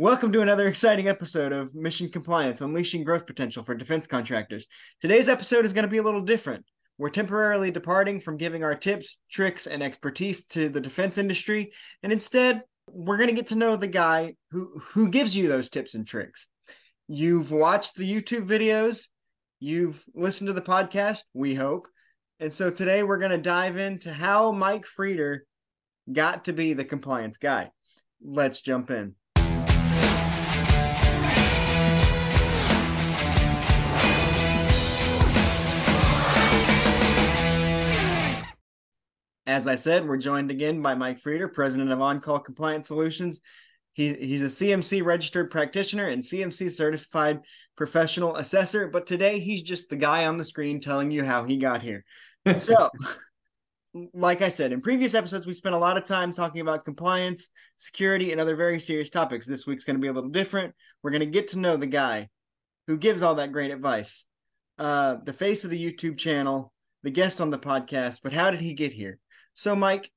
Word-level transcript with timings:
Welcome 0.00 0.32
to 0.32 0.40
another 0.40 0.66
exciting 0.66 1.08
episode 1.08 1.52
of 1.52 1.74
Mission 1.74 2.08
Compliance 2.08 2.62
Unleashing 2.62 3.04
Growth 3.04 3.26
Potential 3.26 3.62
for 3.62 3.74
Defense 3.74 4.06
Contractors. 4.06 4.66
Today's 5.02 5.28
episode 5.28 5.66
is 5.66 5.74
going 5.74 5.84
to 5.84 5.90
be 5.90 5.98
a 5.98 6.02
little 6.02 6.22
different. 6.22 6.64
We're 6.96 7.10
temporarily 7.10 7.70
departing 7.70 8.18
from 8.18 8.38
giving 8.38 8.64
our 8.64 8.74
tips, 8.74 9.18
tricks, 9.30 9.66
and 9.66 9.82
expertise 9.82 10.46
to 10.46 10.70
the 10.70 10.80
defense 10.80 11.18
industry, 11.18 11.72
and 12.02 12.14
instead, 12.14 12.62
we're 12.90 13.18
going 13.18 13.28
to 13.28 13.34
get 13.34 13.48
to 13.48 13.56
know 13.56 13.76
the 13.76 13.88
guy 13.88 14.36
who, 14.52 14.80
who 14.80 15.10
gives 15.10 15.36
you 15.36 15.48
those 15.48 15.68
tips 15.68 15.94
and 15.94 16.06
tricks. 16.06 16.48
You've 17.06 17.50
watched 17.50 17.96
the 17.96 18.10
YouTube 18.10 18.46
videos, 18.46 19.08
you've 19.58 20.02
listened 20.14 20.46
to 20.46 20.54
the 20.54 20.62
podcast, 20.62 21.24
we 21.34 21.54
hope. 21.54 21.86
And 22.38 22.50
so 22.50 22.70
today 22.70 23.02
we're 23.02 23.18
going 23.18 23.32
to 23.32 23.36
dive 23.36 23.76
into 23.76 24.14
how 24.14 24.50
Mike 24.50 24.86
Frieder 24.86 25.40
got 26.10 26.46
to 26.46 26.54
be 26.54 26.72
the 26.72 26.86
compliance 26.86 27.36
guy. 27.36 27.70
Let's 28.22 28.62
jump 28.62 28.90
in. 28.90 29.16
As 39.50 39.66
I 39.66 39.74
said, 39.74 40.06
we're 40.06 40.16
joined 40.16 40.52
again 40.52 40.80
by 40.80 40.94
Mike 40.94 41.20
Frieder, 41.20 41.52
president 41.52 41.90
of 41.90 42.00
On 42.00 42.20
Call 42.20 42.38
Compliance 42.38 42.86
Solutions. 42.86 43.40
He, 43.94 44.14
he's 44.14 44.44
a 44.44 44.46
CMMC 44.46 45.04
registered 45.04 45.50
practitioner 45.50 46.06
and 46.06 46.22
CMMC 46.22 46.70
certified 46.70 47.40
professional 47.76 48.36
assessor, 48.36 48.88
but 48.92 49.08
today 49.08 49.40
he's 49.40 49.62
just 49.62 49.90
the 49.90 49.96
guy 49.96 50.26
on 50.26 50.38
the 50.38 50.44
screen 50.44 50.80
telling 50.80 51.10
you 51.10 51.24
how 51.24 51.42
he 51.42 51.56
got 51.56 51.82
here. 51.82 52.04
So, 52.58 52.90
like 54.14 54.40
I 54.40 54.46
said, 54.50 54.70
in 54.70 54.80
previous 54.80 55.16
episodes, 55.16 55.48
we 55.48 55.52
spent 55.52 55.74
a 55.74 55.78
lot 55.78 55.96
of 55.96 56.06
time 56.06 56.32
talking 56.32 56.60
about 56.60 56.84
compliance, 56.84 57.50
security, 57.74 58.30
and 58.30 58.40
other 58.40 58.54
very 58.54 58.78
serious 58.78 59.10
topics. 59.10 59.48
This 59.48 59.66
week's 59.66 59.82
going 59.82 59.96
to 59.96 60.00
be 60.00 60.06
a 60.06 60.12
little 60.12 60.30
different. 60.30 60.76
We're 61.02 61.10
going 61.10 61.20
to 61.20 61.26
get 61.26 61.48
to 61.48 61.58
know 61.58 61.76
the 61.76 61.88
guy 61.88 62.28
who 62.86 62.96
gives 62.96 63.20
all 63.20 63.34
that 63.34 63.50
great 63.50 63.72
advice, 63.72 64.26
uh, 64.78 65.16
the 65.24 65.32
face 65.32 65.64
of 65.64 65.70
the 65.70 65.92
YouTube 65.92 66.18
channel, 66.18 66.72
the 67.02 67.10
guest 67.10 67.40
on 67.40 67.50
the 67.50 67.58
podcast. 67.58 68.20
But 68.22 68.32
how 68.32 68.52
did 68.52 68.60
he 68.60 68.74
get 68.74 68.92
here? 68.92 69.18
So, 69.54 69.76
Mike, 69.76 70.10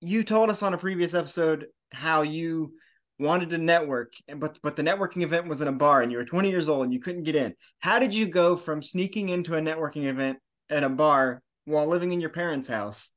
you 0.00 0.24
told 0.24 0.50
us 0.50 0.62
on 0.62 0.74
a 0.74 0.78
previous 0.78 1.14
episode 1.14 1.66
how 1.92 2.22
you 2.22 2.74
wanted 3.18 3.50
to 3.50 3.58
network, 3.58 4.14
but 4.36 4.58
but 4.62 4.76
the 4.76 4.82
networking 4.82 5.22
event 5.22 5.46
was 5.46 5.60
in 5.60 5.68
a 5.68 5.72
bar, 5.72 6.02
and 6.02 6.10
you 6.10 6.18
were 6.18 6.24
20 6.24 6.50
years 6.50 6.68
old 6.68 6.84
and 6.84 6.92
you 6.92 7.00
couldn't 7.00 7.22
get 7.22 7.36
in. 7.36 7.54
How 7.78 7.98
did 7.98 8.14
you 8.14 8.26
go 8.26 8.56
from 8.56 8.82
sneaking 8.82 9.28
into 9.28 9.54
a 9.54 9.60
networking 9.60 10.04
event 10.04 10.38
at 10.68 10.82
a 10.82 10.88
bar 10.88 11.42
while 11.64 11.86
living 11.86 12.12
in 12.12 12.20
your 12.20 12.30
parents' 12.30 12.68
house 12.68 13.10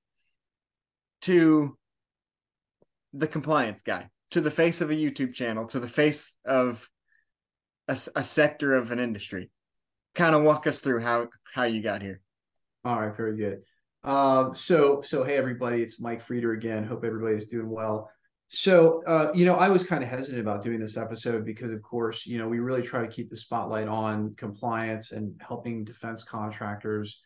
to 1.21 1.77
the 3.13 3.27
compliance 3.27 3.81
guy, 3.81 4.09
to 4.31 4.41
the 4.41 4.51
face 4.51 4.81
of 4.81 4.91
a 4.91 4.95
YouTube 4.95 5.33
channel, 5.33 5.65
to 5.67 5.79
the 5.79 5.87
face 5.87 6.37
of 6.45 6.87
a, 7.87 7.97
a 8.15 8.23
sector 8.23 8.75
of 8.75 8.91
an 8.91 8.99
industry? 8.99 9.49
Kind 10.13 10.35
of 10.35 10.43
walk 10.43 10.67
us 10.67 10.81
through 10.81 11.01
how 11.01 11.27
how 11.53 11.63
you 11.63 11.81
got 11.81 12.01
here. 12.01 12.21
All 12.83 12.99
right, 12.99 13.15
very 13.17 13.35
good. 13.35 13.63
Um, 14.05 14.53
so, 14.53 15.01
so 15.01 15.23
hey 15.23 15.35
everybody, 15.35 15.81
it's 15.81 15.99
Mike 15.99 16.25
Frieder 16.25 16.55
again. 16.55 16.83
Hope 16.83 17.03
everybody's 17.03 17.47
doing 17.47 17.69
well. 17.69 18.11
So, 18.47 19.03
uh, 19.07 19.31
you 19.33 19.45
know, 19.45 19.55
I 19.55 19.69
was 19.69 19.83
kind 19.83 20.03
of 20.03 20.09
hesitant 20.09 20.39
about 20.39 20.61
doing 20.61 20.79
this 20.79 20.95
episode 20.95 21.43
because, 21.43 21.71
of 21.71 21.81
course, 21.81 22.27
you 22.27 22.37
know, 22.37 22.47
we 22.47 22.59
really 22.59 22.83
try 22.83 23.01
to 23.01 23.11
keep 23.11 23.31
the 23.31 23.37
spotlight 23.37 23.87
on 23.87 24.35
compliance 24.35 25.11
and 25.11 25.33
helping 25.45 25.83
defense 25.83 26.23
contractors. 26.23 27.19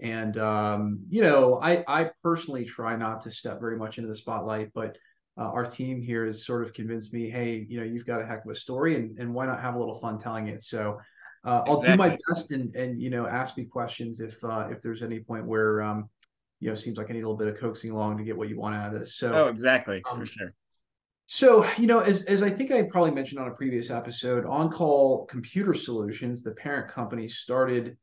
And 0.00 0.38
um, 0.38 1.00
you 1.10 1.20
know, 1.20 1.60
I 1.60 1.84
I 1.86 2.10
personally 2.22 2.64
try 2.64 2.96
not 2.96 3.20
to 3.24 3.30
step 3.30 3.60
very 3.60 3.76
much 3.76 3.98
into 3.98 4.08
the 4.08 4.16
spotlight, 4.16 4.70
but 4.72 4.96
uh, 5.38 5.42
our 5.42 5.66
team 5.66 6.00
here 6.00 6.24
has 6.24 6.46
sort 6.46 6.62
of 6.62 6.72
convinced 6.72 7.12
me, 7.12 7.28
hey, 7.28 7.66
you 7.68 7.78
know, 7.78 7.84
you've 7.84 8.06
got 8.06 8.22
a 8.22 8.26
heck 8.26 8.46
of 8.46 8.50
a 8.50 8.54
story, 8.54 8.96
and 8.96 9.18
and 9.18 9.34
why 9.34 9.44
not 9.44 9.60
have 9.60 9.74
a 9.74 9.78
little 9.78 10.00
fun 10.00 10.18
telling 10.18 10.46
it? 10.46 10.62
So. 10.62 10.98
Uh, 11.44 11.60
I'll 11.66 11.82
do 11.82 11.96
my 11.96 12.16
best 12.28 12.52
and 12.52 12.72
and 12.76 13.02
you 13.02 13.10
know 13.10 13.26
ask 13.26 13.58
me 13.58 13.64
questions 13.64 14.20
if 14.20 14.36
uh, 14.44 14.68
if 14.70 14.80
there's 14.80 15.02
any 15.02 15.18
point 15.18 15.44
where 15.44 15.82
um, 15.82 16.08
you 16.62 16.68
know, 16.68 16.76
seems 16.76 16.96
like 16.96 17.10
I 17.10 17.12
need 17.12 17.24
a 17.24 17.28
little 17.28 17.36
bit 17.36 17.48
of 17.48 17.58
coaxing 17.58 17.90
along 17.90 18.18
to 18.18 18.24
get 18.24 18.36
what 18.36 18.48
you 18.48 18.56
want 18.56 18.76
out 18.76 18.94
of 18.94 19.00
this. 19.00 19.16
So, 19.16 19.34
oh, 19.34 19.48
exactly, 19.48 20.00
um, 20.08 20.16
for 20.16 20.24
sure. 20.24 20.54
So, 21.26 21.66
you 21.76 21.88
know, 21.88 21.98
as, 21.98 22.22
as 22.24 22.40
I 22.40 22.50
think 22.50 22.70
I 22.70 22.82
probably 22.82 23.10
mentioned 23.10 23.40
on 23.40 23.48
a 23.48 23.52
previous 23.52 23.90
episode, 23.90 24.46
On 24.46 24.70
Call 24.70 25.26
Computer 25.26 25.74
Solutions, 25.74 26.44
the 26.44 26.52
parent 26.52 26.88
company, 26.88 27.26
started, 27.26 27.96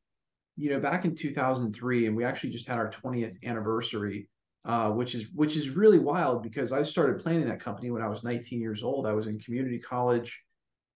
you 0.57 0.71
know, 0.71 0.79
back 0.79 1.05
in 1.05 1.15
2003, 1.15 2.07
and 2.07 2.17
we 2.17 2.25
actually 2.25 2.49
just 2.49 2.67
had 2.67 2.77
our 2.77 2.91
20th 2.91 3.41
anniversary, 3.45 4.27
uh, 4.65 4.89
which 4.89 5.15
is 5.15 5.27
which 5.33 5.55
is 5.55 5.69
really 5.69 5.99
wild 5.99 6.43
because 6.43 6.73
I 6.73 6.83
started 6.83 7.23
planning 7.23 7.47
that 7.47 7.61
company 7.61 7.91
when 7.91 8.01
I 8.01 8.09
was 8.09 8.25
19 8.25 8.59
years 8.59 8.83
old. 8.83 9.07
I 9.07 9.13
was 9.13 9.27
in 9.27 9.39
community 9.39 9.79
college, 9.79 10.43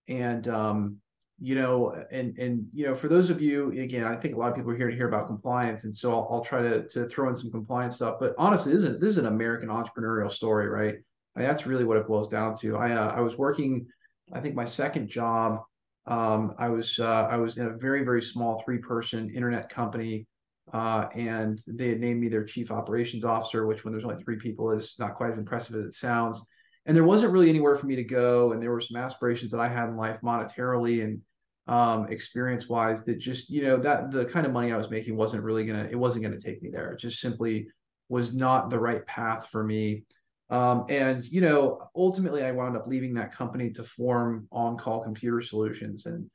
and 0.09 0.45
um, 0.49 0.97
you 1.43 1.55
know, 1.55 1.93
and 2.09 2.37
and 2.37 2.65
you 2.73 2.85
know, 2.85 2.95
for 2.95 3.09
those 3.09 3.29
of 3.29 3.41
you, 3.41 3.71
again, 3.71 4.05
I 4.05 4.15
think 4.15 4.33
a 4.33 4.37
lot 4.37 4.51
of 4.51 4.55
people 4.55 4.71
are 4.71 4.77
here 4.77 4.89
to 4.89 4.95
hear 4.95 5.09
about 5.09 5.27
compliance, 5.27 5.83
and 5.83 5.93
so 5.93 6.09
I'll, 6.13 6.25
I'll 6.31 6.41
try 6.41 6.61
to 6.61 6.87
to 6.87 7.05
throw 7.09 7.27
in 7.27 7.35
some 7.35 7.51
compliance 7.51 7.95
stuff. 7.95 8.15
But 8.17 8.33
honestly, 8.37 8.71
this 8.71 8.85
is 8.85 8.97
this 8.97 9.09
is 9.09 9.17
an 9.17 9.25
American 9.25 9.67
entrepreneurial 9.67 10.31
story, 10.31 10.69
right? 10.69 10.95
I 11.35 11.39
mean, 11.39 11.47
that's 11.49 11.65
really 11.65 11.83
what 11.83 11.97
it 11.97 12.07
boils 12.07 12.29
down 12.29 12.55
to. 12.59 12.77
I 12.77 12.93
uh, 12.93 13.13
I 13.13 13.19
was 13.19 13.37
working, 13.37 13.85
I 14.31 14.39
think 14.39 14.55
my 14.55 14.63
second 14.63 15.09
job, 15.09 15.59
um, 16.07 16.55
I 16.57 16.69
was 16.69 16.97
uh, 16.97 17.27
I 17.29 17.35
was 17.35 17.57
in 17.57 17.65
a 17.65 17.75
very 17.75 18.05
very 18.05 18.21
small 18.21 18.63
three 18.63 18.77
person 18.77 19.29
internet 19.35 19.69
company, 19.69 20.25
uh, 20.71 21.07
and 21.13 21.61
they 21.67 21.89
had 21.89 21.99
named 21.99 22.21
me 22.21 22.29
their 22.29 22.45
chief 22.45 22.71
operations 22.71 23.25
officer, 23.25 23.67
which 23.67 23.83
when 23.83 23.91
there's 23.91 24.05
only 24.05 24.23
three 24.23 24.37
people 24.37 24.71
is 24.71 24.95
not 24.97 25.15
quite 25.15 25.31
as 25.31 25.37
impressive 25.37 25.75
as 25.75 25.87
it 25.87 25.95
sounds 25.95 26.47
and 26.85 26.97
there 26.97 27.05
wasn't 27.05 27.31
really 27.31 27.47
anywhere 27.47 27.77
for 27.77 27.85
me 27.85 27.95
to 27.95 28.03
go 28.03 28.51
and 28.51 28.61
there 28.61 28.71
were 28.71 28.81
some 28.81 28.97
aspirations 28.97 29.51
that 29.51 29.61
i 29.61 29.69
had 29.69 29.87
in 29.87 29.95
life 29.95 30.19
monetarily 30.21 31.01
and 31.01 31.21
um, 31.67 32.07
experience 32.11 32.67
wise 32.67 33.03
that 33.05 33.19
just 33.19 33.49
you 33.49 33.63
know 33.63 33.77
that 33.77 34.11
the 34.11 34.25
kind 34.25 34.45
of 34.45 34.51
money 34.51 34.71
i 34.71 34.77
was 34.77 34.89
making 34.89 35.15
wasn't 35.15 35.41
really 35.41 35.65
gonna 35.65 35.87
it 35.89 35.95
wasn't 35.95 36.23
gonna 36.23 36.39
take 36.39 36.61
me 36.61 36.69
there. 36.69 36.91
It 36.91 36.99
just 36.99 37.19
simply 37.19 37.67
was 38.09 38.33
not 38.33 38.69
the 38.69 38.79
right 38.79 39.05
path 39.05 39.47
for 39.51 39.63
me. 39.63 40.03
Um, 40.49 40.85
and 40.89 41.23
you 41.23 41.41
know 41.41 41.87
ultimately 41.95 42.43
i 42.43 42.51
wound 42.51 42.75
up 42.75 42.87
leaving 42.87 43.13
that 43.13 43.33
company 43.33 43.71
to 43.71 43.83
form 43.83 44.47
on 44.51 44.77
call 44.77 45.03
computer 45.03 45.41
solutions. 45.41 46.05
And 46.05 46.29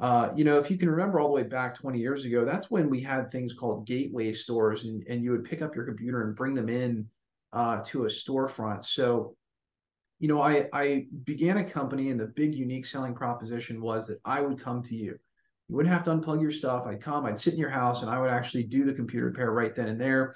uh, 0.00 0.30
you 0.36 0.44
know 0.44 0.58
if 0.58 0.70
you 0.70 0.76
can 0.78 0.90
remember 0.90 1.18
all 1.18 1.28
the 1.28 1.34
way 1.34 1.42
back 1.44 1.74
20 1.74 1.98
years 1.98 2.24
ago 2.24 2.44
that's 2.44 2.70
when 2.70 2.90
we 2.90 3.00
had 3.00 3.30
things 3.30 3.54
called 3.54 3.86
gateway 3.86 4.32
stores 4.32 4.84
and, 4.84 5.02
and 5.08 5.24
you 5.24 5.32
would 5.32 5.44
pick 5.44 5.62
up 5.62 5.74
your 5.74 5.86
computer 5.86 6.24
and 6.24 6.36
bring 6.36 6.54
them 6.54 6.68
in 6.68 7.08
uh, 7.54 7.82
to 7.86 8.04
a 8.04 8.08
storefront. 8.08 8.84
So 8.84 9.34
you 10.18 10.28
know, 10.28 10.40
I, 10.40 10.68
I 10.72 11.06
began 11.24 11.58
a 11.58 11.64
company 11.64 12.10
and 12.10 12.18
the 12.18 12.26
big 12.26 12.54
unique 12.54 12.86
selling 12.86 13.14
proposition 13.14 13.80
was 13.80 14.06
that 14.08 14.20
I 14.24 14.40
would 14.40 14.60
come 14.60 14.82
to 14.84 14.96
you. 14.96 15.18
You 15.68 15.76
wouldn't 15.76 15.92
have 15.92 16.02
to 16.04 16.10
unplug 16.10 16.40
your 16.40 16.50
stuff. 16.50 16.86
I'd 16.86 17.02
come, 17.02 17.26
I'd 17.26 17.38
sit 17.38 17.52
in 17.52 17.60
your 17.60 17.70
house, 17.70 18.02
and 18.02 18.10
I 18.10 18.20
would 18.20 18.30
actually 18.30 18.64
do 18.64 18.84
the 18.84 18.94
computer 18.94 19.26
repair 19.26 19.52
right 19.52 19.74
then 19.74 19.88
and 19.88 20.00
there. 20.00 20.34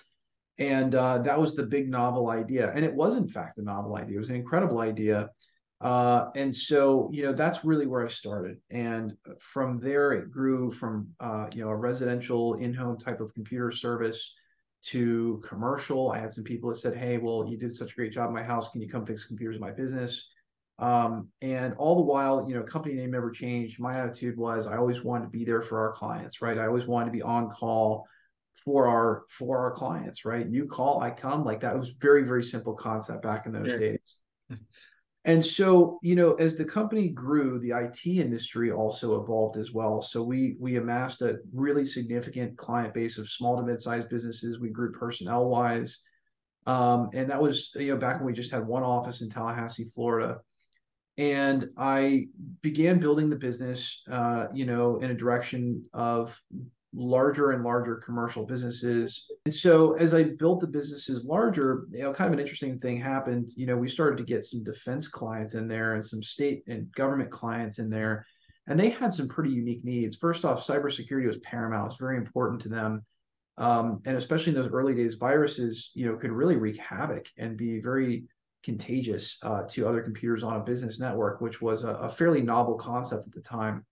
And 0.59 0.95
uh, 0.95 1.19
that 1.19 1.41
was 1.41 1.55
the 1.55 1.63
big 1.63 1.89
novel 1.89 2.29
idea. 2.29 2.71
And 2.75 2.85
it 2.85 2.95
was, 2.95 3.17
in 3.17 3.27
fact, 3.27 3.59
a 3.59 3.63
novel 3.63 3.97
idea. 3.97 4.17
It 4.17 4.21
was 4.21 4.29
an 4.29 4.37
incredible 4.37 4.81
idea. 4.81 5.31
Uh, 5.81 6.27
and 6.37 6.55
so, 6.55 7.11
you 7.13 7.25
know, 7.25 7.33
that's 7.33 7.65
really 7.65 7.87
where 7.87 8.05
I 8.05 8.09
started. 8.09 8.59
And 8.71 9.17
from 9.41 9.81
there, 9.81 10.13
it 10.13 10.31
grew 10.31 10.71
from, 10.71 11.09
uh, 11.19 11.47
you 11.53 11.65
know, 11.65 11.71
a 11.71 11.77
residential 11.77 12.55
in 12.55 12.73
home 12.73 12.99
type 12.99 13.21
of 13.21 13.35
computer 13.35 13.73
service 13.73 14.35
to 14.91 15.43
commercial. 15.47 16.11
I 16.11 16.19
had 16.19 16.33
some 16.33 16.45
people 16.45 16.71
that 16.71 16.77
said, 16.77 16.97
"Hey, 16.97 17.19
well, 17.19 17.47
you 17.47 17.57
did 17.57 17.75
such 17.75 17.93
a 17.93 17.95
great 17.95 18.13
job 18.13 18.29
in 18.29 18.35
my 18.35 18.43
house. 18.43 18.69
Can 18.71 18.81
you 18.81 18.89
come 18.89 19.07
fix 19.07 19.25
computers 19.25 19.57
in 19.57 19.61
my 19.61 19.71
business?" 19.71 20.29
Um, 20.79 21.29
and 21.43 21.75
all 21.75 21.95
the 21.97 22.03
while, 22.03 22.49
you 22.49 22.55
know, 22.55 22.63
company 22.63 22.95
name 22.95 23.13
never 23.13 23.31
changed. 23.31 23.79
My 23.79 24.01
attitude 24.01 24.37
was 24.37 24.67
I 24.67 24.77
always 24.77 25.03
wanted 25.03 25.27
to 25.27 25.31
be 25.31 25.45
there 25.45 25.63
for 25.63 25.79
our 25.79 25.93
clients, 25.93 26.43
right? 26.43 26.59
I 26.59 26.67
always 26.67 26.87
wanted 26.87 27.07
to 27.07 27.13
be 27.13 27.23
on 27.23 27.51
call 27.51 28.07
for 28.65 28.89
our 28.89 29.25
for 29.29 29.59
our 29.59 29.71
clients, 29.73 30.25
right? 30.25 30.47
You 30.49 30.67
call, 30.67 31.01
I 31.01 31.11
come. 31.11 31.45
Like 31.45 31.61
that 31.61 31.79
was 31.79 31.91
very 31.91 32.25
very 32.25 32.43
simple 32.43 32.75
concept 32.75 33.23
back 33.23 33.47
in 33.47 33.53
those 33.53 33.71
yeah. 33.71 33.77
days. 33.77 34.17
And 35.25 35.45
so, 35.45 36.01
you 36.03 36.17
know, 36.17 36.35
as 36.35 36.57
the 36.57 36.65
company 36.65 37.09
grew, 37.09 37.61
the 37.61 37.71
IT 37.71 38.07
industry 38.07 38.73
also 38.73 39.23
evolved 39.23 39.57
as 39.57 39.73
well. 39.73 40.03
So 40.03 40.23
we 40.23 40.57
we 40.59 40.77
amassed 40.77 41.23
a 41.23 41.39
really 41.53 41.85
significant 41.85 42.59
client 42.59 42.93
base 42.93 43.19
of 43.19 43.31
small 43.31 43.57
to 43.57 43.63
mid-sized 43.63 44.09
businesses. 44.09 44.59
We 44.59 44.71
grew 44.71 44.91
personnel 44.91 45.49
wise. 45.49 45.99
Um, 46.67 47.11
and 47.13 47.31
that 47.31 47.41
was, 47.41 47.71
you 47.75 47.93
know, 47.93 47.99
back 47.99 48.17
when 48.17 48.27
we 48.27 48.33
just 48.33 48.51
had 48.51 48.67
one 48.67 48.83
office 48.83 49.21
in 49.21 49.31
Tallahassee, 49.31 49.91
Florida. 49.95 50.41
And 51.19 51.69
I 51.77 52.29
began 52.63 52.99
building 52.99 53.29
the 53.29 53.37
business, 53.37 54.03
uh, 54.11 54.47
you 54.53 54.65
know, 54.65 54.99
in 54.99 55.11
a 55.11 55.15
direction 55.15 55.85
of 55.93 56.41
larger 56.95 57.53
and 57.53 57.65
larger 57.65 57.97
commercial 57.97 58.45
businesses. 58.45 59.27
And 59.47 59.55
so 59.55 59.95
as 59.95 60.13
I 60.13 60.25
built 60.39 60.61
the 60.61 60.67
businesses 60.67 61.25
larger, 61.25 61.87
you 61.91 62.03
know, 62.03 62.13
kind 62.13 62.29
of 62.29 62.35
an 62.35 62.41
interesting 62.41 62.79
thing 62.79 63.01
happened. 63.01 63.49
You 63.57 63.67
know, 63.67 63.77
we 63.77 63.89
started 63.89 64.19
to 64.19 64.25
get 64.25 64.45
some 64.45 64.63
defense 64.63 65.09
clients 65.09 65.55
in 65.55 65.69
there 65.69 65.95
and 65.95 66.05
some 66.05 66.23
state 66.23 66.63
and 66.69 66.93
government 66.93 67.31
clients 67.31 67.79
in 67.79 67.89
there. 67.89 68.27
And 68.67 68.79
they 68.79 68.91
had 68.91 69.13
some 69.13 69.29
pretty 69.29 69.51
unique 69.51 69.85
needs. 69.85 70.17
First 70.17 70.45
off, 70.45 70.65
cybersecurity 70.65 71.27
was 71.27 71.39
paramount. 71.39 71.93
It's 71.93 72.01
very 72.01 72.17
important 72.17 72.61
to 72.63 72.69
them. 72.69 73.05
Um, 73.59 74.01
and 74.07 74.17
especially 74.17 74.55
in 74.55 74.63
those 74.63 74.73
early 74.73 74.95
days, 74.95 75.15
viruses, 75.15 75.91
you 75.95 76.07
know, 76.07 76.17
could 76.17 76.31
really 76.31 76.57
wreak 76.57 76.79
havoc 76.79 77.27
and 77.39 77.57
be 77.57 77.81
very 77.81 78.25
contagious 78.63 79.39
uh, 79.43 79.63
to 79.71 79.87
other 79.87 80.03
computers 80.03 80.43
on 80.43 80.57
a 80.57 80.65
business 80.65 81.01
network, 81.01 81.41
which 81.41 81.61
was 81.61 81.85
a, 81.85 81.95
a, 81.95 82.09
fairly 82.09 82.43
novel 82.43 82.77
concept 82.77 83.27
at 83.27 83.33
the 83.33 83.41
time. 83.41 83.85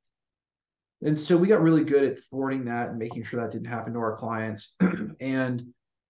And 1.03 1.17
so 1.17 1.37
we 1.37 1.49
got 1.49 1.63
really 1.63 1.85
good 1.85 2.05
at 2.05 2.23
thwarting 2.25 2.65
that 2.67 2.91
and 2.91 2.99
making 2.99 3.23
sure 3.23 3.41
that 3.41 3.53
didn't 3.53 3.69
happen 3.69 3.95
to 3.95 3.99
our 3.99 4.17
clients. 4.17 4.75
and 5.21 5.65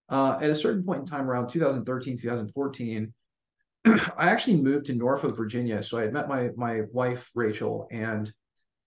uh, 0.08 0.38
at 0.40 0.50
a 0.50 0.54
certain 0.54 0.82
point 0.82 1.00
in 1.00 1.06
time, 1.06 1.30
around 1.30 1.48
2013, 1.48 2.18
2014, 2.18 3.14
I 3.86 4.28
actually 4.30 4.56
moved 4.56 4.86
to 4.86 4.94
Norfolk, 4.94 5.36
Virginia. 5.36 5.82
So 5.82 5.98
I 5.98 6.02
had 6.02 6.12
met 6.12 6.28
my 6.28 6.50
my 6.56 6.82
wife 6.92 7.30
Rachel, 7.34 7.86
and 7.92 8.32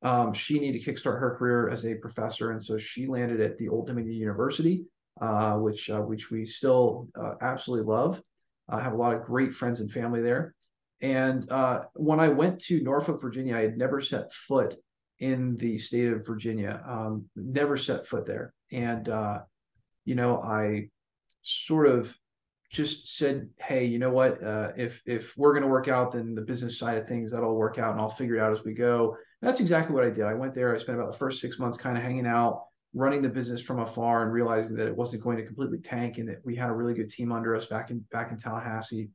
um, 0.02 0.34
she 0.34 0.60
needed 0.60 0.84
to 0.84 0.92
kickstart 0.92 1.20
her 1.20 1.36
career 1.38 1.70
as 1.70 1.86
a 1.86 1.96
professor, 1.96 2.52
and 2.52 2.62
so 2.62 2.78
she 2.78 3.08
landed 3.08 3.40
at 3.40 3.58
the 3.58 3.70
Old 3.70 3.88
Dominion 3.88 4.16
University, 4.16 4.84
uh, 5.22 5.56
which 5.56 5.90
uh, 5.90 6.02
which 6.02 6.30
we 6.30 6.46
still 6.46 7.08
uh, 7.20 7.36
absolutely 7.42 7.92
love. 7.92 8.22
I 8.70 8.82
have 8.82 8.94
a 8.94 8.98
lot 8.98 9.16
of 9.16 9.24
great 9.24 9.54
friends 9.54 9.80
and 9.80 9.92
family 9.92 10.22
there. 10.22 10.54
And 11.02 11.50
uh, 11.52 11.84
when 11.96 12.20
I 12.20 12.30
went 12.30 12.62
to 12.66 12.82
Norfolk, 12.82 13.22
Virginia, 13.22 13.58
I 13.58 13.62
had 13.62 13.78
never 13.78 14.00
set 14.00 14.32
foot 14.32 14.76
in 15.24 15.56
the 15.56 15.78
state 15.78 16.12
of 16.12 16.26
Virginia, 16.26 16.84
um, 16.86 17.26
never 17.36 17.78
set 17.78 18.06
foot 18.06 18.26
there. 18.26 18.54
And, 18.72 19.08
uh, 19.08 19.40
you 20.04 20.16
know, 20.16 20.42
I 20.42 20.90
sort 21.44 21.88
of 21.88 22.16
just 22.70 23.18
said, 23.18 23.50
hey, 23.58 23.86
you 23.86 24.00
know 24.00 24.10
what? 24.10 24.44
Uh, 24.44 24.72
if 24.76 25.02
if 25.06 25.34
we're 25.38 25.54
going 25.54 25.64
to 25.64 25.70
work 25.70 25.88
out, 25.88 26.12
then 26.12 26.36
the 26.36 26.42
business 26.42 26.78
side 26.78 26.98
of 26.98 27.08
things 27.08 27.32
that'll 27.32 27.56
work 27.56 27.78
out, 27.78 27.94
and 27.94 28.02
I'll 28.02 28.10
figure 28.10 28.36
it 28.36 28.42
out 28.42 28.52
as 28.52 28.66
we 28.66 28.74
go. 28.74 29.16
And 29.42 29.48
that's 29.48 29.62
exactly 29.62 29.96
what 29.96 30.04
I 30.04 30.10
did. 30.10 30.26
I 30.26 30.34
went 30.34 30.54
there. 30.54 30.76
I 30.76 30.78
spent 30.78 31.00
about 31.00 31.12
the 31.12 31.18
first 31.18 31.40
six 31.40 31.60
months 31.60 31.78
kind 31.78 31.98
of 31.98 32.04
hanging 32.04 32.28
out, 32.28 32.66
running 32.94 33.22
the 33.22 33.30
business 33.30 33.62
from 33.62 33.80
afar 33.80 34.24
and 34.24 34.34
realizing 34.34 34.76
that 34.76 34.88
it 34.88 34.96
wasn't 34.96 35.24
going 35.24 35.38
to 35.38 35.46
completely 35.46 35.80
tank 35.80 36.18
and 36.18 36.28
that 36.28 36.44
we 36.44 36.56
had 36.56 36.70
a 36.70 36.74
really 36.74 36.96
good 36.96 37.10
team 37.10 37.32
under 37.32 37.56
us 37.56 37.68
back 37.68 37.92
in 37.92 38.00
back 38.12 38.32
in 38.32 38.38
Tallahassee. 38.38 39.10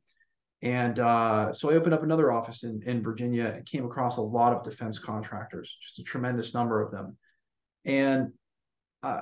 And 0.61 0.99
uh, 0.99 1.53
so 1.53 1.69
I 1.69 1.75
opened 1.75 1.93
up 1.93 2.03
another 2.03 2.31
office 2.31 2.63
in, 2.63 2.81
in 2.85 3.01
Virginia 3.01 3.53
and 3.55 3.65
came 3.65 3.85
across 3.85 4.17
a 4.17 4.21
lot 4.21 4.53
of 4.53 4.63
defense 4.63 4.99
contractors, 4.99 5.77
just 5.81 5.99
a 5.99 6.03
tremendous 6.03 6.53
number 6.53 6.81
of 6.81 6.91
them. 6.91 7.17
And 7.85 8.33
uh, 9.03 9.21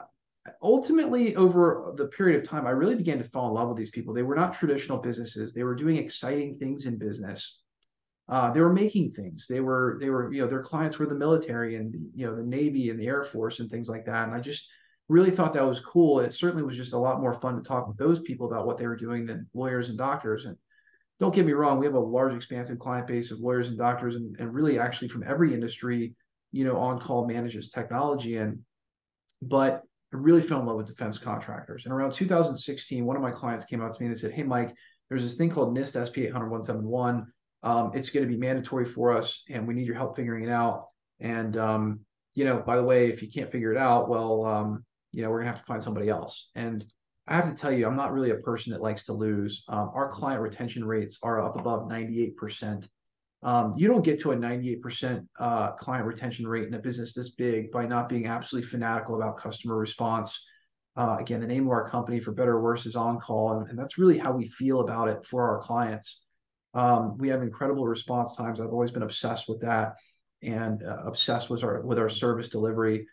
ultimately, 0.63 1.36
over 1.36 1.94
the 1.95 2.07
period 2.07 2.42
of 2.42 2.48
time, 2.48 2.66
I 2.66 2.72
really 2.72 2.95
began 2.95 3.19
to 3.19 3.24
fall 3.24 3.50
in 3.50 3.54
love 3.54 3.69
with 3.69 3.78
these 3.78 3.92
people. 3.92 4.13
They 4.13 4.24
were 4.24 4.36
not 4.36 4.56
traditional 4.56 4.98
businesses. 4.98 5.54
They 5.54 5.63
were 5.63 5.75
doing 5.75 5.98
exciting 5.98 6.56
things 6.56 6.88
in 6.88 6.98
business 6.98 7.62
uh, 8.30 8.51
they 8.51 8.60
were 8.60 8.74
making 8.74 9.12
things. 9.12 9.48
They 9.48 9.62
were 9.62 9.98
they 10.01 10.10
were 10.10 10.31
you 10.33 10.42
know 10.42 10.48
their 10.48 10.62
clients 10.62 11.00
were 11.00 11.06
the 11.06 11.16
military 11.16 11.75
and 11.75 11.94
you 12.13 12.25
know 12.25 12.36
the 12.36 12.44
Navy 12.44 12.90
and 12.90 13.00
the 13.00 13.07
Air 13.07 13.24
Force 13.24 13.60
and 13.60 13.69
things 13.69 13.88
like 13.88 14.06
that. 14.06 14.28
And 14.28 14.36
I 14.36 14.42
just 14.42 14.69
really 15.07 15.31
thought 15.31 15.54
that 15.54 15.66
was 15.66 15.80
cool. 15.80 16.19
It 16.19 16.33
certainly 16.33 16.63
was 16.63 16.75
just 16.75 16.94
a 16.94 16.98
lot 16.98 17.22
more 17.22 17.33
fun 17.33 17.56
to 17.56 17.62
talk 17.62 17.88
with 17.88 17.98
those 17.98 18.19
people 18.19 18.48
about 18.48 18.68
what 18.68 18.78
they 18.78 18.88
were 18.88 18.98
doing 18.98 19.25
than 19.25 19.50
lawyers 19.54 19.88
and 19.88 19.98
doctors. 19.98 20.44
And 20.44 20.57
don't 21.19 21.34
get 21.34 21.46
me 21.46 21.54
wrong, 21.54 21.80
we 21.80 21.86
have 21.86 21.96
a 21.96 22.00
large 22.00 22.36
expansive 22.36 22.80
client 22.80 23.08
base 23.08 23.31
of 23.31 23.40
lawyers 23.40 23.69
and 23.69 23.78
doctors 23.78 24.16
and, 24.16 24.36
and 24.40 24.54
really 24.54 24.80
actually 24.80 25.08
from 25.08 25.24
every 25.24 25.54
industry, 25.54 26.14
you 26.52 26.64
know, 26.64 26.78
on 26.78 27.00
call 27.00 27.28
manages 27.28 27.69
technology. 27.69 28.38
And 28.38 28.60
but 29.42 29.84
I 30.14 30.18
really 30.18 30.42
fell 30.42 30.60
in 30.60 30.66
love 30.66 30.78
with 30.78 30.88
defense 30.88 31.18
contractors. 31.18 31.86
And 31.86 31.94
around 31.94 32.14
2016, 32.14 33.06
one 33.06 33.16
of 33.16 33.22
my 33.22 33.31
clients 33.31 33.66
came 33.66 33.81
up 33.81 33.94
to 33.94 34.02
me 34.02 34.08
and 34.08 34.16
they 34.16 34.19
said, 34.19 34.31
Hey 34.31 34.44
Mike, 34.44 34.74
there's 35.10 35.24
this 35.24 35.36
thing 35.36 35.50
called 35.50 35.75
NIST 35.75 36.08
SP 36.08 36.30
800 36.30 36.50
171 36.50 37.28
um, 37.64 37.92
it's 37.94 38.10
going 38.10 38.25
to 38.25 38.31
be 38.31 38.38
mandatory 38.38 38.86
for 38.86 39.12
us, 39.12 39.44
and 39.50 39.68
we 39.68 39.74
need 39.74 39.88
your 39.88 39.96
help 39.96 40.16
figuring 40.16 40.44
it 40.44 40.50
out. 40.50 40.88
And 41.19 41.58
um, 41.58 42.02
you 42.36 42.46
know, 42.46 42.62
by 42.66 42.75
the 42.75 42.84
way, 42.84 43.10
if 43.10 43.22
you 43.22 43.30
can't 43.31 43.52
figure 43.52 43.72
it 43.72 43.78
out, 43.78 44.10
well, 44.10 44.46
um, 44.46 44.86
you 45.12 45.24
know, 45.24 45.30
we're 45.30 45.40
gonna 45.40 45.52
have 45.52 45.62
to 45.62 45.66
find 45.66 45.81
somebody 45.81 46.10
else. 46.10 46.50
And 46.56 46.86
I 47.28 47.36
have 47.36 47.50
to 47.50 47.56
tell 47.56 47.72
you, 47.72 47.86
I'm 47.86 47.96
not 47.96 48.14
really 48.14 48.30
a 48.30 48.36
person 48.36 48.72
that 48.72 48.82
likes 48.82 49.04
to 49.04 49.14
lose. 49.14 49.64
Um, 49.68 49.92
our 49.94 50.10
client 50.10 50.42
retention 50.42 50.86
rates 50.86 51.20
are 51.24 51.44
up 51.44 51.58
above 51.58 51.90
98%. 51.90 52.88
Um, 53.44 53.74
you 53.76 53.88
don't 53.88 54.04
get 54.04 54.20
to 54.22 54.32
a 54.32 54.36
98% 54.36 55.28
uh, 55.40 55.72
client 55.74 56.06
retention 56.06 56.48
rate 56.48 56.68
in 56.68 56.74
a 56.74 56.80
business 56.80 57.14
this 57.14 57.32
big 57.32 57.72
by 57.72 57.86
not 57.86 58.10
being 58.10 58.28
absolutely 58.28 58.70
fanatical 58.70 59.16
about 59.16 59.38
customer 59.38 59.78
response. 59.78 60.42
Uh, 60.96 61.18
again, 61.20 61.42
the 61.42 61.48
name 61.48 61.66
of 61.66 61.72
our 61.72 61.88
company, 61.90 62.20
for 62.20 62.32
better 62.32 62.54
or 62.54 62.62
worse, 62.62 62.86
is 62.86 62.96
on 62.96 63.20
call, 63.20 63.60
and, 63.60 63.70
and 63.70 63.78
that's 63.78 63.98
really 63.98 64.18
how 64.18 64.32
we 64.32 64.48
feel 64.48 64.80
about 64.80 65.10
it 65.10 65.24
for 65.30 65.48
our 65.48 65.60
clients. 65.60 66.22
Um, 66.74 67.18
we 67.18 67.30
have 67.30 67.44
incredible 67.44 67.86
response 67.86 68.36
times. 68.36 68.60
I've 68.60 68.72
always 68.72 68.92
been 68.92 69.04
obsessed 69.04 69.48
with 69.48 69.62
that 69.62 69.96
and 70.42 70.82
uh, 70.84 71.04
obsessed 71.06 71.50
with 71.50 71.64
our 71.64 71.82
with 71.82 72.00
our 72.00 72.10
service 72.10 72.50
delivery. 72.50 73.06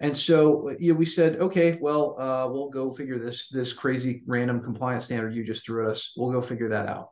And 0.00 0.16
so 0.16 0.70
you 0.78 0.92
know, 0.92 0.98
we 0.98 1.04
said, 1.04 1.36
okay, 1.36 1.78
well, 1.80 2.16
uh, 2.20 2.48
we'll 2.50 2.68
go 2.68 2.92
figure 2.92 3.18
this 3.18 3.48
this 3.48 3.72
crazy 3.72 4.22
random 4.26 4.60
compliance 4.60 5.04
standard 5.04 5.34
you 5.34 5.44
just 5.44 5.64
threw 5.64 5.84
at 5.84 5.90
us. 5.90 6.12
We'll 6.16 6.32
go 6.32 6.42
figure 6.42 6.68
that 6.70 6.88
out. 6.88 7.10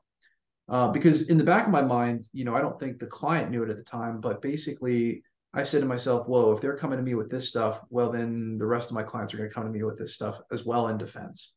Uh, 0.68 0.88
because 0.88 1.28
in 1.28 1.38
the 1.38 1.44
back 1.44 1.66
of 1.66 1.72
my 1.72 1.82
mind, 1.82 2.22
you 2.32 2.44
know, 2.44 2.54
I 2.54 2.60
don't 2.60 2.78
think 2.78 2.98
the 2.98 3.06
client 3.06 3.50
knew 3.50 3.62
it 3.62 3.70
at 3.70 3.76
the 3.76 3.84
time, 3.84 4.20
but 4.20 4.42
basically, 4.42 5.22
I 5.54 5.64
said 5.64 5.80
to 5.80 5.86
myself, 5.86 6.26
whoa, 6.26 6.52
if 6.52 6.60
they're 6.60 6.78
coming 6.78 6.98
to 6.98 7.04
me 7.04 7.14
with 7.14 7.30
this 7.30 7.48
stuff, 7.48 7.80
well, 7.90 8.10
then 8.10 8.56
the 8.58 8.66
rest 8.66 8.88
of 8.88 8.94
my 8.94 9.02
clients 9.02 9.34
are 9.34 9.36
going 9.36 9.50
to 9.50 9.54
come 9.54 9.64
to 9.64 9.70
me 9.70 9.82
with 9.82 9.98
this 9.98 10.14
stuff 10.14 10.40
as 10.50 10.64
well 10.64 10.88
in 10.88 10.96
defense. 10.96 11.52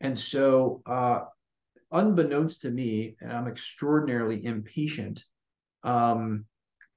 And 0.00 0.16
so 0.16 0.82
uh, 0.86 1.24
unbeknownst 1.92 2.62
to 2.62 2.70
me, 2.70 3.16
and 3.20 3.30
I'm 3.30 3.46
extraordinarily 3.46 4.44
impatient. 4.44 5.24
Um, 5.82 6.46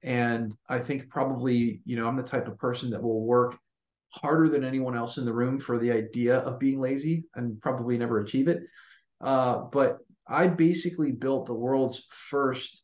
and 0.04 0.54
I 0.68 0.80
think 0.80 1.08
probably, 1.08 1.80
you 1.86 1.96
know, 1.96 2.06
I'm 2.06 2.16
the 2.16 2.22
type 2.22 2.46
of 2.46 2.58
person 2.58 2.90
that 2.90 3.02
will 3.02 3.24
work 3.24 3.58
harder 4.10 4.48
than 4.50 4.62
anyone 4.62 4.96
else 4.96 5.16
in 5.16 5.24
the 5.24 5.32
room 5.32 5.58
for 5.58 5.78
the 5.78 5.90
idea 5.90 6.38
of 6.40 6.58
being 6.58 6.78
lazy 6.78 7.24
and 7.34 7.60
probably 7.62 7.96
never 7.96 8.20
achieve 8.20 8.46
it. 8.46 8.62
Uh, 9.22 9.62
but 9.72 9.98
I 10.28 10.46
basically 10.46 11.10
built 11.10 11.46
the 11.46 11.54
world's 11.54 12.06
first 12.30 12.82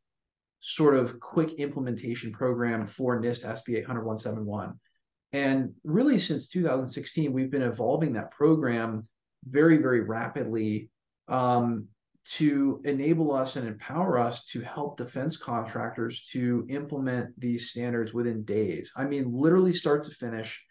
sort 0.61 0.97
of 0.97 1.21
quick 1.21 1.53
implementation 1.53 2.33
program 2.33 2.87
for 2.87 3.21
NIST 3.21 3.45
SP 3.45 3.77
800 3.77 4.75
And 5.33 5.75
really, 5.85 6.19
since 6.19 6.49
2016, 6.49 7.33
we've 7.33 7.51
been 7.51 7.63
evolving 7.63 8.15
that 8.15 8.31
program 8.31 9.07
very, 9.47 9.77
very 9.77 10.01
rapidly 10.01 10.91
um, 11.29 11.87
to 12.25 12.81
enable 12.85 13.33
us 13.33 13.57
and 13.57 13.67
empower 13.67 14.19
us 14.19 14.45
to 14.45 14.61
help 14.61 14.97
defense 14.97 15.37
contractors 15.37 16.23
to 16.33 16.67
implement 16.69 17.39
these 17.41 17.71
standards 17.71 18.13
within 18.13 18.45
days. 18.45 18.93
I 18.97 19.05
mean, 19.05 19.33
literally 19.33 19.73
start 19.73 20.05
to 20.05 20.11
finish. 20.11 20.63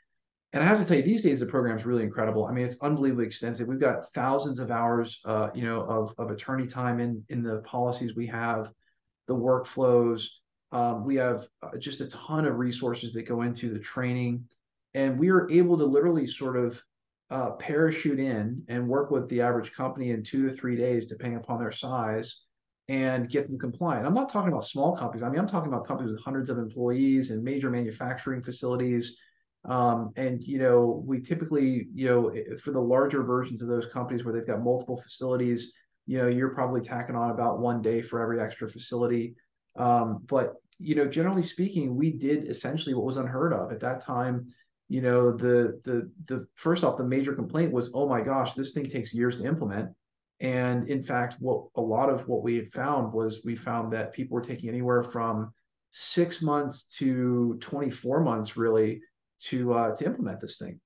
And 0.53 0.63
I 0.63 0.65
have 0.65 0.79
to 0.79 0.85
tell 0.85 0.97
you, 0.97 1.03
these 1.03 1.21
days 1.21 1.39
the 1.39 1.45
program 1.45 1.77
is 1.77 1.85
really 1.85 2.03
incredible. 2.03 2.45
I 2.45 2.51
mean, 2.51 2.65
it's 2.65 2.81
unbelievably 2.81 3.25
extensive. 3.25 3.67
We've 3.67 3.79
got 3.79 4.11
thousands 4.13 4.59
of 4.59 4.71
hours, 4.71 5.19
uh, 5.25 5.49
you 5.53 5.63
know, 5.63 5.81
of, 5.81 6.13
of 6.17 6.31
attorney 6.31 6.67
time 6.67 6.99
in 6.99 7.23
in 7.29 7.43
the 7.43 7.59
policies 7.59 8.15
we 8.15 8.27
have, 8.27 8.71
the 9.27 9.35
workflows. 9.35 10.25
Um, 10.71 11.03
we 11.03 11.15
have 11.15 11.47
uh, 11.61 11.77
just 11.77 12.01
a 12.01 12.07
ton 12.07 12.45
of 12.45 12.57
resources 12.57 13.13
that 13.13 13.23
go 13.23 13.41
into 13.41 13.71
the 13.71 13.79
training, 13.79 14.45
and 14.93 15.19
we 15.19 15.29
are 15.29 15.49
able 15.49 15.77
to 15.77 15.85
literally 15.85 16.25
sort 16.25 16.57
of 16.57 16.81
uh, 17.29 17.51
parachute 17.51 18.19
in 18.19 18.63
and 18.67 18.87
work 18.87 19.11
with 19.11 19.29
the 19.29 19.41
average 19.41 19.71
company 19.73 20.11
in 20.11 20.23
two 20.23 20.49
to 20.49 20.55
three 20.55 20.75
days, 20.75 21.05
depending 21.05 21.37
upon 21.37 21.59
their 21.59 21.71
size, 21.71 22.43
and 22.87 23.29
get 23.29 23.47
them 23.47 23.59
compliant. 23.59 24.07
I'm 24.07 24.13
not 24.13 24.31
talking 24.31 24.51
about 24.51 24.65
small 24.65 24.95
companies. 24.95 25.21
I 25.21 25.29
mean, 25.29 25.39
I'm 25.39 25.47
talking 25.47 25.71
about 25.71 25.85
companies 25.85 26.11
with 26.11 26.23
hundreds 26.23 26.49
of 26.49 26.57
employees 26.57 27.29
and 27.29 27.43
major 27.43 27.69
manufacturing 27.69 28.41
facilities. 28.41 29.17
Um, 29.65 30.11
and 30.15 30.41
you 30.43 30.57
know, 30.57 31.03
we 31.05 31.19
typically, 31.19 31.87
you 31.93 32.07
know, 32.07 32.57
for 32.57 32.71
the 32.71 32.79
larger 32.79 33.21
versions 33.23 33.61
of 33.61 33.67
those 33.67 33.85
companies 33.85 34.23
where 34.23 34.33
they've 34.33 34.47
got 34.47 34.63
multiple 34.63 34.99
facilities, 34.99 35.73
you 36.07 36.17
know, 36.17 36.27
you're 36.27 36.55
probably 36.55 36.81
tacking 36.81 37.15
on 37.15 37.29
about 37.29 37.59
one 37.59 37.81
day 37.81 38.01
for 38.01 38.19
every 38.19 38.41
extra 38.41 38.67
facility. 38.67 39.35
Um, 39.77 40.23
but 40.27 40.55
you 40.79 40.95
know, 40.95 41.05
generally 41.05 41.43
speaking, 41.43 41.95
we 41.95 42.11
did 42.11 42.49
essentially 42.49 42.95
what 42.95 43.05
was 43.05 43.17
unheard 43.17 43.53
of 43.53 43.71
at 43.71 43.81
that 43.81 44.01
time 44.01 44.47
you 44.89 45.01
know 45.01 45.31
the 45.31 45.79
the 45.85 46.11
the 46.25 46.47
first 46.55 46.83
off 46.83 46.97
the 46.97 47.03
major 47.03 47.33
complaint 47.33 47.71
was 47.71 47.91
oh 47.93 48.09
my 48.09 48.21
gosh 48.21 48.53
this 48.53 48.73
thing 48.73 48.85
takes 48.85 49.13
years 49.13 49.37
to 49.37 49.45
implement. 49.45 49.89
And 50.41 50.89
in 50.89 51.03
fact 51.03 51.35
what 51.39 51.65
a 51.75 51.81
lot 51.81 52.09
of 52.09 52.27
what 52.27 52.43
we 52.43 52.55
had 52.55 52.73
found 52.73 53.13
was 53.13 53.41
we 53.45 53.55
found 53.55 53.93
that 53.93 54.13
people 54.13 54.35
were 54.35 54.41
taking 54.41 54.69
anywhere 54.69 55.03
from 55.03 55.53
six 55.91 56.41
months 56.41 56.83
to 56.97 57.57
24 57.61 58.21
months 58.21 58.57
really 58.57 59.01
to 59.41 59.73
uh, 59.73 59.95
to 59.95 60.05
implement 60.05 60.41
this 60.41 60.57
thing. 60.57 60.79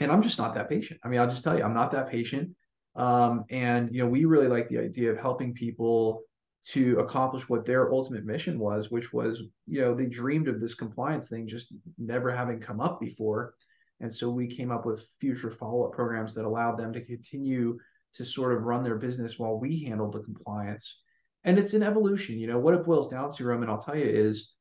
And 0.00 0.10
i'm 0.10 0.22
just 0.22 0.38
not 0.38 0.54
that 0.56 0.68
patient. 0.68 0.98
I 1.04 1.08
mean 1.08 1.20
i'll 1.20 1.30
just 1.30 1.44
tell 1.44 1.56
you 1.56 1.64
i'm 1.64 1.74
not 1.74 1.92
that 1.92 2.10
patient. 2.10 2.50
Um, 2.96 3.44
and 3.48 3.94
you 3.94 4.02
know 4.02 4.08
we 4.08 4.24
really 4.24 4.48
like 4.48 4.68
the 4.68 4.78
idea 4.78 5.12
of 5.12 5.18
helping 5.18 5.54
people 5.54 6.22
to 6.66 6.98
accomplish 6.98 7.48
what 7.48 7.66
their 7.66 7.92
ultimate 7.92 8.24
mission 8.24 8.58
was, 8.58 8.90
which 8.90 9.12
was, 9.12 9.42
you 9.66 9.80
know, 9.80 9.94
they 9.94 10.06
dreamed 10.06 10.48
of 10.48 10.60
this 10.60 10.74
compliance 10.74 11.28
thing 11.28 11.46
just 11.46 11.72
never 11.98 12.34
having 12.34 12.58
come 12.58 12.80
up 12.80 13.00
before. 13.00 13.54
And 14.00 14.12
so 14.12 14.30
we 14.30 14.46
came 14.46 14.70
up 14.70 14.86
with 14.86 15.06
future 15.20 15.50
follow 15.50 15.84
up 15.84 15.92
programs 15.92 16.34
that 16.34 16.46
allowed 16.46 16.78
them 16.78 16.92
to 16.94 17.04
continue 17.04 17.78
to 18.14 18.24
sort 18.24 18.54
of 18.54 18.62
run 18.62 18.82
their 18.82 18.96
business 18.96 19.38
while 19.38 19.58
we 19.58 19.84
handled 19.84 20.12
the 20.12 20.22
compliance. 20.22 21.00
And 21.44 21.58
it's 21.58 21.74
an 21.74 21.82
evolution. 21.82 22.38
You 22.38 22.46
know, 22.46 22.58
what 22.58 22.74
it 22.74 22.86
boils 22.86 23.10
down 23.10 23.32
to, 23.32 23.44
Roman, 23.44 23.68
I'll 23.68 23.78
tell 23.78 23.96
you, 23.96 24.06
is, 24.06 24.54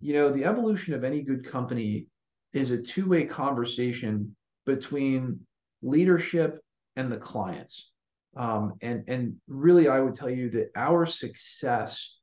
you 0.00 0.12
know, 0.12 0.30
the 0.30 0.44
evolution 0.44 0.92
of 0.92 1.04
any 1.04 1.22
good 1.22 1.44
company 1.44 2.06
is 2.52 2.70
a 2.70 2.82
two 2.82 3.08
way 3.08 3.24
conversation 3.24 4.36
between 4.66 5.40
leadership 5.82 6.60
and 6.96 7.10
the 7.10 7.16
clients 7.16 7.92
Um, 8.36 8.74
and 8.82 9.04
and 9.08 9.36
really, 9.48 9.88
I 9.88 10.00
would 10.00 10.14
tell 10.14 10.30
you 10.30 10.50
that 10.50 10.70
our 10.76 11.06
success 11.06 12.16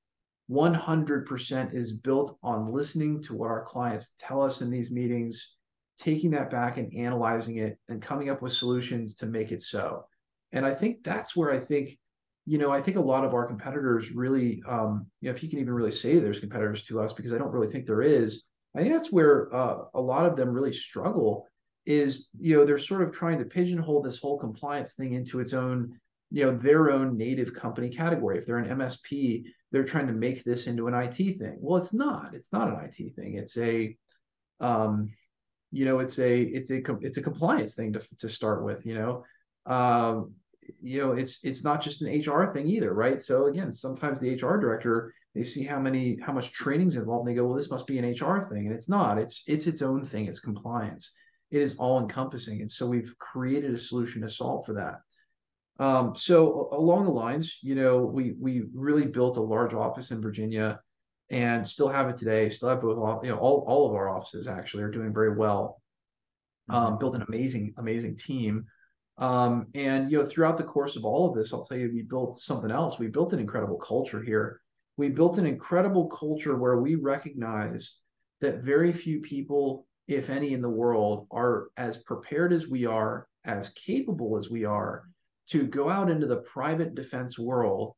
100% 0.49 1.73
is 1.73 1.99
built 1.99 2.37
on 2.43 2.71
listening 2.71 3.21
to 3.23 3.33
what 3.33 3.49
our 3.49 3.63
clients 3.63 4.13
tell 4.19 4.41
us 4.41 4.61
in 4.61 4.69
these 4.69 4.91
meetings, 4.91 5.55
taking 5.97 6.31
that 6.31 6.51
back 6.51 6.77
and 6.77 6.93
analyzing 6.93 7.57
it, 7.57 7.77
and 7.89 8.01
coming 8.01 8.29
up 8.29 8.41
with 8.41 8.53
solutions 8.53 9.15
to 9.15 9.25
make 9.25 9.51
it 9.51 9.63
so. 9.63 10.05
And 10.51 10.65
I 10.65 10.73
think 10.73 11.03
that's 11.03 11.35
where 11.35 11.51
I 11.51 11.59
think, 11.59 11.97
you 12.45 12.57
know, 12.57 12.71
I 12.71 12.81
think 12.81 12.97
a 12.97 13.01
lot 13.01 13.25
of 13.25 13.33
our 13.33 13.47
competitors 13.47 14.11
really, 14.11 14.61
um, 14.67 15.07
you 15.21 15.29
know, 15.29 15.35
if 15.35 15.41
you 15.41 15.49
can 15.49 15.59
even 15.59 15.73
really 15.73 15.91
say 15.91 16.19
there's 16.19 16.39
competitors 16.39 16.83
to 16.83 16.99
us, 16.99 17.13
because 17.13 17.33
I 17.33 17.37
don't 17.37 17.51
really 17.51 17.71
think 17.71 17.85
there 17.85 18.01
is. 18.01 18.43
I 18.75 18.81
think 18.81 18.93
that's 18.93 19.11
where 19.11 19.53
uh, 19.53 19.85
a 19.93 20.01
lot 20.01 20.25
of 20.25 20.35
them 20.35 20.49
really 20.49 20.73
struggle. 20.73 21.47
Is 21.85 22.29
you 22.39 22.55
know 22.55 22.65
they're 22.65 22.77
sort 22.77 23.01
of 23.01 23.11
trying 23.11 23.39
to 23.39 23.45
pigeonhole 23.45 24.01
this 24.01 24.17
whole 24.17 24.39
compliance 24.39 24.93
thing 24.93 25.15
into 25.15 25.41
its 25.41 25.51
own 25.51 25.99
you 26.33 26.43
know 26.43 26.57
their 26.57 26.89
own 26.89 27.15
native 27.15 27.53
company 27.53 27.89
category. 27.89 28.39
If 28.39 28.45
they're 28.47 28.57
an 28.57 28.79
msp 28.79 29.43
they're 29.71 29.83
trying 29.83 30.07
to 30.07 30.13
make 30.13 30.43
this 30.43 30.65
into 30.67 30.87
an 30.87 30.95
it 30.95 31.13
thing. 31.13 31.57
Well 31.59 31.77
it's 31.77 31.93
not. 31.93 32.33
It's 32.33 32.51
not 32.51 32.67
an 32.67 32.91
it 32.97 33.15
thing. 33.15 33.35
It's 33.35 33.55
a 33.57 33.95
um 34.59 35.11
you 35.71 35.85
know 35.85 35.99
it's 35.99 36.17
a 36.17 36.41
it's 36.41 36.71
a 36.71 36.81
it's 37.01 37.17
a 37.17 37.21
compliance 37.21 37.75
thing 37.75 37.93
to, 37.93 38.01
to 38.17 38.27
start 38.27 38.65
with 38.65 38.83
you 38.85 38.95
know? 38.95 39.23
Um 39.71 40.33
you 40.81 41.01
know 41.01 41.11
it's 41.11 41.39
it's 41.43 41.63
not 41.63 41.81
just 41.81 42.01
an 42.01 42.19
hr 42.19 42.51
thing 42.51 42.67
either 42.67 42.93
right? 42.93 43.21
So 43.21 43.45
again 43.45 43.71
sometimes 43.71 44.19
the 44.19 44.33
hr 44.33 44.57
director 44.57 45.13
they 45.35 45.43
see 45.43 45.63
how 45.63 45.79
many 45.79 46.17
how 46.19 46.33
much 46.33 46.51
training's 46.51 46.95
involved 46.95 47.27
and 47.27 47.35
they 47.35 47.39
go 47.39 47.45
well 47.45 47.55
this 47.55 47.69
must 47.69 47.85
be 47.85 47.99
an 47.99 48.09
hr 48.09 48.41
thing. 48.41 48.65
And 48.65 48.75
it's 48.75 48.89
not. 48.89 49.19
It's 49.19 49.43
it's 49.45 49.67
its 49.67 49.83
own 49.83 50.03
thing. 50.03 50.25
It's 50.25 50.39
compliance. 50.39 51.11
It 51.51 51.61
is 51.61 51.75
all 51.77 51.99
encompassing 51.99 52.61
and 52.61 52.71
so 52.71 52.87
we've 52.87 53.13
created 53.19 53.71
a 53.75 53.77
solution 53.77 54.23
to 54.23 54.29
solve 54.29 54.65
for 54.65 54.73
that 54.73 54.95
um, 55.79 56.15
so 56.15 56.69
along 56.71 57.05
the 57.05 57.11
lines, 57.11 57.57
you 57.61 57.75
know, 57.75 58.05
we 58.05 58.35
we 58.39 58.63
really 58.73 59.07
built 59.07 59.37
a 59.37 59.41
large 59.41 59.73
office 59.73 60.11
in 60.11 60.21
Virginia, 60.21 60.79
and 61.31 61.67
still 61.67 61.89
have 61.89 62.09
it 62.09 62.17
today. 62.17 62.49
Still 62.49 62.69
have 62.69 62.81
both, 62.81 63.23
you 63.23 63.31
know, 63.31 63.37
all 63.37 63.65
all 63.67 63.89
of 63.89 63.95
our 63.95 64.09
offices 64.09 64.47
actually 64.47 64.83
are 64.83 64.91
doing 64.91 65.13
very 65.13 65.35
well. 65.35 65.81
Um, 66.69 66.83
mm-hmm. 66.83 66.99
Built 66.99 67.15
an 67.15 67.25
amazing 67.27 67.73
amazing 67.77 68.17
team, 68.17 68.65
um, 69.17 69.67
and 69.73 70.11
you 70.11 70.19
know, 70.19 70.25
throughout 70.25 70.57
the 70.57 70.63
course 70.63 70.95
of 70.95 71.05
all 71.05 71.29
of 71.29 71.35
this, 71.35 71.51
I'll 71.51 71.65
tell 71.65 71.77
you, 71.77 71.89
we 71.91 72.03
built 72.03 72.39
something 72.39 72.71
else. 72.71 72.99
We 72.99 73.07
built 73.07 73.33
an 73.33 73.39
incredible 73.39 73.77
culture 73.77 74.21
here. 74.21 74.61
We 74.97 75.09
built 75.09 75.39
an 75.39 75.47
incredible 75.47 76.07
culture 76.09 76.55
where 76.55 76.77
we 76.77 76.95
recognize 76.95 77.97
that 78.41 78.63
very 78.63 78.93
few 78.93 79.21
people, 79.21 79.87
if 80.07 80.29
any, 80.29 80.53
in 80.53 80.61
the 80.61 80.69
world 80.69 81.25
are 81.31 81.69
as 81.77 81.97
prepared 82.03 82.53
as 82.53 82.67
we 82.67 82.85
are, 82.85 83.27
as 83.43 83.69
capable 83.69 84.37
as 84.37 84.51
we 84.51 84.65
are 84.65 85.05
to 85.49 85.67
go 85.67 85.89
out 85.89 86.09
into 86.09 86.27
the 86.27 86.37
private 86.37 86.95
defense 86.95 87.37
world 87.37 87.93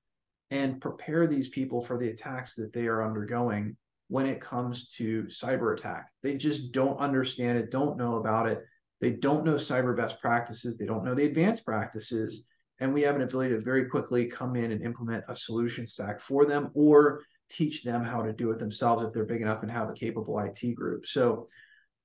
and 0.52 0.82
prepare 0.82 1.28
these 1.28 1.50
people 1.50 1.82
for 1.82 1.98
the 1.98 2.10
attacks 2.10 2.56
that 2.56 2.74
they 2.74 2.88
are 2.88 3.04
undergoing 3.04 3.76
when 4.08 4.26
it 4.26 4.42
comes 4.42 4.88
to 4.88 5.24
cyber 5.24 5.78
attack. 5.78 6.10
They 6.22 6.36
just 6.36 6.72
don't 6.72 7.00
understand 7.00 7.58
it, 7.58 7.72
don't 7.72 7.98
know 7.98 8.16
about 8.18 8.48
it. 8.48 8.64
They 9.02 9.12
don't 9.12 9.46
know 9.46 9.56
cyber 9.56 9.96
best 9.96 10.22
practices, 10.22 10.78
they 10.78 10.86
don't 10.86 11.04
know 11.04 11.16
the 11.16 11.26
advanced 11.26 11.66
practices. 11.66 12.46
And 12.80 12.94
we 12.94 13.02
have 13.04 13.16
an 13.16 13.22
ability 13.22 13.56
to 13.56 13.62
very 13.62 13.86
quickly 13.86 14.26
come 14.26 14.56
in 14.56 14.72
and 14.72 14.84
implement 14.84 15.24
a 15.30 15.36
solution 15.36 15.88
stack 15.88 16.20
for 16.20 16.46
them 16.46 16.72
or 16.74 17.22
teach 17.50 17.84
them 17.84 18.04
how 18.04 18.22
to 18.22 18.34
do 18.34 18.52
it 18.52 18.60
themselves 18.60 19.02
if 19.02 19.14
they're 19.14 19.26
big 19.26 19.42
enough 19.42 19.62
and 19.64 19.72
have 19.72 19.90
a 19.90 19.94
capable 19.94 20.40
IT 20.40 20.76
group. 20.76 21.06
So 21.06 21.48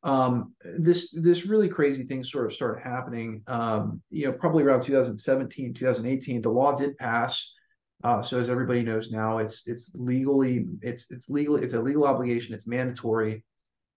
um, 0.03 0.55
this 0.79 1.11
this 1.13 1.45
really 1.45 1.69
crazy 1.69 2.05
thing 2.05 2.25
sort 2.25 2.47
of 2.47 2.53
started 2.53 2.83
happening. 2.83 3.43
Um, 3.47 4.01
you 4.11 4.27
know, 4.27 4.33
probably 4.33 4.63
around 4.63 4.83
2017, 4.83 5.75
2018. 5.75 6.41
The 6.41 6.49
law 6.49 6.75
did 6.75 6.97
pass. 6.97 7.55
Uh, 8.03 8.23
so 8.23 8.41
as 8.41 8.49
everybody 8.49 8.83
knows 8.83 9.11
now, 9.11 9.39
it's 9.39 9.63
it's 9.67 9.91
legally 9.95 10.67
it's 10.81 11.11
it's 11.11 11.29
legally 11.29 11.63
it's 11.63 11.75
a 11.75 11.81
legal 11.81 12.07
obligation. 12.07 12.55
It's 12.55 12.67
mandatory 12.67 13.45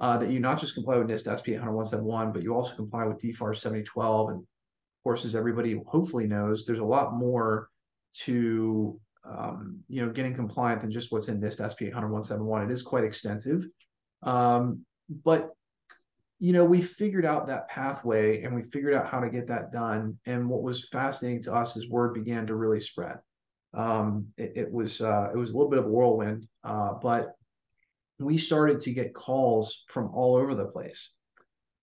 uh, 0.02 0.18
that 0.18 0.30
you 0.30 0.42
not 0.42 0.60
just 0.60 0.74
comply 0.74 0.98
with 0.98 1.08
NIST 1.08 1.32
SP 1.40 1.56
10171, 1.56 2.34
but 2.34 2.44
you 2.44 2.54
also 2.54 2.76
comply 2.76 3.06
with 3.06 3.22
DFAR 3.22 3.56
7012. 3.56 4.30
And 4.32 4.40
of 4.40 5.04
course, 5.06 5.24
as 5.24 5.36
everybody 5.36 5.82
hopefully 5.88 6.28
knows, 6.28 6.66
there's 6.66 6.80
a 6.80 6.84
lot 6.84 7.14
more 7.14 7.70
to 8.26 9.00
um, 9.24 9.80
you 9.88 10.06
know 10.06 10.12
getting 10.12 10.36
compliant 10.36 10.82
than 10.82 10.92
just 10.92 11.14
what's 11.14 11.30
in 11.30 11.40
NIST 11.40 11.64
SP 11.64 11.88
10171. 11.88 12.64
It 12.64 12.72
is 12.74 12.82
quite 12.82 13.06
extensive. 13.06 13.64
Um, 14.22 14.86
but 15.24 15.52
you 16.44 16.52
know, 16.52 16.66
we 16.66 16.82
figured 16.82 17.26
out 17.26 17.48
that 17.48 17.70
pathway 17.70 18.44
and 18.44 18.54
we 18.54 18.64
figured 18.64 18.94
out 18.94 19.08
how 19.08 19.22
to 19.22 19.30
get 19.30 19.48
that 19.48 19.72
done. 19.72 20.20
And 20.26 20.50
what 20.50 20.62
was 20.62 20.90
fascinating 20.90 21.42
to 21.44 21.54
us 21.54 21.78
is 21.78 21.90
word 21.90 22.14
began 22.14 22.46
to 22.48 22.56
really 22.56 22.82
spread. 22.82 23.20
Um, 23.74 24.28
it, 24.36 24.52
it, 24.58 24.70
was 24.70 25.00
uh, 25.00 25.30
it 25.34 25.38
was 25.38 25.52
a 25.52 25.54
little 25.54 25.70
bit 25.70 25.80
of 25.80 25.86
a 25.86 25.90
whirlwind, 25.90 26.46
uh, 26.66 26.96
but 27.02 27.38
we 28.20 28.38
started 28.38 28.82
to 28.82 28.92
get 28.92 29.14
calls 29.14 29.86
from 29.88 30.10
all 30.14 30.36
over 30.36 30.54
the 30.54 30.66
place. 30.66 31.14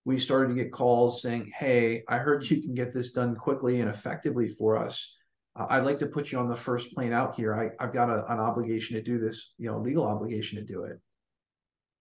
We 0.05 0.19
started 0.19 0.49
to 0.49 0.63
get 0.63 0.73
calls 0.73 1.23
saying, 1.23 1.51
"Hey, 1.57 2.05
I 2.07 2.19
heard 2.19 2.49
you 2.51 2.61
can 2.61 2.75
get 2.75 2.93
this 2.93 3.13
done 3.13 3.37
quickly 3.37 3.81
and 3.81 3.89
effectively 3.89 4.55
for 4.59 4.77
us. 4.77 5.15
Uh, 5.59 5.69
I'd 5.71 5.85
like 5.85 5.99
to 6.01 6.07
put 6.07 6.33
you 6.33 6.39
on 6.39 6.49
the 6.49 6.55
first 6.55 6.93
plane 6.93 7.15
out 7.15 7.35
here. 7.35 7.55
I, 7.55 7.83
have 7.83 7.95
got 7.95 8.11
a, 8.11 8.31
an 8.31 8.39
obligation 8.39 8.97
to 8.97 9.03
do 9.03 9.19
this, 9.19 9.55
you 9.57 9.71
know, 9.71 9.79
legal 9.79 10.05
obligation 10.05 10.59
to 10.59 10.65
do 10.71 10.85
it." 10.85 11.01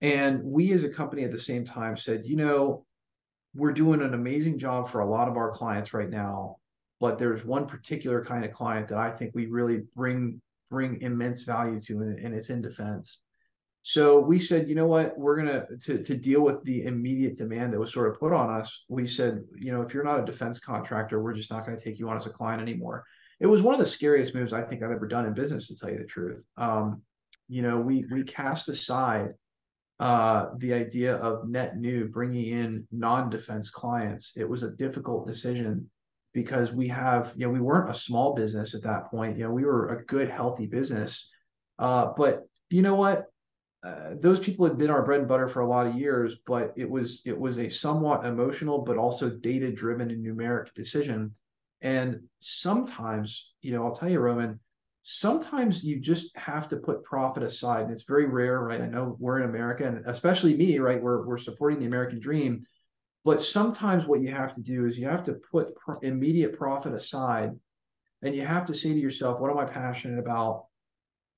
And 0.01 0.43
we 0.43 0.71
as 0.71 0.83
a 0.83 0.89
company 0.89 1.23
at 1.23 1.31
the 1.31 1.39
same 1.39 1.65
time 1.65 1.97
said, 1.97 2.25
you 2.25 2.35
know, 2.35 2.85
we're 3.55 3.73
doing 3.73 4.01
an 4.01 4.13
amazing 4.13 4.57
job 4.57 4.89
for 4.89 4.99
a 5.01 5.09
lot 5.09 5.27
of 5.27 5.35
our 5.35 5.51
clients 5.51 5.93
right 5.93 6.09
now, 6.09 6.57
but 6.99 7.17
there's 7.17 7.43
one 7.43 7.65
particular 7.65 8.23
kind 8.23 8.45
of 8.45 8.53
client 8.53 8.87
that 8.89 8.97
I 8.97 9.11
think 9.11 9.31
we 9.33 9.47
really 9.47 9.83
bring 9.95 10.41
bring 10.69 11.01
immense 11.01 11.41
value 11.43 11.81
to, 11.81 12.01
and, 12.01 12.19
and 12.19 12.35
it's 12.35 12.51
in 12.51 12.61
defense. 12.61 13.19
So 13.81 14.19
we 14.19 14.39
said, 14.39 14.69
you 14.69 14.75
know 14.75 14.85
what, 14.85 15.17
we're 15.17 15.37
gonna 15.37 15.65
to 15.83 16.03
to 16.03 16.15
deal 16.15 16.41
with 16.41 16.63
the 16.63 16.83
immediate 16.83 17.37
demand 17.37 17.73
that 17.73 17.79
was 17.79 17.91
sort 17.91 18.09
of 18.09 18.19
put 18.19 18.33
on 18.33 18.49
us. 18.49 18.83
We 18.87 19.07
said, 19.07 19.43
you 19.57 19.71
know, 19.71 19.81
if 19.81 19.93
you're 19.93 20.03
not 20.03 20.19
a 20.19 20.25
defense 20.25 20.59
contractor, 20.59 21.21
we're 21.21 21.33
just 21.33 21.51
not 21.51 21.65
going 21.65 21.77
to 21.77 21.83
take 21.83 21.97
you 21.97 22.07
on 22.09 22.17
as 22.17 22.27
a 22.27 22.29
client 22.29 22.61
anymore. 22.61 23.03
It 23.39 23.47
was 23.47 23.61
one 23.61 23.73
of 23.73 23.79
the 23.79 23.85
scariest 23.85 24.35
moves 24.35 24.53
I 24.53 24.61
think 24.61 24.83
I've 24.83 24.91
ever 24.91 25.07
done 25.07 25.25
in 25.25 25.33
business, 25.33 25.67
to 25.67 25.75
tell 25.75 25.89
you 25.89 25.97
the 25.97 26.03
truth. 26.03 26.43
Um, 26.57 27.01
you 27.47 27.61
know, 27.61 27.79
we 27.79 28.05
we 28.11 28.23
cast 28.23 28.69
aside 28.69 29.29
uh, 29.99 30.49
the 30.57 30.73
idea 30.73 31.15
of 31.17 31.47
net 31.47 31.77
new 31.77 32.07
bringing 32.07 32.45
in 32.45 32.87
non-defense 32.91 33.69
clients. 33.69 34.31
It 34.37 34.47
was 34.47 34.63
a 34.63 34.71
difficult 34.71 35.27
decision 35.27 35.89
because 36.33 36.71
we 36.71 36.87
have, 36.87 37.33
you 37.35 37.45
know, 37.45 37.51
we 37.51 37.59
weren't 37.59 37.89
a 37.89 37.93
small 37.93 38.35
business 38.35 38.73
at 38.73 38.83
that 38.83 39.09
point. 39.11 39.37
You 39.37 39.45
know, 39.45 39.51
we 39.51 39.65
were 39.65 39.89
a 39.89 40.05
good, 40.05 40.29
healthy 40.29 40.67
business. 40.67 41.29
Uh, 41.77 42.13
but 42.15 42.47
you 42.69 42.81
know 42.81 42.95
what? 42.95 43.25
Uh, 43.83 44.11
those 44.19 44.39
people 44.39 44.65
had 44.65 44.77
been 44.77 44.89
our 44.89 45.03
bread 45.03 45.21
and 45.21 45.29
butter 45.29 45.47
for 45.47 45.61
a 45.61 45.67
lot 45.67 45.87
of 45.87 45.95
years, 45.95 46.35
but 46.45 46.73
it 46.75 46.89
was 46.89 47.21
it 47.25 47.37
was 47.37 47.59
a 47.59 47.69
somewhat 47.69 48.25
emotional, 48.25 48.79
but 48.79 48.97
also 48.97 49.29
data 49.29 49.71
driven 49.71 50.11
and 50.11 50.25
numeric 50.25 50.73
decision. 50.73 51.31
And 51.81 52.21
sometimes, 52.39 53.53
you 53.61 53.71
know, 53.71 53.85
I'll 53.85 53.95
tell 53.95 54.09
you, 54.09 54.19
Roman, 54.19 54.59
sometimes 55.03 55.83
you 55.83 55.99
just 55.99 56.35
have 56.35 56.67
to 56.67 56.77
put 56.77 57.03
profit 57.03 57.43
aside 57.43 57.83
and 57.83 57.91
it's 57.91 58.03
very 58.03 58.27
rare 58.27 58.59
right? 58.59 58.81
I 58.81 58.87
know 58.87 59.15
we're 59.19 59.39
in 59.39 59.49
america 59.49 59.85
and 59.85 60.05
especially 60.05 60.55
me 60.55 60.79
right? 60.79 61.01
We're, 61.01 61.25
we're 61.25 61.37
supporting 61.37 61.79
the 61.79 61.85
american 61.85 62.19
dream. 62.19 62.65
But 63.25 63.41
sometimes 63.41 64.05
what 64.05 64.21
you 64.21 64.29
have 64.29 64.53
to 64.55 64.61
do 64.61 64.85
is 64.85 64.97
you 64.97 65.07
have 65.07 65.25
to 65.25 65.33
put 65.33 65.75
pro- 65.75 65.99
immediate 65.99 66.57
profit 66.57 66.93
aside 66.93 67.51
and 68.21 68.35
you 68.35 68.45
have 68.45 68.65
to 68.65 68.75
say 68.75 68.89
to 68.89 68.99
yourself 68.99 69.39
what 69.39 69.51
am 69.51 69.57
i 69.57 69.65
passionate 69.65 70.19
about? 70.19 70.65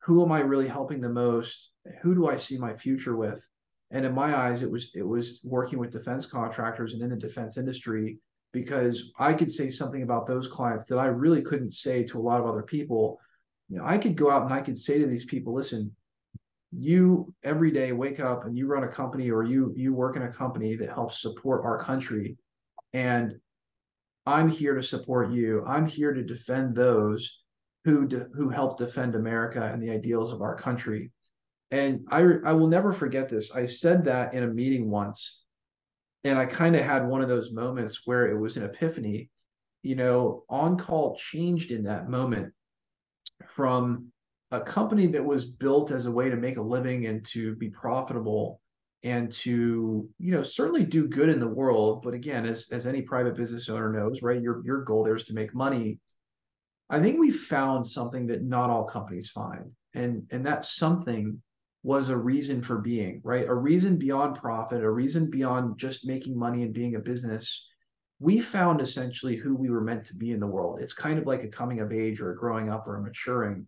Who 0.03 0.23
am 0.23 0.31
i 0.31 0.39
really 0.39 0.67
helping 0.67 0.99
the 0.99 1.09
most? 1.09 1.71
Who 2.01 2.15
do 2.15 2.27
i 2.27 2.35
see 2.35 2.57
my 2.57 2.75
future 2.75 3.15
with? 3.15 3.45
And 3.91 4.05
in 4.05 4.15
my 4.15 4.35
eyes 4.35 4.63
it 4.63 4.71
was 4.71 4.91
it 4.95 5.07
was 5.07 5.39
working 5.43 5.77
with 5.77 5.91
defense 5.91 6.25
contractors 6.25 6.93
and 6.93 7.01
in 7.03 7.09
the 7.09 7.15
defense 7.15 7.57
industry 7.57 8.19
because 8.53 9.11
i 9.17 9.33
could 9.33 9.51
say 9.51 9.69
something 9.69 10.03
about 10.03 10.27
those 10.27 10.47
clients 10.47 10.85
that 10.85 10.97
i 10.97 11.05
really 11.05 11.41
couldn't 11.41 11.71
say 11.71 12.03
to 12.03 12.19
a 12.19 12.21
lot 12.21 12.39
of 12.39 12.45
other 12.45 12.63
people 12.63 13.19
you 13.71 13.77
know, 13.77 13.85
I 13.85 13.97
could 13.97 14.17
go 14.17 14.29
out 14.29 14.43
and 14.43 14.53
I 14.53 14.59
could 14.59 14.77
say 14.77 14.99
to 14.99 15.07
these 15.07 15.23
people, 15.23 15.53
listen, 15.53 15.95
you 16.77 17.33
every 17.43 17.71
day 17.71 17.93
wake 17.93 18.19
up 18.19 18.45
and 18.45 18.57
you 18.57 18.67
run 18.67 18.83
a 18.83 18.87
company 18.87 19.31
or 19.31 19.43
you 19.43 19.73
you 19.75 19.93
work 19.93 20.17
in 20.17 20.23
a 20.23 20.31
company 20.31 20.75
that 20.75 20.89
helps 20.89 21.21
support 21.21 21.63
our 21.63 21.79
country. 21.79 22.37
And 22.93 23.35
i'm 24.25 24.49
here 24.49 24.75
to 24.75 24.83
support 24.83 25.31
you. 25.31 25.63
I'm 25.65 25.85
here 25.85 26.13
to 26.13 26.23
defend 26.23 26.75
those 26.75 27.39
who 27.85 28.07
de- 28.07 28.27
who 28.35 28.49
help 28.49 28.77
defend 28.77 29.15
america 29.15 29.63
and 29.63 29.81
the 29.81 29.91
ideals 29.91 30.31
of 30.31 30.41
our 30.41 30.55
country. 30.55 31.11
And 31.71 32.05
i 32.09 32.19
i 32.45 32.53
will 32.53 32.67
never 32.67 32.91
forget 32.91 33.29
this. 33.29 33.51
I 33.51 33.65
said 33.65 34.03
that 34.05 34.33
in 34.33 34.43
a 34.43 34.47
meeting 34.47 34.89
once 34.89 35.43
and 36.23 36.37
i 36.37 36.45
kind 36.45 36.75
of 36.75 36.83
had 36.83 37.07
one 37.07 37.21
of 37.21 37.29
those 37.29 37.51
moments 37.51 38.01
where 38.05 38.27
it 38.27 38.37
was 38.37 38.57
an 38.57 38.63
epiphany. 38.63 39.29
You 39.81 39.95
know 39.95 40.43
on 40.49 40.77
call 40.77 41.15
changed 41.15 41.71
in 41.71 41.83
that 41.83 42.09
moment 42.09 42.53
from 43.47 44.11
a 44.51 44.59
company 44.59 45.07
that 45.07 45.23
was 45.23 45.45
built 45.45 45.91
as 45.91 46.05
a 46.05 46.11
way 46.11 46.29
to 46.29 46.35
make 46.35 46.57
a 46.57 46.61
living 46.61 47.05
and 47.05 47.25
to 47.25 47.55
be 47.55 47.69
profitable 47.69 48.59
and 49.03 49.31
to 49.31 50.07
you 50.19 50.31
know 50.31 50.43
certainly 50.43 50.85
do 50.85 51.07
good 51.07 51.29
in 51.29 51.39
the 51.39 51.47
world 51.47 52.03
but 52.03 52.13
again 52.13 52.45
as, 52.45 52.67
as 52.71 52.85
any 52.85 53.01
private 53.01 53.35
business 53.35 53.67
owner 53.67 53.91
knows 53.91 54.21
right 54.21 54.41
your, 54.41 54.61
your 54.63 54.83
goal 54.83 55.03
there 55.03 55.15
is 55.15 55.23
to 55.23 55.33
make 55.33 55.55
money 55.55 55.99
I 56.91 56.99
think 56.99 57.17
we 57.17 57.31
found 57.31 57.87
something 57.87 58.27
that 58.27 58.43
not 58.43 58.69
all 58.69 58.83
companies 58.83 59.29
find. 59.29 59.71
And 59.93 60.27
and 60.29 60.45
that 60.45 60.65
something 60.65 61.41
was 61.83 62.09
a 62.09 62.17
reason 62.17 62.61
for 62.61 62.77
being, 62.79 63.21
right? 63.23 63.47
A 63.47 63.55
reason 63.55 63.97
beyond 63.97 64.35
profit, 64.35 64.83
a 64.83 64.91
reason 64.91 65.29
beyond 65.29 65.79
just 65.79 66.05
making 66.05 66.37
money 66.37 66.63
and 66.63 66.73
being 66.73 66.95
a 66.95 66.99
business. 66.99 67.67
We 68.21 68.39
found 68.39 68.81
essentially 68.81 69.35
who 69.35 69.55
we 69.55 69.71
were 69.71 69.81
meant 69.81 70.05
to 70.05 70.15
be 70.15 70.31
in 70.31 70.39
the 70.39 70.45
world. 70.45 70.79
It's 70.79 70.93
kind 70.93 71.17
of 71.17 71.25
like 71.25 71.43
a 71.43 71.47
coming 71.47 71.79
of 71.79 71.91
age 71.91 72.21
or 72.21 72.31
a 72.31 72.35
growing 72.35 72.69
up 72.69 72.87
or 72.87 72.97
a 72.97 73.01
maturing. 73.01 73.67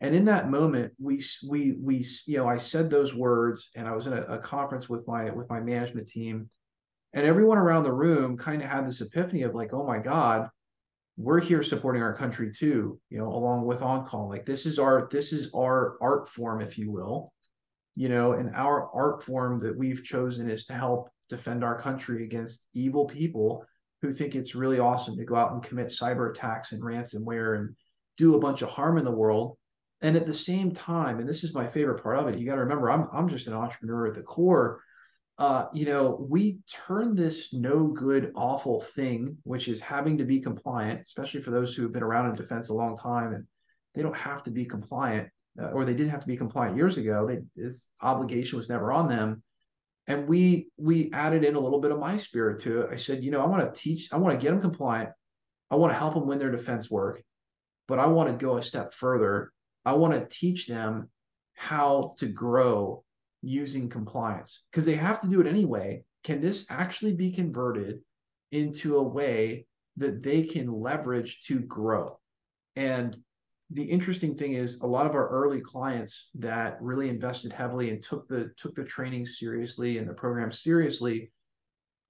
And 0.00 0.14
in 0.14 0.24
that 0.26 0.48
moment, 0.48 0.92
we 1.00 1.20
we 1.48 1.72
we 1.72 2.06
you 2.26 2.38
know 2.38 2.46
I 2.46 2.58
said 2.58 2.88
those 2.88 3.12
words, 3.12 3.70
and 3.74 3.88
I 3.88 3.96
was 3.96 4.06
in 4.06 4.12
a, 4.12 4.22
a 4.22 4.38
conference 4.38 4.88
with 4.88 5.04
my 5.08 5.30
with 5.30 5.50
my 5.50 5.58
management 5.58 6.06
team, 6.06 6.48
and 7.12 7.26
everyone 7.26 7.58
around 7.58 7.82
the 7.82 7.92
room 7.92 8.36
kind 8.36 8.62
of 8.62 8.68
had 8.68 8.86
this 8.86 9.00
epiphany 9.00 9.42
of 9.42 9.56
like, 9.56 9.74
oh 9.74 9.84
my 9.84 9.98
God, 9.98 10.48
we're 11.16 11.40
here 11.40 11.64
supporting 11.64 12.00
our 12.00 12.14
country 12.14 12.52
too, 12.56 13.00
you 13.10 13.18
know, 13.18 13.26
along 13.26 13.66
with 13.66 13.82
on 13.82 14.06
call. 14.06 14.28
Like 14.28 14.46
this 14.46 14.64
is 14.64 14.78
our 14.78 15.08
this 15.10 15.32
is 15.32 15.50
our 15.56 15.98
art 16.00 16.28
form, 16.28 16.60
if 16.60 16.78
you 16.78 16.92
will 16.92 17.32
you 17.98 18.08
know, 18.08 18.34
and 18.34 18.54
our 18.54 18.88
art 18.94 19.24
form 19.24 19.58
that 19.58 19.76
we've 19.76 20.04
chosen 20.04 20.48
is 20.48 20.64
to 20.66 20.72
help 20.72 21.10
defend 21.28 21.64
our 21.64 21.82
country 21.82 22.22
against 22.22 22.68
evil 22.72 23.04
people 23.04 23.66
who 24.02 24.12
think 24.12 24.34
it's 24.34 24.54
really 24.54 24.78
awesome 24.78 25.16
to 25.16 25.24
go 25.24 25.34
out 25.34 25.52
and 25.52 25.62
commit 25.62 25.88
cyber 25.88 26.30
attacks 26.30 26.72
and 26.72 26.82
ransomware 26.82 27.58
and 27.58 27.74
do 28.16 28.34
a 28.34 28.40
bunch 28.40 28.62
of 28.62 28.68
harm 28.68 28.98
in 28.98 29.04
the 29.04 29.10
world. 29.10 29.56
And 30.00 30.16
at 30.16 30.26
the 30.26 30.34
same 30.34 30.72
time, 30.72 31.18
and 31.18 31.28
this 31.28 31.42
is 31.42 31.54
my 31.54 31.66
favorite 31.66 32.02
part 32.02 32.18
of 32.18 32.28
it, 32.28 32.38
you 32.38 32.46
got 32.46 32.54
to 32.54 32.60
remember, 32.60 32.90
I'm 32.90 33.08
I'm 33.12 33.28
just 33.28 33.48
an 33.48 33.54
entrepreneur 33.54 34.06
at 34.06 34.14
the 34.14 34.22
core. 34.22 34.80
Uh, 35.38 35.66
you 35.72 35.86
know, 35.86 36.26
we 36.28 36.58
turn 36.68 37.14
this 37.14 37.52
no 37.52 37.86
good, 37.86 38.32
awful 38.34 38.80
thing, 38.80 39.36
which 39.44 39.68
is 39.68 39.80
having 39.80 40.18
to 40.18 40.24
be 40.24 40.40
compliant, 40.40 41.02
especially 41.02 41.40
for 41.40 41.50
those 41.52 41.74
who 41.74 41.82
have 41.82 41.92
been 41.92 42.02
around 42.02 42.28
in 42.30 42.34
defense 42.34 42.68
a 42.68 42.74
long 42.74 42.96
time 42.96 43.32
and 43.32 43.44
they 43.94 44.02
don't 44.02 44.16
have 44.16 44.42
to 44.44 44.50
be 44.50 44.64
compliant 44.64 45.28
uh, 45.60 45.66
or 45.66 45.84
they 45.84 45.94
didn't 45.94 46.10
have 46.10 46.20
to 46.20 46.26
be 46.26 46.36
compliant 46.36 46.76
years 46.76 46.98
ago. 46.98 47.26
They, 47.26 47.38
this 47.56 47.90
obligation 48.00 48.58
was 48.58 48.68
never 48.68 48.92
on 48.92 49.08
them. 49.08 49.42
And 50.08 50.26
we 50.26 50.68
we 50.78 51.10
added 51.12 51.44
in 51.44 51.54
a 51.54 51.60
little 51.60 51.80
bit 51.80 51.92
of 51.92 52.00
my 52.00 52.16
spirit 52.16 52.60
to 52.62 52.80
it. 52.80 52.90
I 52.90 52.96
said, 52.96 53.22
you 53.22 53.30
know, 53.30 53.42
I 53.42 53.46
want 53.46 53.64
to 53.64 53.80
teach, 53.80 54.08
I 54.10 54.16
want 54.16 54.38
to 54.38 54.42
get 54.42 54.50
them 54.50 54.60
compliant. 54.60 55.10
I 55.70 55.76
want 55.76 55.92
to 55.92 55.98
help 55.98 56.14
them 56.14 56.26
win 56.26 56.38
their 56.38 56.50
defense 56.50 56.90
work, 56.90 57.22
but 57.86 57.98
I 57.98 58.06
want 58.06 58.30
to 58.30 58.44
go 58.44 58.56
a 58.56 58.62
step 58.62 58.94
further. 58.94 59.52
I 59.84 59.92
want 59.92 60.14
to 60.14 60.36
teach 60.36 60.66
them 60.66 61.10
how 61.54 62.14
to 62.18 62.26
grow 62.26 63.04
using 63.42 63.90
compliance 63.90 64.62
because 64.70 64.86
they 64.86 64.96
have 64.96 65.20
to 65.20 65.28
do 65.28 65.40
it 65.42 65.46
anyway. 65.46 66.04
Can 66.24 66.40
this 66.40 66.66
actually 66.70 67.12
be 67.12 67.30
converted 67.30 68.00
into 68.50 68.96
a 68.96 69.02
way 69.02 69.66
that 69.98 70.22
they 70.22 70.42
can 70.42 70.72
leverage 70.72 71.42
to 71.48 71.60
grow? 71.60 72.18
And 72.76 73.16
the 73.70 73.82
interesting 73.82 74.34
thing 74.34 74.54
is 74.54 74.80
a 74.80 74.86
lot 74.86 75.06
of 75.06 75.14
our 75.14 75.28
early 75.28 75.60
clients 75.60 76.28
that 76.36 76.80
really 76.80 77.08
invested 77.08 77.52
heavily 77.52 77.90
and 77.90 78.02
took 78.02 78.26
the 78.28 78.50
took 78.56 78.74
the 78.74 78.84
training 78.84 79.26
seriously 79.26 79.98
and 79.98 80.08
the 80.08 80.14
program 80.14 80.50
seriously 80.50 81.30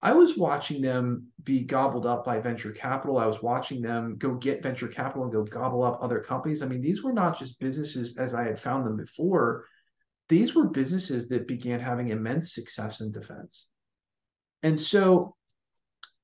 i 0.01 0.13
was 0.13 0.37
watching 0.37 0.81
them 0.81 1.27
be 1.43 1.65
gobbled 1.65 2.07
up 2.07 2.25
by 2.25 2.39
venture 2.39 2.73
capital. 2.73 3.17
I 3.17 3.27
was 3.27 3.43
watching 3.43 3.81
them 3.81 4.17
go 4.19 4.35
get 4.35 4.63
venture 4.63 4.87
capital 4.87 5.25
and 5.25 5.33
go 5.33 5.45
gobble 5.45 5.83
up 5.83 5.99
other 6.03 6.21
companies. 6.21 6.63
I 6.63 6.67
mean 6.67 6.83
these 6.83 7.03
were 7.03 7.13
not 7.13 7.39
just 7.39 7.59
businesses 7.59 8.17
as 8.19 8.35
i 8.35 8.45
had 8.45 8.61
found 8.61 8.87
them 8.87 8.97
before. 8.97 9.65
These 10.29 10.55
were 10.55 10.69
businesses 10.69 11.27
that 11.29 11.49
began 11.49 11.81
having 11.81 12.11
immense 12.11 12.55
success 12.55 13.01
in 13.01 13.13
defense. 13.13 13.67
And 14.63 14.79
so 14.79 15.37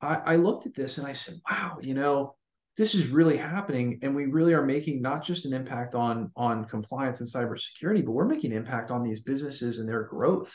I, 0.03 0.17
I 0.17 0.37
looked 0.37 0.67
at 0.67 0.75
this 0.75 0.99
and 0.99 1.07
i 1.07 1.13
said 1.13 1.41
wow 1.51 1.79
you 1.81 1.95
know 1.95 2.37
this 2.77 2.95
is 2.95 3.09
really 3.09 3.37
happening 3.37 3.99
and 4.03 4.15
we 4.15 4.27
really 4.27 4.53
are 4.53 4.65
making 4.65 5.01
not 5.01 5.25
just 5.25 5.45
an 5.45 5.53
impact 5.53 5.95
on 5.95 6.31
on 6.37 6.65
compliance 6.65 7.21
and 7.21 7.29
cybersecurity 7.29 8.05
but 8.05 8.13
we're 8.13 8.25
making 8.25 8.53
impact 8.53 8.91
on 8.91 9.03
these 9.03 9.21
businesses 9.21 9.79
and 9.79 9.89
their 9.89 10.05
growth. 10.05 10.53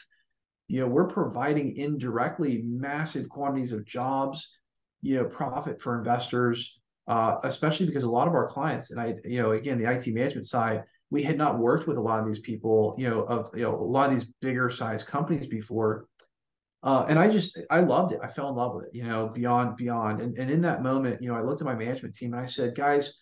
You 0.68 0.82
know 0.82 0.88
we're 0.88 1.08
providing 1.08 1.78
indirectly 1.78 2.62
massive 2.66 3.30
quantities 3.30 3.72
of 3.72 3.86
jobs 3.86 4.50
you 5.02 5.16
know 5.16 5.26
profit 5.26 5.82
for 5.82 5.98
investors 5.98 6.80
uh, 7.08 7.38
especially 7.44 7.88
because 7.88 8.04
a 8.04 8.10
lot 8.10 8.28
of 8.28 8.36
our 8.36 8.48
clients 8.48 8.92
and 8.92 9.00
i 9.00 9.16
you 9.26 9.42
know 9.42 9.52
again 9.52 9.80
the 9.80 9.90
it 9.90 10.08
management 10.14 10.46
side 10.46 10.84
we 11.10 11.24
had 11.24 11.38
not 11.38 11.58
worked 11.58 11.88
with 11.88 11.98
a 11.98 12.02
lot 12.02 12.20
of 12.20 12.28
these 12.28 12.40
people 12.40 12.96
you 12.98 13.10
know 13.10 13.22
of 13.24 13.50
you 13.56 13.64
know 13.64 13.76
a 13.76 13.82
lot 13.82 14.10
of 14.10 14.14
these 14.14 14.30
bigger 14.42 14.70
size 14.70 15.04
companies 15.04 15.48
before 15.48 16.06
uh, 16.82 17.06
and 17.10 17.20
I 17.20 17.30
just 17.30 17.60
I 17.70 17.82
loved 17.82 18.14
it. 18.14 18.20
I 18.24 18.28
fell 18.28 18.50
in 18.50 18.56
love 18.56 18.76
with 18.76 18.86
it, 18.86 18.96
you 18.96 19.04
know, 19.04 19.28
beyond 19.28 19.76
beyond. 19.76 20.22
And 20.22 20.38
and 20.38 20.50
in 20.50 20.62
that 20.62 20.82
moment, 20.82 21.22
you 21.22 21.30
know, 21.30 21.36
I 21.36 21.42
looked 21.42 21.62
at 21.62 21.66
my 21.66 21.76
management 21.76 22.16
team 22.16 22.34
and 22.34 22.42
I 22.42 22.46
said, 22.46 22.76
guys, 22.76 23.22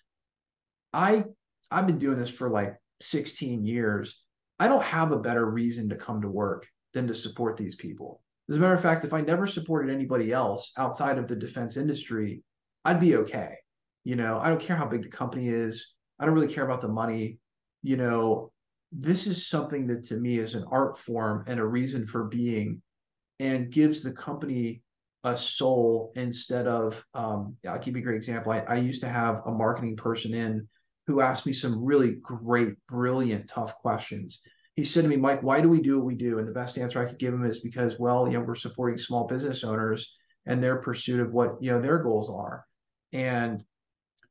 I 0.93 1.23
I've 1.71 1.87
been 1.87 1.97
doing 1.97 2.19
this 2.19 2.29
for 2.29 2.49
like 2.49 2.75
16 3.01 3.65
years. 3.65 4.21
I 4.59 4.67
don't 4.67 4.83
have 4.83 5.11
a 5.11 5.19
better 5.19 5.49
reason 5.49 5.89
to 5.89 5.95
come 5.95 6.21
to 6.21 6.29
work 6.29 6.67
than 6.93 7.07
to 7.07 7.15
support 7.15 7.57
these 7.57 7.75
people. 7.75 8.21
As 8.49 8.55
a 8.55 8.59
matter 8.59 8.73
of 8.73 8.81
fact, 8.81 9.05
if 9.05 9.13
I 9.13 9.21
never 9.21 9.45
supported 9.45 9.93
anybody 9.93 10.31
else 10.31 10.71
outside 10.77 11.17
of 11.17 11.27
the 11.27 11.35
defense 11.35 11.77
industry, 11.77 12.43
I'd 12.85 12.99
be 12.99 13.17
okay. 13.17 13.55
You 14.03 14.15
know, 14.15 14.39
I 14.39 14.49
don't 14.49 14.61
care 14.61 14.77
how 14.77 14.87
big 14.87 15.01
the 15.01 15.09
company 15.09 15.49
is. 15.49 15.93
I 16.19 16.25
don't 16.25 16.33
really 16.33 16.53
care 16.53 16.63
about 16.63 16.81
the 16.81 16.87
money. 16.87 17.39
You 17.83 17.97
know, 17.97 18.51
this 18.91 19.27
is 19.27 19.49
something 19.49 19.85
that 19.87 20.05
to 20.05 20.15
me 20.15 20.37
is 20.37 20.55
an 20.55 20.63
art 20.71 20.97
form 20.97 21.43
and 21.47 21.59
a 21.59 21.65
reason 21.65 22.07
for 22.07 22.25
being 22.25 22.81
and 23.39 23.71
gives 23.71 24.02
the 24.02 24.12
company 24.12 24.82
a 25.23 25.38
soul 25.38 26.12
instead 26.15 26.67
of 26.67 27.04
um, 27.13 27.56
i'll 27.67 27.80
give 27.80 27.95
you 27.95 28.02
a 28.02 28.04
great 28.04 28.17
example. 28.17 28.52
I, 28.52 28.60
I 28.60 28.76
used 28.76 29.02
to 29.02 29.10
have 29.10 29.41
a 29.45 29.52
marketing 29.52 29.95
person 29.95 30.34
in 30.34 30.67
who 31.06 31.21
asked 31.21 31.45
me 31.45 31.54
some 31.54 31.84
really 31.84 32.17
great 32.21 32.76
brilliant 32.88 33.47
tough 33.47 33.76
questions. 33.78 34.41
He 34.76 34.86
said 34.86 35.04
to 35.04 35.10
me 35.10 35.17
mike 35.17 35.43
why 35.43 35.62
do 35.62 35.69
we 35.69 35.82
do 35.82 35.97
what 35.97 36.06
we 36.06 36.15
do? 36.15 36.39
And 36.39 36.47
the 36.47 36.54
best 36.54 36.78
answer 36.78 37.02
i 37.02 37.06
could 37.06 37.19
give 37.19 37.34
him 37.34 37.45
is 37.45 37.60
because 37.60 38.00
well 38.00 38.28
you 38.28 38.34
know 38.34 38.41
we're 38.41 38.56
supporting 38.56 38.97
small 38.97 39.28
business 39.28 39.63
owners 39.63 40.15
and 40.45 40.63
their 40.63 40.78
pursuit 40.78 41.19
of 41.19 41.34
what 41.34 41.58
you 41.62 41.71
know 41.71 41.82
their 41.82 42.00
goals 42.00 42.30
are. 42.30 42.65
And 43.12 43.63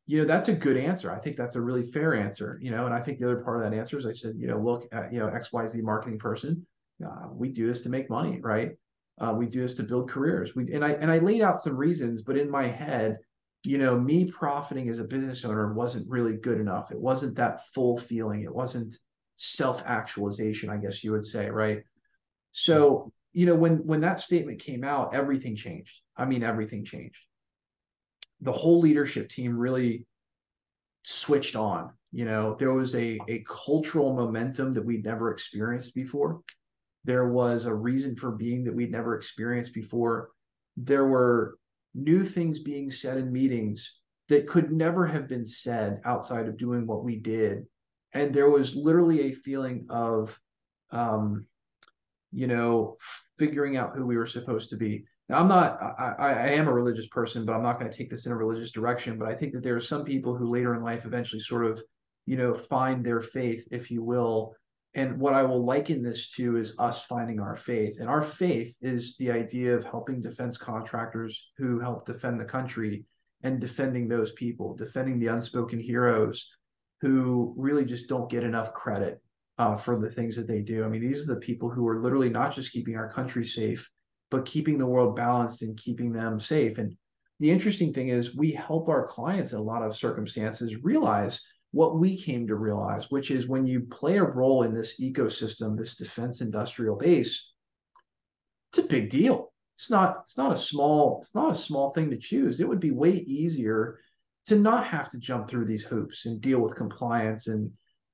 you 0.07 0.21
know 0.21 0.27
that's 0.27 0.49
a 0.49 0.55
good 0.55 0.77
answer. 0.77 1.12
I 1.12 1.19
think 1.19 1.37
that's 1.37 1.57
a 1.57 1.61
really 1.61 1.90
fair 1.90 2.14
answer 2.14 2.59
you 2.62 2.71
know 2.71 2.87
and 2.87 2.95
i 2.95 3.01
think 3.01 3.19
the 3.19 3.27
other 3.27 3.42
part 3.42 3.62
of 3.62 3.71
that 3.71 3.77
answer 3.77 3.99
is 3.99 4.07
i 4.07 4.12
said 4.12 4.35
you 4.37 4.47
know 4.47 4.59
look 4.59 4.87
at 4.92 5.12
you 5.12 5.19
know 5.19 5.27
xyz 5.27 5.83
marketing 5.83 6.19
person. 6.19 6.66
Uh, 7.05 7.29
we 7.31 7.51
do 7.51 7.66
this 7.66 7.83
to 7.83 7.90
make 7.90 8.09
money 8.09 8.40
right 8.40 8.71
uh, 9.18 9.33
we 9.37 9.46
do 9.46 9.62
this 9.62 9.74
to 9.74 9.83
build 9.83 10.11
careers. 10.11 10.55
We 10.55 10.72
and 10.72 10.85
I 10.85 10.90
and 10.92 11.11
I 11.11 11.18
laid 11.18 11.42
out 11.42 11.61
some 11.62 11.76
reasons, 11.76 12.22
but 12.22 12.37
in 12.37 12.50
my 12.50 12.68
head, 12.68 13.18
you 13.64 13.79
know, 13.79 13.98
me 13.98 14.31
profiting 14.31 14.88
as 14.88 14.98
a 14.98 15.05
business 15.05 15.44
owner 15.44 15.72
wasn't 15.72 16.11
really 16.11 16.35
good 16.35 16.61
enough. 16.61 16.90
It 16.92 17.00
wasn't 17.00 17.37
that 17.37 17.66
full 17.74 17.98
feeling. 17.98 18.42
It 18.42 18.55
wasn't 18.55 18.96
self-actualization, 19.37 20.70
I 20.70 20.76
guess 20.76 21.02
you 21.02 21.12
would 21.12 21.24
say, 21.24 21.50
right? 21.50 21.83
So, 22.52 23.12
you 23.33 23.46
know, 23.46 23.55
when 23.55 23.79
when 23.87 24.00
that 24.02 24.20
statement 24.20 24.61
came 24.61 24.85
out, 24.85 25.14
everything 25.14 25.57
changed. 25.57 26.00
I 26.16 26.26
mean, 26.26 26.42
everything 26.42 26.85
changed. 26.85 27.20
The 28.42 28.52
whole 28.52 28.81
leadership 28.81 29.31
team 29.31 29.57
really 29.57 30.07
switched 31.05 31.57
on. 31.57 31.90
You 32.12 32.26
know, 32.26 32.55
there 32.59 32.72
was 32.72 32.94
a 32.94 33.18
a 33.29 33.44
cultural 33.48 34.14
momentum 34.14 34.74
that 34.74 34.85
we'd 34.85 35.05
never 35.05 35.31
experienced 35.31 35.94
before 35.94 36.42
there 37.07 37.29
was 37.29 37.64
a 37.64 37.75
reason 37.75 38.16
for 38.16 38.33
being 38.33 38.64
that 38.64 38.75
we'd 38.75 38.90
never 38.90 39.14
experienced 39.14 39.73
before. 39.73 40.31
There 40.77 41.07
were 41.07 41.57
new 41.95 42.25
things 42.25 42.59
being 42.59 42.90
said 42.90 43.16
in 43.16 43.33
meetings 43.33 44.01
that 44.29 44.49
could 44.49 44.73
never 44.73 45.07
have 45.07 45.29
been 45.29 45.47
said 45.47 46.01
outside 46.05 46.49
of 46.49 46.59
doing 46.59 46.87
what 46.87 47.05
we 47.05 47.16
did. 47.16 47.64
And 48.12 48.35
there 48.35 48.51
was 48.51 48.75
literally 48.75 49.21
a 49.21 49.35
feeling 49.35 49.87
of, 49.88 50.38
um, 50.90 51.47
you 52.33 52.49
know, 52.49 52.97
figuring 53.38 53.77
out 53.77 53.95
who 53.95 54.05
we 54.05 54.16
were 54.16 54.27
supposed 54.27 54.71
to 54.71 54.77
be. 54.77 55.05
Now, 55.29 55.38
I'm 55.38 55.49
not, 55.49 55.81
I, 55.81 56.14
I 56.19 56.49
am 56.51 56.66
a 56.66 56.73
religious 56.73 57.07
person, 57.07 57.45
but 57.45 57.53
I'm 57.53 57.62
not 57.62 57.79
going 57.79 57.90
to 57.90 57.97
take 57.97 58.11
this 58.11 58.27
in 58.27 58.33
a 58.33 58.37
religious 58.37 58.73
direction. 58.73 59.16
But 59.16 59.29
I 59.29 59.35
think 59.35 59.53
that 59.53 59.62
there 59.62 59.77
are 59.77 59.81
some 59.81 60.05
people 60.05 60.37
who 60.37 60.51
later 60.51 60.75
in 60.75 60.83
life 60.83 61.05
eventually 61.05 61.40
sort 61.40 61.66
of, 61.66 61.81
you 62.27 62.37
know, 62.37 62.53
find 62.53 63.05
their 63.05 63.21
faith, 63.21 63.66
if 63.71 63.90
you 63.90 64.03
will, 64.03 64.55
and 64.96 65.18
what 65.20 65.35
I 65.35 65.42
will 65.42 65.62
liken 65.62 66.02
this 66.02 66.28
to 66.32 66.56
is 66.56 66.74
us 66.78 67.04
finding 67.04 67.38
our 67.38 67.54
faith. 67.54 67.98
And 68.00 68.09
our 68.09 68.22
faith 68.22 68.74
is 68.80 69.14
the 69.18 69.30
idea 69.30 69.76
of 69.76 69.85
helping 69.85 70.22
defense 70.22 70.56
contractors 70.56 71.50
who 71.59 71.78
help 71.78 72.06
defend 72.06 72.40
the 72.40 72.46
country 72.46 73.04
and 73.42 73.61
defending 73.61 74.09
those 74.09 74.32
people, 74.32 74.74
defending 74.74 75.18
the 75.18 75.26
unspoken 75.26 75.78
heroes 75.78 76.50
who 77.02 77.52
really 77.59 77.85
just 77.85 78.09
don't 78.09 78.30
get 78.30 78.42
enough 78.42 78.72
credit 78.72 79.20
uh, 79.59 79.76
for 79.76 80.00
the 80.00 80.11
things 80.11 80.35
that 80.35 80.48
they 80.48 80.62
do. 80.62 80.82
I 80.82 80.88
mean, 80.88 81.02
these 81.02 81.22
are 81.22 81.35
the 81.35 81.40
people 81.40 81.68
who 81.68 81.87
are 81.87 82.00
literally 82.00 82.30
not 82.30 82.54
just 82.54 82.72
keeping 82.72 82.96
our 82.96 83.12
country 83.12 83.44
safe, 83.44 83.90
but 84.30 84.46
keeping 84.46 84.78
the 84.78 84.87
world 84.87 85.14
balanced 85.14 85.61
and 85.61 85.76
keeping 85.76 86.11
them 86.11 86.40
safe. 86.40 86.78
And 86.78 86.96
the 87.38 87.50
interesting 87.50 87.92
thing 87.92 88.09
is, 88.09 88.35
we 88.35 88.50
help 88.50 88.88
our 88.88 89.06
clients 89.06 89.52
in 89.52 89.59
a 89.59 89.62
lot 89.62 89.82
of 89.82 89.94
circumstances 89.94 90.82
realize 90.82 91.44
what 91.76 91.98
we 91.98 92.16
came 92.16 92.46
to 92.46 92.54
realize, 92.54 93.10
which 93.10 93.30
is 93.30 93.46
when 93.46 93.66
you 93.66 93.82
play 93.82 94.16
a 94.16 94.24
role 94.24 94.62
in 94.62 94.72
this 94.72 94.98
ecosystem, 94.98 95.76
this 95.76 95.94
defense 95.94 96.40
industrial 96.40 96.96
base, 96.96 97.52
it's 98.70 98.78
a 98.78 98.88
big 98.88 99.10
deal. 99.10 99.52
It's 99.76 99.90
not 99.90 100.20
it's 100.22 100.38
not 100.38 100.52
a 100.52 100.56
small 100.56 101.18
it's 101.20 101.34
not 101.34 101.52
a 101.52 101.54
small 101.54 101.90
thing 101.90 102.08
to 102.08 102.16
choose. 102.16 102.60
It 102.60 102.68
would 102.68 102.80
be 102.80 102.92
way 102.92 103.16
easier 103.16 104.00
to 104.46 104.56
not 104.56 104.86
have 104.86 105.10
to 105.10 105.18
jump 105.18 105.50
through 105.50 105.66
these 105.66 105.84
hoops 105.84 106.24
and 106.24 106.40
deal 106.40 106.60
with 106.60 106.76
compliance 106.76 107.46
and 107.46 107.70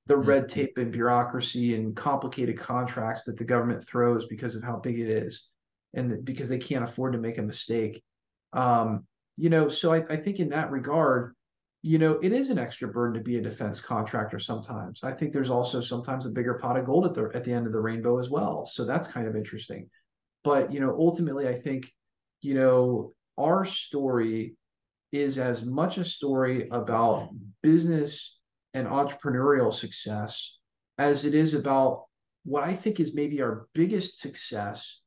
the 0.07 0.15
mm-hmm. 0.15 0.27
red 0.27 0.49
tape 0.49 0.77
and 0.77 0.91
bureaucracy 0.91 1.73
and 1.73 1.95
complicated 1.95 2.59
contracts 2.59 3.23
that 3.23 3.37
the 3.37 3.45
government 3.45 3.87
throws 3.87 4.25
because 4.25 4.55
of 4.57 4.63
how 4.63 4.75
big 4.75 4.99
it 4.99 5.07
is 5.07 5.47
and 5.93 6.25
because 6.25 6.49
they 6.49 6.57
can't 6.57 6.83
afford 6.83 7.13
to 7.13 7.19
make 7.19 7.37
a 7.37 7.41
mistake. 7.41 8.03
Um, 8.51 9.07
you 9.37 9.49
know, 9.49 9.69
so 9.69 9.93
I, 9.93 10.03
I 10.09 10.17
think 10.17 10.39
in 10.39 10.49
that 10.49 10.69
regard, 10.69 11.33
you 11.85 11.97
know, 11.97 12.13
it 12.23 12.31
is 12.31 12.49
an 12.49 12.57
extra 12.57 12.87
burden 12.87 13.13
to 13.13 13.19
be 13.19 13.37
a 13.37 13.41
defense 13.41 13.81
contractor 13.81 14.39
sometimes. 14.39 15.03
I 15.03 15.11
think 15.11 15.33
there's 15.33 15.49
also 15.49 15.81
sometimes 15.81 16.25
a 16.25 16.29
bigger 16.29 16.53
pot 16.53 16.77
of 16.79 16.85
gold 16.85 17.05
at 17.05 17.13
the 17.13 17.29
at 17.35 17.43
the 17.43 17.51
end 17.51 17.67
of 17.67 17.73
the 17.73 17.79
rainbow 17.79 18.19
as 18.19 18.29
well. 18.29 18.65
So 18.65 18.85
that's 18.85 19.05
kind 19.05 19.27
of 19.27 19.35
interesting. 19.35 19.89
But 20.45 20.71
you 20.71 20.79
know, 20.79 20.95
ultimately, 20.97 21.49
I 21.49 21.59
think, 21.59 21.91
you 22.41 22.53
know, 22.53 23.13
our 23.37 23.65
story 23.65 24.55
is 25.11 25.37
as 25.37 25.63
much 25.63 25.97
a 25.97 26.05
story 26.05 26.69
about 26.69 27.29
business 27.61 28.39
and 28.73 28.87
entrepreneurial 28.87 29.71
success 29.73 30.57
as 30.97 31.25
it 31.25 31.35
is 31.35 31.53
about 31.53 32.05
what 32.45 32.63
I 32.63 32.75
think 32.75 33.01
is 33.01 33.13
maybe 33.13 33.41
our 33.41 33.67
biggest 33.73 34.19
success, 34.19 35.01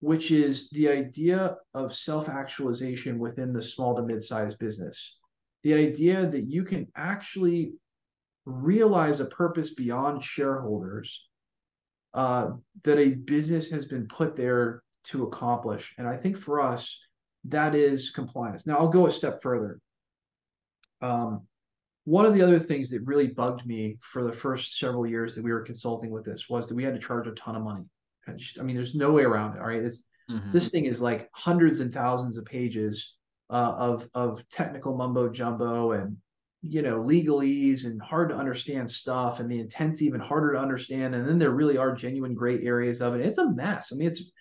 which 0.00 0.30
is 0.30 0.70
the 0.70 0.88
idea 0.88 1.56
of 1.74 1.94
self 1.94 2.30
actualization 2.30 3.18
within 3.18 3.52
the 3.52 3.62
small 3.62 3.94
to 3.96 4.02
mid 4.02 4.22
sized 4.22 4.58
business. 4.58 5.18
The 5.62 5.74
idea 5.74 6.26
that 6.26 6.44
you 6.48 6.64
can 6.64 6.88
actually 6.96 7.74
realize 8.44 9.20
a 9.20 9.26
purpose 9.26 9.70
beyond 9.74 10.24
shareholders 10.24 11.28
uh, 12.14 12.50
that 12.82 12.98
a 12.98 13.10
business 13.10 13.70
has 13.70 13.86
been 13.86 14.06
put 14.08 14.36
there 14.36 14.82
to 15.04 15.24
accomplish. 15.24 15.94
And 15.98 16.06
I 16.06 16.16
think 16.16 16.36
for 16.36 16.60
us, 16.60 16.98
that 17.44 17.74
is 17.74 18.10
compliance. 18.10 18.66
Now, 18.66 18.78
I'll 18.78 18.88
go 18.88 19.06
a 19.06 19.10
step 19.10 19.42
further. 19.42 19.80
Um, 21.00 21.42
one 22.04 22.26
of 22.26 22.34
the 22.34 22.42
other 22.42 22.58
things 22.58 22.90
that 22.90 23.02
really 23.02 23.28
bugged 23.28 23.64
me 23.66 23.98
for 24.00 24.24
the 24.24 24.32
first 24.32 24.78
several 24.78 25.06
years 25.06 25.34
that 25.34 25.44
we 25.44 25.52
were 25.52 25.62
consulting 25.62 26.10
with 26.10 26.24
this 26.24 26.48
was 26.48 26.68
that 26.68 26.74
we 26.74 26.84
had 26.84 26.94
to 26.94 27.00
charge 27.00 27.26
a 27.26 27.32
ton 27.32 27.56
of 27.56 27.62
money. 27.62 27.84
I 28.26 28.62
mean, 28.62 28.76
there's 28.76 28.94
no 28.94 29.12
way 29.12 29.22
around 29.22 29.56
it. 29.56 29.60
All 29.60 29.66
right, 29.66 29.82
this 29.82 30.06
mm-hmm. 30.30 30.52
this 30.52 30.68
thing 30.68 30.84
is 30.84 31.00
like 31.00 31.28
hundreds 31.32 31.80
and 31.80 31.92
thousands 31.92 32.36
of 32.36 32.44
pages 32.44 33.14
uh, 33.52 33.74
of 33.76 34.08
of 34.14 34.48
technical 34.48 34.96
mumbo 34.96 35.28
jumbo 35.28 35.92
and 35.92 36.16
you 36.62 36.82
know 36.82 36.98
legalese 36.98 37.84
and 37.84 38.00
hard 38.02 38.30
to 38.30 38.36
understand 38.36 38.90
stuff, 38.90 39.38
and 39.38 39.50
the 39.50 39.60
intent's 39.60 40.02
even 40.02 40.20
harder 40.20 40.54
to 40.54 40.58
understand. 40.58 41.14
And 41.14 41.28
then 41.28 41.38
there 41.38 41.50
really 41.50 41.76
are 41.76 41.94
genuine 41.94 42.34
gray 42.34 42.62
areas 42.62 43.00
of 43.02 43.14
it. 43.14 43.24
It's 43.24 43.38
a 43.38 43.50
mess. 43.50 43.92
I 43.92 43.96
mean, 43.96 44.08
it's 44.08 44.32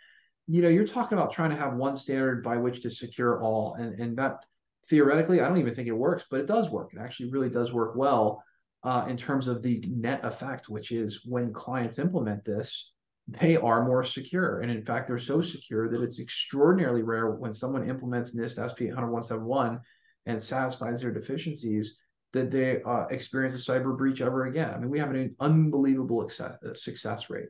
you 0.48 0.62
know, 0.62 0.70
you're 0.70 0.88
talking 0.88 1.18
about 1.18 1.32
trying 1.32 1.52
to 1.52 1.56
have 1.56 1.76
one 1.76 1.96
standard 1.96 2.44
by 2.44 2.58
which 2.58 2.82
to 2.82 2.90
secure 2.90 3.44
all, 3.44 3.76
and 3.76 4.00
and 4.00 4.18
that 4.18 4.46
theoretically, 4.90 5.42
I 5.42 5.48
don't 5.48 5.60
even 5.60 5.76
think 5.76 5.88
it 5.88 5.94
works, 5.94 6.26
but 6.30 6.40
it 6.40 6.48
does 6.48 6.70
work. 6.70 6.94
It 6.94 7.00
actually 7.00 7.32
really 7.32 7.50
does 7.50 7.72
work 7.72 7.96
well 7.96 8.44
uh, 8.84 9.06
in 9.08 9.18
terms 9.18 9.48
of 9.48 9.62
the 9.62 9.84
net 9.88 10.22
effect, 10.24 10.70
which 10.70 10.92
is 10.92 11.22
when 11.26 11.54
clients 11.54 12.00
implement 12.00 12.44
this, 12.44 12.92
they 13.40 13.56
are 13.56 13.86
more 13.86 14.04
secure. 14.04 14.62
And 14.62 14.72
in 14.72 14.84
fact, 14.84 15.08
they're 15.08 15.20
so 15.20 15.42
secure 15.42 15.90
that 15.90 16.02
it's 16.02 16.20
extraordinarily 16.20 17.04
rare 17.04 17.32
when 17.32 17.54
someone 17.54 17.90
implements 17.90 18.36
NIST 18.36 18.60
SP 18.60 18.92
800 18.92 19.80
and 20.26 20.42
satisfies 20.42 21.02
their 21.02 21.14
deficiencies 21.14 21.98
that 22.34 22.52
they 22.52 22.82
uh, 22.84 23.06
experience 23.10 23.56
a 23.56 23.72
cyber 23.72 23.98
breach 23.98 24.22
ever 24.22 24.46
again. 24.46 24.74
I 24.74 24.78
mean, 24.78 24.90
we 24.90 25.00
have 25.00 25.12
an 25.12 25.36
unbelievable 25.40 26.30
uh, 26.40 26.74
success 26.74 27.30
rate. 27.30 27.50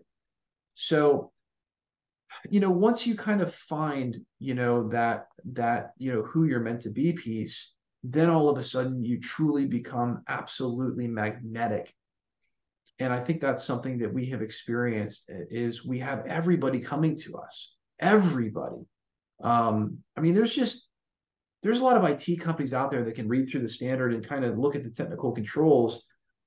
So 0.76 1.32
you 2.50 2.60
know 2.60 2.72
once 2.72 3.06
you 3.06 3.16
kind 3.16 3.42
of 3.42 3.54
find 3.54 4.18
you 4.40 4.54
know 4.54 4.88
that 4.90 5.28
that 5.46 5.92
you 5.98 6.14
know 6.14 6.24
who 6.24 6.46
you're 6.46 6.60
meant 6.60 6.82
to 6.82 6.90
be 6.90 7.14
piece 7.14 7.72
then 8.04 8.30
all 8.30 8.50
of 8.50 8.58
a 8.58 8.64
sudden 8.64 9.04
you 9.04 9.20
truly 9.20 9.66
become 9.66 10.24
absolutely 10.28 11.08
magnetic 11.08 11.94
and 13.02 13.14
i 13.14 13.20
think 13.20 13.42
that's 13.42 13.64
something 13.64 13.98
that 13.98 14.14
we 14.14 14.26
have 14.26 14.42
experienced 14.42 15.30
is 15.50 15.86
we 15.86 16.00
have 16.00 16.26
everybody 16.26 16.80
coming 16.80 17.16
to 17.16 17.36
us 17.38 17.76
everybody 18.00 18.86
um 19.44 19.98
i 20.18 20.22
mean 20.22 20.34
there's 20.34 20.56
just 20.56 20.88
there's 21.64 21.80
a 21.80 21.84
lot 21.84 21.98
of 21.98 22.04
it 22.04 22.40
companies 22.40 22.74
out 22.74 22.90
there 22.90 23.04
that 23.04 23.16
can 23.16 23.28
read 23.28 23.50
through 23.50 23.62
the 23.62 23.70
standard 23.70 24.14
and 24.14 24.28
kind 24.28 24.44
of 24.44 24.58
look 24.58 24.76
at 24.76 24.84
the 24.84 24.90
technical 24.90 25.32
controls 25.32 26.04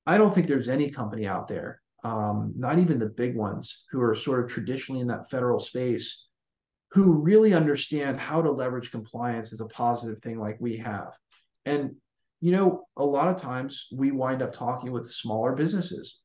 i 0.07 0.19
don't 0.19 0.35
think 0.35 0.47
there's 0.47 0.69
any 0.69 0.90
company 0.90 1.27
out 1.27 1.49
there 1.49 1.81
um, 2.05 2.53
not 2.55 2.79
even 2.79 2.99
the 2.99 3.07
big 3.07 3.35
ones 3.35 3.85
who 3.90 4.01
are 4.03 4.14
sort 4.14 4.45
of 4.45 4.51
traditionally 4.51 5.01
in 5.01 5.09
that 5.09 5.31
federal 5.31 5.59
space, 5.59 6.27
who 6.90 7.14
really 7.14 7.55
understand 7.55 8.21
how 8.21 8.43
to 8.43 8.51
leverage 8.51 8.90
compliance 8.90 9.53
as 9.53 9.61
a 9.61 9.67
positive 9.69 10.23
thing 10.23 10.38
like 10.38 10.59
we 10.61 10.77
have. 10.77 11.14
And, 11.64 11.97
you 12.40 12.53
know, 12.53 12.85
a 12.99 13.05
lot 13.05 13.29
of 13.29 13.40
times 13.40 13.87
we 13.90 14.11
wind 14.11 14.43
up 14.43 14.53
talking 14.53 14.93
with 14.93 15.11
smaller 15.11 15.53
businesses. 15.53 16.21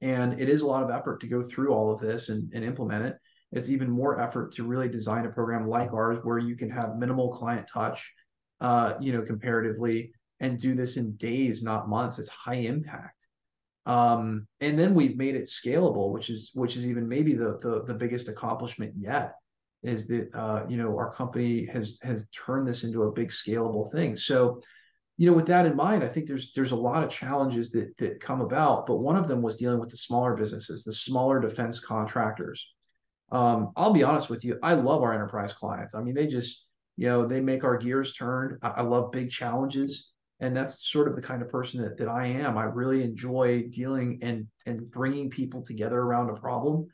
And 0.00 0.40
it 0.40 0.48
is 0.48 0.60
a 0.60 0.66
lot 0.66 0.82
of 0.82 0.90
effort 0.90 1.20
to 1.20 1.26
go 1.26 1.42
through 1.42 1.72
all 1.72 1.92
of 1.92 2.00
this 2.00 2.28
and, 2.28 2.52
and 2.52 2.64
implement 2.64 3.04
it. 3.04 3.16
It's 3.50 3.68
even 3.68 3.90
more 3.90 4.20
effort 4.20 4.52
to 4.52 4.64
really 4.64 4.88
design 4.88 5.26
a 5.26 5.30
program 5.30 5.68
like 5.68 5.92
ours 5.92 6.18
where 6.22 6.38
you 6.38 6.56
can 6.56 6.70
have 6.70 6.96
minimal 6.96 7.32
client 7.32 7.68
touch, 7.72 8.12
uh, 8.60 8.94
you 9.00 9.12
know, 9.12 9.22
comparatively, 9.22 10.12
and 10.40 10.58
do 10.58 10.74
this 10.74 10.96
in 10.96 11.16
days, 11.16 11.62
not 11.62 11.88
months. 11.88 12.18
It's 12.18 12.28
high 12.28 12.54
impact. 12.54 13.26
Um, 13.86 14.46
and 14.60 14.78
then 14.78 14.94
we've 14.94 15.16
made 15.16 15.34
it 15.34 15.44
scalable, 15.44 16.12
which 16.12 16.28
is 16.28 16.50
which 16.54 16.76
is 16.76 16.86
even 16.86 17.08
maybe 17.08 17.32
the 17.32 17.58
the, 17.62 17.84
the 17.86 17.94
biggest 17.94 18.28
accomplishment 18.28 18.92
yet 18.96 19.32
is 19.82 20.06
that 20.08 20.28
uh, 20.34 20.66
you 20.68 20.76
know 20.76 20.96
our 20.96 21.10
company 21.12 21.64
has 21.72 21.98
has 22.02 22.28
turned 22.28 22.68
this 22.68 22.84
into 22.84 23.04
a 23.04 23.12
big 23.12 23.30
scalable 23.30 23.90
thing. 23.90 24.14
So, 24.14 24.60
you 25.18 25.28
know, 25.28 25.36
with 25.36 25.46
that 25.48 25.66
in 25.66 25.76
mind, 25.76 26.02
I 26.02 26.08
think 26.08 26.26
there's 26.26 26.52
there's 26.52 26.72
a 26.72 26.76
lot 26.76 27.04
of 27.04 27.10
challenges 27.10 27.70
that 27.72 27.96
that 27.98 28.20
come 28.20 28.40
about, 28.40 28.86
but 28.86 28.96
one 28.96 29.16
of 29.16 29.28
them 29.28 29.42
was 29.42 29.56
dealing 29.56 29.80
with 29.80 29.90
the 29.90 29.96
smaller 29.96 30.34
businesses, 30.34 30.84
the 30.84 30.92
smaller 30.92 31.40
defense 31.40 31.78
contractors. 31.78 32.66
Um, 33.30 33.72
I'll 33.76 33.92
be 33.92 34.04
honest 34.04 34.30
with 34.30 34.44
you, 34.44 34.58
I 34.62 34.72
love 34.72 35.02
our 35.02 35.12
enterprise 35.12 35.52
clients. 35.52 35.94
I 35.94 36.00
mean, 36.00 36.14
they 36.14 36.28
just 36.28 36.66
you 36.96 37.08
know 37.08 37.26
they 37.26 37.40
make 37.40 37.64
our 37.64 37.76
gears 37.76 38.14
turn. 38.14 38.58
I, 38.62 38.68
I 38.68 38.82
love 38.82 39.12
big 39.12 39.30
challenges 39.30 40.08
and 40.40 40.56
that's 40.56 40.88
sort 40.90 41.08
of 41.08 41.16
the 41.16 41.22
kind 41.22 41.42
of 41.42 41.48
person 41.48 41.82
that, 41.82 41.96
that 41.98 42.08
I 42.08 42.26
am. 42.26 42.56
I 42.56 42.64
really 42.64 43.02
enjoy 43.02 43.64
dealing 43.70 44.18
and 44.22 44.46
and 44.66 44.90
bringing 44.90 45.30
people 45.30 45.62
together 45.62 45.98
around 45.98 46.30
a 46.30 46.40
problem 46.40 46.86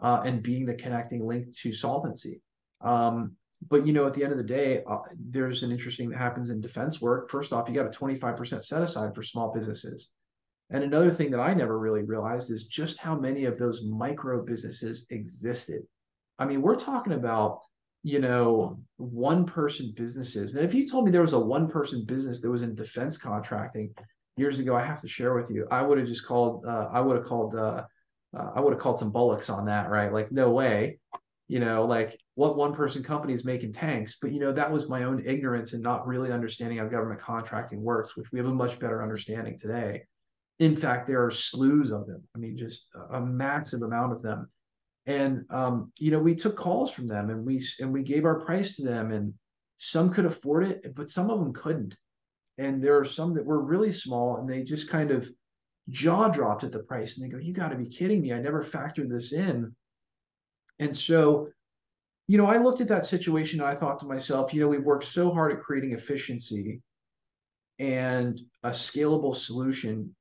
uh, 0.00 0.22
and 0.24 0.42
being 0.42 0.66
the 0.66 0.74
connecting 0.74 1.26
link 1.26 1.56
to 1.58 1.72
solvency. 1.72 2.40
Um, 2.80 3.36
but 3.68 3.86
you 3.86 3.92
know, 3.92 4.06
at 4.06 4.14
the 4.14 4.22
end 4.22 4.32
of 4.32 4.38
the 4.38 4.44
day, 4.44 4.82
uh, 4.88 4.98
there's 5.30 5.62
an 5.62 5.70
interesting 5.70 6.10
that 6.10 6.18
happens 6.18 6.50
in 6.50 6.60
defense 6.60 7.00
work. 7.00 7.30
First 7.30 7.52
off, 7.52 7.68
you 7.68 7.74
got 7.74 7.86
a 7.86 7.98
25% 7.98 8.64
set 8.64 8.82
aside 8.82 9.14
for 9.14 9.22
small 9.22 9.52
businesses. 9.52 10.10
And 10.70 10.82
another 10.82 11.10
thing 11.10 11.30
that 11.30 11.40
I 11.40 11.52
never 11.54 11.78
really 11.78 12.02
realized 12.02 12.50
is 12.50 12.64
just 12.64 12.98
how 12.98 13.14
many 13.18 13.44
of 13.44 13.58
those 13.58 13.84
micro 13.84 14.44
businesses 14.44 15.06
existed. 15.10 15.82
I 16.38 16.46
mean, 16.46 16.62
we're 16.62 16.76
talking 16.76 17.12
about 17.12 17.60
you 18.02 18.18
know, 18.18 18.78
one 18.96 19.44
person 19.44 19.92
businesses. 19.96 20.54
And 20.54 20.64
if 20.64 20.74
you 20.74 20.86
told 20.86 21.04
me 21.04 21.10
there 21.10 21.20
was 21.20 21.34
a 21.34 21.38
one 21.38 21.68
person 21.68 22.04
business 22.04 22.40
that 22.40 22.50
was 22.50 22.62
in 22.62 22.74
defense 22.74 23.16
contracting 23.16 23.94
years 24.36 24.58
ago, 24.58 24.74
I 24.74 24.84
have 24.84 25.00
to 25.02 25.08
share 25.08 25.34
with 25.34 25.50
you, 25.50 25.66
I 25.70 25.82
would 25.82 25.98
have 25.98 26.08
just 26.08 26.26
called, 26.26 26.64
uh, 26.66 26.88
I 26.92 27.00
would 27.00 27.16
have 27.16 27.26
called, 27.26 27.54
uh, 27.54 27.84
uh, 28.36 28.50
I 28.56 28.60
would 28.60 28.72
have 28.72 28.82
called 28.82 28.98
some 28.98 29.12
bullocks 29.12 29.50
on 29.50 29.66
that, 29.66 29.88
right? 29.88 30.12
Like, 30.12 30.32
no 30.32 30.50
way, 30.50 30.98
you 31.52 31.60
know, 31.60 31.84
like 31.84 32.18
what 32.34 32.56
one 32.56 32.74
person 32.74 33.02
company 33.02 33.34
is 33.34 33.44
making 33.44 33.74
tanks. 33.74 34.16
But, 34.20 34.32
you 34.32 34.40
know, 34.40 34.52
that 34.52 34.72
was 34.72 34.88
my 34.88 35.02
own 35.02 35.22
ignorance 35.26 35.74
and 35.74 35.82
not 35.82 36.06
really 36.06 36.32
understanding 36.32 36.78
how 36.78 36.86
government 36.86 37.20
contracting 37.20 37.82
works, 37.82 38.16
which 38.16 38.32
we 38.32 38.38
have 38.38 38.48
a 38.48 38.54
much 38.54 38.78
better 38.78 39.02
understanding 39.02 39.58
today. 39.58 40.04
In 40.60 40.74
fact, 40.74 41.06
there 41.06 41.22
are 41.22 41.30
slews 41.30 41.92
of 41.92 42.06
them. 42.06 42.22
I 42.34 42.38
mean, 42.38 42.56
just 42.56 42.88
a 43.10 43.20
massive 43.20 43.82
amount 43.82 44.12
of 44.12 44.22
them 44.22 44.48
and 45.06 45.44
um, 45.50 45.92
you 45.98 46.10
know 46.10 46.18
we 46.18 46.34
took 46.34 46.56
calls 46.56 46.92
from 46.92 47.08
them 47.08 47.30
and 47.30 47.44
we 47.44 47.60
and 47.80 47.92
we 47.92 48.02
gave 48.02 48.24
our 48.24 48.40
price 48.40 48.76
to 48.76 48.82
them 48.82 49.10
and 49.10 49.34
some 49.78 50.12
could 50.12 50.26
afford 50.26 50.64
it 50.64 50.94
but 50.94 51.10
some 51.10 51.28
of 51.28 51.40
them 51.40 51.52
couldn't 51.52 51.96
and 52.58 52.82
there 52.82 52.96
are 52.96 53.04
some 53.04 53.34
that 53.34 53.44
were 53.44 53.60
really 53.60 53.92
small 53.92 54.36
and 54.36 54.48
they 54.48 54.62
just 54.62 54.88
kind 54.88 55.10
of 55.10 55.28
jaw 55.88 56.28
dropped 56.28 56.62
at 56.62 56.70
the 56.70 56.78
price 56.78 57.18
and 57.18 57.26
they 57.26 57.32
go 57.32 57.42
you 57.42 57.52
got 57.52 57.70
to 57.70 57.76
be 57.76 57.88
kidding 57.88 58.22
me 58.22 58.32
i 58.32 58.38
never 58.38 58.62
factored 58.62 59.10
this 59.10 59.32
in 59.32 59.74
and 60.78 60.96
so 60.96 61.48
you 62.28 62.38
know 62.38 62.46
i 62.46 62.58
looked 62.58 62.80
at 62.80 62.88
that 62.88 63.06
situation 63.06 63.60
and 63.60 63.68
i 63.68 63.74
thought 63.74 63.98
to 63.98 64.06
myself 64.06 64.52
you 64.52 64.60
know 64.60 64.68
we've 64.68 64.84
worked 64.84 65.04
so 65.04 65.30
hard 65.30 65.52
at 65.52 65.60
creating 65.60 65.92
efficiency 65.92 66.80
and 67.78 68.40
a 68.62 68.70
scalable 68.70 69.34
solution 69.34 70.14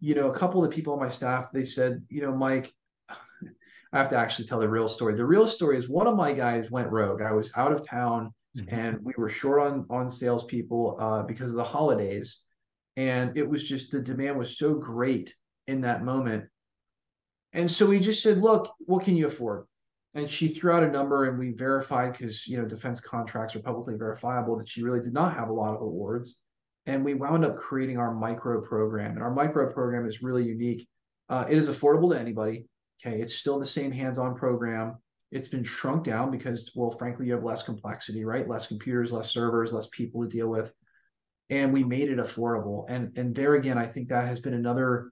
you 0.00 0.14
know 0.14 0.30
a 0.30 0.38
couple 0.38 0.62
of 0.62 0.70
the 0.70 0.74
people 0.74 0.92
on 0.92 0.98
my 0.98 1.08
staff 1.08 1.50
they 1.52 1.64
said 1.64 2.02
you 2.08 2.22
know 2.22 2.32
mike 2.32 2.72
I 3.92 3.98
have 3.98 4.10
to 4.10 4.16
actually 4.16 4.48
tell 4.48 4.60
the 4.60 4.68
real 4.68 4.88
story. 4.88 5.14
The 5.14 5.26
real 5.26 5.46
story 5.46 5.76
is 5.76 5.88
one 5.88 6.06
of 6.06 6.16
my 6.16 6.32
guys 6.32 6.70
went 6.70 6.90
rogue. 6.90 7.20
I 7.20 7.32
was 7.32 7.50
out 7.56 7.72
of 7.72 7.86
town 7.86 8.32
mm-hmm. 8.56 8.74
and 8.74 8.98
we 9.02 9.12
were 9.18 9.28
short 9.28 9.60
on 9.60 9.86
on 9.90 10.10
salespeople 10.10 10.96
uh, 10.98 11.22
because 11.24 11.50
of 11.50 11.56
the 11.56 11.64
holidays, 11.64 12.40
and 12.96 13.36
it 13.36 13.48
was 13.48 13.68
just 13.68 13.90
the 13.90 14.00
demand 14.00 14.38
was 14.38 14.56
so 14.56 14.74
great 14.74 15.34
in 15.66 15.82
that 15.82 16.04
moment. 16.04 16.44
And 17.52 17.70
so 17.70 17.86
we 17.86 18.00
just 18.00 18.22
said, 18.22 18.38
"Look, 18.38 18.72
what 18.80 19.04
can 19.04 19.14
you 19.14 19.26
afford?" 19.26 19.66
And 20.14 20.28
she 20.30 20.48
threw 20.48 20.72
out 20.72 20.82
a 20.82 20.90
number, 20.90 21.24
and 21.24 21.38
we 21.38 21.52
verified 21.52 22.12
because 22.12 22.46
you 22.46 22.58
know 22.58 22.66
defense 22.68 23.00
contracts 23.00 23.56
are 23.56 23.62
publicly 23.62 23.96
verifiable 23.96 24.56
that 24.58 24.68
she 24.68 24.82
really 24.82 25.00
did 25.00 25.14
not 25.14 25.34
have 25.34 25.48
a 25.48 25.52
lot 25.52 25.74
of 25.74 25.80
awards. 25.82 26.38
and 26.86 27.04
we 27.04 27.14
wound 27.14 27.44
up 27.44 27.56
creating 27.56 27.96
our 27.98 28.12
micro 28.14 28.60
program. 28.60 29.12
And 29.12 29.22
our 29.22 29.32
micro 29.32 29.72
program 29.72 30.06
is 30.06 30.22
really 30.22 30.44
unique. 30.44 30.88
Uh, 31.28 31.44
it 31.48 31.56
is 31.56 31.68
affordable 31.68 32.10
to 32.12 32.18
anybody. 32.18 32.66
Okay, 33.04 33.20
it's 33.20 33.34
still 33.34 33.58
the 33.58 33.66
same 33.66 33.92
hands-on 33.92 34.34
program. 34.34 34.96
It's 35.30 35.48
been 35.48 35.64
shrunk 35.64 36.04
down 36.04 36.30
because, 36.30 36.72
well, 36.74 36.90
frankly, 36.98 37.26
you 37.26 37.32
have 37.34 37.44
less 37.44 37.62
complexity, 37.62 38.24
right? 38.24 38.48
Less 38.48 38.66
computers, 38.66 39.12
less 39.12 39.30
servers, 39.30 39.72
less 39.72 39.88
people 39.92 40.22
to 40.22 40.28
deal 40.28 40.48
with, 40.48 40.72
and 41.50 41.72
we 41.72 41.84
made 41.84 42.10
it 42.10 42.18
affordable. 42.18 42.84
And 42.88 43.16
and 43.16 43.34
there 43.34 43.54
again, 43.54 43.78
I 43.78 43.86
think 43.86 44.08
that 44.08 44.26
has 44.26 44.40
been 44.40 44.54
another 44.54 45.10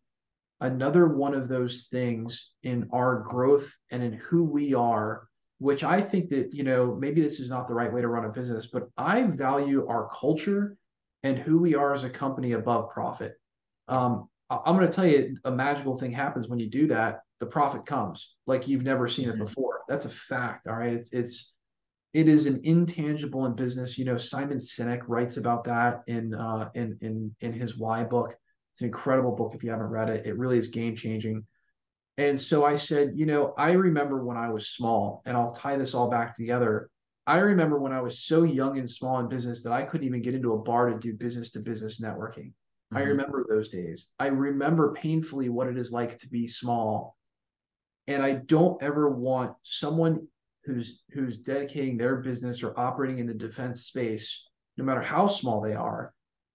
another 0.61 1.09
one 1.09 1.35
of 1.35 1.49
those 1.49 1.89
things 1.91 2.51
in 2.63 2.89
our 2.93 3.21
growth 3.21 3.73
and 3.91 4.03
in 4.03 4.13
who 4.13 4.45
we 4.45 4.75
are 4.75 5.29
which 5.61 5.85
I 5.85 6.01
think 6.01 6.31
that, 6.31 6.55
you 6.55 6.65
know, 6.65 6.97
maybe 6.99 7.21
this 7.21 7.39
is 7.39 7.51
not 7.51 7.69
the 7.69 7.75
right 7.75 7.93
way 7.93 8.01
to 8.01 8.09
run 8.09 8.25
a 8.25 8.31
business, 8.31 8.69
but 8.73 8.89
I 8.97 9.25
value 9.25 9.87
our 9.87 10.09
culture 10.09 10.75
and 11.23 11.39
who 11.39 11.59
we 11.59 11.75
are 11.75 11.93
as 11.93 12.03
a 12.03 12.11
company 12.11 12.53
above 12.53 12.89
profit. 12.91 13.35
Um, 13.87 14.29
I'm 14.49 14.75
going 14.75 14.89
to 14.89 14.93
tell 14.93 15.07
you 15.07 15.37
a 15.45 15.51
magical 15.51 15.99
thing 15.99 16.13
happens 16.13 16.49
when 16.49 16.59
you 16.59 16.71
do 16.71 16.87
that. 16.89 17.21
The 17.41 17.47
profit 17.47 17.85
comes 17.85 18.37
like 18.47 18.69
you've 18.69 18.83
never 18.83 19.07
seen 19.07 19.29
it 19.29 19.33
mm-hmm. 19.33 19.45
before. 19.45 19.83
That's 19.87 20.07
a 20.07 20.11
fact. 20.11 20.67
All 20.67 20.77
right. 20.77 20.95
It's, 20.95 21.13
it's, 21.13 21.53
it 22.15 22.27
is 22.27 22.47
an 22.47 22.63
intangible 22.65 23.45
in 23.45 23.55
business. 23.55 23.99
You 23.99 24.07
know, 24.07 24.17
Simon 24.17 24.59
Sinek 24.59 25.03
writes 25.09 25.37
about 25.37 25.65
that 25.65 26.01
in, 26.07 26.35
uh, 26.35 26.71
in, 26.75 26.97
in, 27.03 27.37
in 27.41 27.53
his 27.53 27.77
Why 27.77 28.03
book. 28.03 28.35
It's 28.73 28.81
an 28.81 28.87
incredible 28.87 29.35
book. 29.35 29.55
If 29.55 29.63
you 29.63 29.71
haven't 29.71 29.87
read 29.87 30.09
it, 30.09 30.27
it 30.27 30.39
really 30.39 30.59
is 30.59 30.69
game 30.69 30.97
changing. 30.97 31.45
And 32.19 32.39
so 32.39 32.65
I 32.65 32.77
said, 32.77 33.13
you 33.15 33.27
know, 33.27 33.55
I 33.57 33.73
remember 33.73 34.23
when 34.25 34.37
I 34.37 34.51
was 34.51 34.69
small, 34.69 35.23
and 35.25 35.37
I'll 35.37 35.53
tie 35.53 35.77
this 35.77 35.95
all 35.95 36.11
back 36.11 36.35
together. 36.35 36.91
I 37.27 37.39
remember 37.39 37.79
when 37.79 37.93
I 37.93 38.01
was 38.01 38.25
so 38.25 38.43
young 38.43 38.79
and 38.79 38.91
small 38.91 39.21
in 39.21 39.29
business 39.29 39.63
that 39.63 39.73
I 39.73 39.83
couldn't 39.83 40.07
even 40.07 40.23
get 40.23 40.35
into 40.35 40.53
a 40.53 40.59
bar 40.59 40.91
to 40.91 40.99
do 40.99 41.15
business 41.15 41.51
to 41.53 41.61
business 41.61 42.01
networking. 42.01 42.53
Mm-hmm. 42.93 42.97
I 42.97 43.03
remember 43.03 43.47
those 43.49 43.69
days. 43.69 44.11
I 44.19 44.27
remember 44.27 44.93
painfully 44.93 45.49
what 45.49 45.69
it 45.69 45.79
is 45.79 45.93
like 45.93 46.19
to 46.19 46.29
be 46.29 46.47
small. 46.47 47.17
And 48.07 48.23
I 48.23 48.33
don't 48.33 48.83
ever 48.83 49.09
want 49.09 49.55
someone 49.63 50.27
who's 50.65 51.03
who's 51.13 51.39
dedicating 51.39 51.97
their 51.97 52.17
business 52.17 52.63
or 52.63 52.79
operating 52.79 53.19
in 53.19 53.27
the 53.27 53.35
defense 53.35 53.87
space, 53.87 54.45
no 54.77 54.85
matter 54.85 55.01
how 55.01 55.27
small 55.27 55.61
they 55.61 55.75
are, 55.75 56.13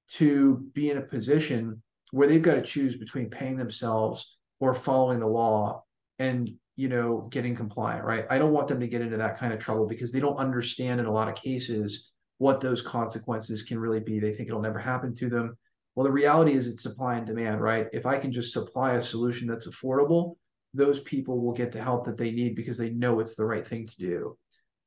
to 0.10 0.70
be 0.74 0.92
in 0.92 0.98
a 0.98 1.02
position 1.02 1.82
where 2.16 2.30
they've 2.30 2.42
got 2.42 2.54
to 2.54 2.62
choose 2.62 2.96
between 2.96 3.30
paying 3.30 3.58
themselves 3.58 4.38
or 4.62 4.74
following 4.74 5.20
the 5.20 5.28
law 5.28 5.84
and 6.18 6.50
you 6.78 6.88
know 6.88 7.28
getting 7.30 7.54
compliant 7.54 8.06
right? 8.06 8.26
I 8.30 8.40
don't 8.40 8.54
want 8.54 8.70
them 8.70 8.80
to 8.80 8.88
get 8.88 9.02
into 9.02 9.18
that 9.18 9.38
kind 9.38 9.52
of 9.52 9.60
trouble 9.60 9.86
because 9.86 10.14
they 10.14 10.22
don't 10.22 10.38
understand 10.38 11.02
in 11.02 11.08
a 11.08 11.12
lot 11.12 11.28
of 11.28 11.36
cases 11.36 12.12
what 12.38 12.62
those 12.62 12.82
consequences 12.82 13.64
can 13.64 13.78
really 13.78 14.00
be. 14.00 14.18
They 14.20 14.34
think 14.34 14.48
it'll 14.48 14.62
never 14.62 14.80
happen 14.80 15.14
to 15.16 15.28
them. 15.30 15.58
Well 15.96 16.06
the 16.06 16.12
reality 16.12 16.54
is 16.54 16.68
it's 16.68 16.82
supply 16.82 17.16
and 17.16 17.28
demand 17.28 17.60
right? 17.60 17.88
If 17.92 18.06
i 18.06 18.18
can 18.18 18.32
just 18.32 18.54
supply 18.54 18.94
a 18.94 19.02
solution 19.02 19.46
that's 19.46 19.68
affordable 19.68 20.38
those 20.74 21.02
people 21.02 21.42
will 21.42 21.54
get 21.54 21.74
the 21.74 21.82
help 21.82 22.06
that 22.06 22.18
they 22.18 22.32
need 22.32 22.56
because 22.56 22.78
they 22.78 22.92
know 22.92 23.20
it's 23.20 23.36
the 23.36 23.46
right 23.46 23.68
thing 23.68 23.88
to 23.88 23.98
do. 23.98 24.38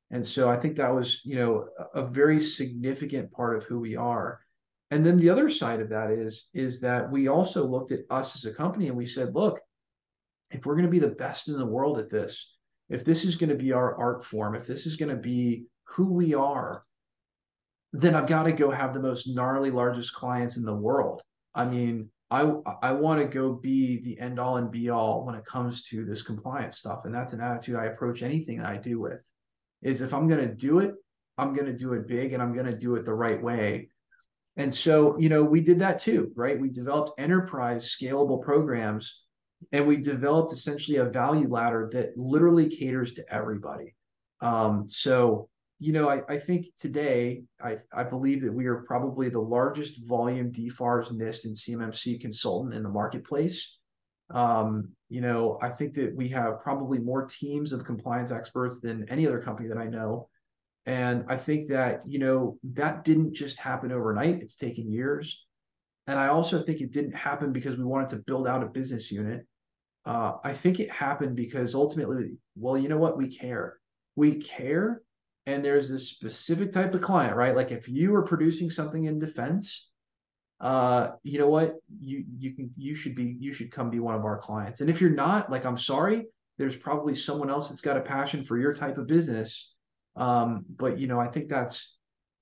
And 0.09 0.25
so 0.25 0.49
i 0.49 0.57
think 0.59 0.77
that 0.77 0.95
was 0.95 1.21
you 1.23 1.35
know 1.35 1.67
a 1.93 2.07
very 2.07 2.39
significant 2.39 3.31
part 3.31 3.55
of 3.55 3.65
who 3.65 3.79
we 3.79 3.95
are 3.95 4.39
and 4.91 5.05
then 5.05 5.17
the 5.17 5.29
other 5.29 5.49
side 5.49 5.81
of 5.81 5.89
that 5.89 6.11
is 6.11 6.49
is 6.53 6.79
that 6.81 7.11
we 7.11 7.27
also 7.27 7.65
looked 7.65 7.91
at 7.91 8.01
us 8.09 8.35
as 8.35 8.45
a 8.45 8.55
company 8.55 8.87
and 8.87 8.97
we 8.97 9.05
said, 9.05 9.35
look, 9.35 9.59
if 10.51 10.65
we're 10.65 10.75
going 10.75 10.85
to 10.85 10.91
be 10.91 10.99
the 10.99 11.07
best 11.07 11.47
in 11.47 11.57
the 11.57 11.65
world 11.65 11.99
at 11.99 12.09
this, 12.09 12.55
if 12.89 13.05
this 13.05 13.23
is 13.23 13.35
going 13.35 13.51
to 13.51 13.55
be 13.55 13.71
our 13.71 13.95
art 13.95 14.25
form, 14.25 14.55
if 14.55 14.65
this 14.65 14.85
is 14.85 14.95
going 14.95 15.15
to 15.15 15.21
be 15.21 15.65
who 15.83 16.11
we 16.11 16.33
are, 16.33 16.83
then 17.93 18.15
I've 18.15 18.27
got 18.27 18.43
to 18.43 18.51
go 18.51 18.71
have 18.71 18.93
the 18.93 18.99
most 18.99 19.27
gnarly, 19.27 19.71
largest 19.71 20.13
clients 20.13 20.57
in 20.57 20.63
the 20.63 20.75
world. 20.75 21.21
I 21.53 21.65
mean, 21.65 22.09
I 22.31 22.51
I 22.81 22.91
want 22.91 23.19
to 23.19 23.27
go 23.27 23.53
be 23.53 24.01
the 24.01 24.19
end 24.19 24.39
all 24.39 24.57
and 24.57 24.71
be 24.71 24.89
all 24.89 25.25
when 25.25 25.35
it 25.35 25.45
comes 25.45 25.83
to 25.85 26.05
this 26.05 26.21
compliance 26.21 26.77
stuff, 26.77 27.05
and 27.05 27.13
that's 27.13 27.33
an 27.33 27.41
attitude 27.41 27.75
I 27.75 27.85
approach 27.85 28.21
anything 28.21 28.61
I 28.61 28.77
do 28.77 28.99
with. 28.99 29.19
Is 29.81 30.01
if 30.01 30.13
I'm 30.13 30.27
going 30.27 30.47
to 30.47 30.53
do 30.53 30.79
it, 30.79 30.93
I'm 31.37 31.53
going 31.53 31.65
to 31.65 31.77
do 31.77 31.93
it 31.93 32.07
big, 32.07 32.33
and 32.33 32.41
I'm 32.41 32.53
going 32.53 32.65
to 32.67 32.77
do 32.77 32.95
it 32.95 33.05
the 33.05 33.13
right 33.13 33.41
way. 33.41 33.89
And 34.59 34.75
so, 34.75 35.17
you 35.17 35.29
know, 35.29 35.41
we 35.41 35.61
did 35.61 35.79
that 35.79 35.99
too, 35.99 36.33
right? 36.35 36.59
We 36.59 36.69
developed 36.69 37.17
enterprise 37.17 37.95
scalable 37.97 38.43
programs 38.43 39.23
and 39.71 39.87
we 39.87 39.95
developed 39.95 40.51
essentially 40.51 40.97
a 40.97 41.05
value 41.05 41.47
ladder 41.47 41.89
that 41.93 42.17
literally 42.17 42.67
caters 42.67 43.13
to 43.13 43.33
everybody. 43.33 43.95
Um, 44.41 44.89
so, 44.89 45.47
you 45.79 45.93
know, 45.93 46.09
I, 46.09 46.23
I 46.27 46.37
think 46.37 46.65
today, 46.77 47.43
I, 47.63 47.77
I 47.93 48.03
believe 48.03 48.41
that 48.41 48.53
we 48.53 48.65
are 48.65 48.83
probably 48.85 49.29
the 49.29 49.39
largest 49.39 50.05
volume 50.05 50.51
DFARS, 50.51 51.09
NIST, 51.13 51.45
and 51.45 51.55
CMMC 51.55 52.19
consultant 52.19 52.73
in 52.73 52.83
the 52.83 52.89
marketplace. 52.89 53.77
Um, 54.29 54.89
you 55.07 55.21
know, 55.21 55.57
I 55.61 55.69
think 55.69 55.93
that 55.93 56.13
we 56.13 56.27
have 56.29 56.59
probably 56.59 56.99
more 56.99 57.25
teams 57.25 57.71
of 57.71 57.85
compliance 57.85 58.31
experts 58.31 58.81
than 58.81 59.07
any 59.07 59.25
other 59.25 59.41
company 59.41 59.69
that 59.69 59.77
I 59.77 59.87
know. 59.87 60.27
And 60.85 61.25
I 61.27 61.37
think 61.37 61.69
that, 61.69 62.01
you 62.07 62.19
know, 62.19 62.57
that 62.63 63.03
didn't 63.03 63.33
just 63.33 63.59
happen 63.59 63.91
overnight. 63.91 64.41
It's 64.41 64.55
taken 64.55 64.91
years. 64.91 65.45
And 66.07 66.17
I 66.17 66.27
also 66.29 66.63
think 66.63 66.81
it 66.81 66.91
didn't 66.91 67.15
happen 67.15 67.53
because 67.53 67.77
we 67.77 67.83
wanted 67.83 68.09
to 68.09 68.15
build 68.17 68.47
out 68.47 68.63
a 68.63 68.67
business 68.67 69.11
unit. 69.11 69.45
Uh, 70.05 70.33
I 70.43 70.53
think 70.53 70.79
it 70.79 70.89
happened 70.89 71.35
because 71.35 71.75
ultimately, 71.75 72.37
well, 72.55 72.77
you 72.77 72.89
know 72.89 72.97
what? 72.97 73.17
We 73.17 73.27
care. 73.27 73.77
We 74.15 74.35
care. 74.35 75.01
And 75.45 75.63
there's 75.63 75.89
this 75.89 76.09
specific 76.09 76.71
type 76.71 76.95
of 76.95 77.01
client, 77.01 77.35
right? 77.35 77.55
Like 77.55 77.71
if 77.71 77.87
you 77.87 78.15
are 78.15 78.23
producing 78.23 78.69
something 78.69 79.03
in 79.05 79.19
defense, 79.19 79.89
uh, 80.59 81.11
you 81.23 81.39
know 81.39 81.47
what? 81.47 81.75
You 81.99 82.23
you 82.37 82.53
can 82.53 82.71
you 82.75 82.93
should 82.93 83.15
be 83.15 83.37
you 83.39 83.53
should 83.53 83.71
come 83.71 83.89
be 83.89 83.99
one 83.99 84.15
of 84.15 84.25
our 84.25 84.37
clients. 84.37 84.81
And 84.81 84.89
if 84.89 84.99
you're 84.99 85.09
not, 85.09 85.49
like 85.49 85.65
I'm 85.65 85.77
sorry, 85.77 86.25
there's 86.57 86.75
probably 86.75 87.15
someone 87.15 87.49
else 87.49 87.69
that's 87.69 87.81
got 87.81 87.97
a 87.97 88.01
passion 88.01 88.43
for 88.43 88.57
your 88.57 88.73
type 88.73 88.97
of 88.97 89.07
business 89.07 89.73
um, 90.19 90.65
but 90.69 90.99
you 90.99 91.07
know, 91.07 91.19
I 91.19 91.27
think 91.27 91.47
that's 91.47 91.95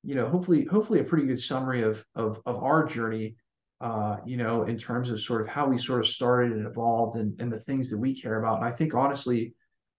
you 0.03 0.15
know 0.15 0.27
hopefully 0.27 0.65
hopefully 0.65 0.99
a 0.99 1.03
pretty 1.03 1.27
good 1.27 1.39
summary 1.39 1.83
of 1.83 2.03
of 2.15 2.41
of 2.45 2.61
our 2.63 2.85
journey. 2.85 3.35
Uh, 3.79 4.17
you 4.25 4.37
know, 4.37 4.63
in 4.63 4.75
terms 4.75 5.11
of 5.11 5.21
sort 5.21 5.39
of 5.39 5.47
how 5.47 5.67
we 5.67 5.77
sort 5.77 5.99
of 5.99 6.07
started 6.07 6.51
and 6.51 6.65
evolved 6.65 7.15
and, 7.15 7.39
and 7.39 7.53
the 7.53 7.59
things 7.59 7.91
that 7.91 7.97
we 7.99 8.19
care 8.19 8.39
about. 8.39 8.57
And 8.57 8.65
I 8.65 8.71
think 8.71 8.95
honestly, 8.95 9.53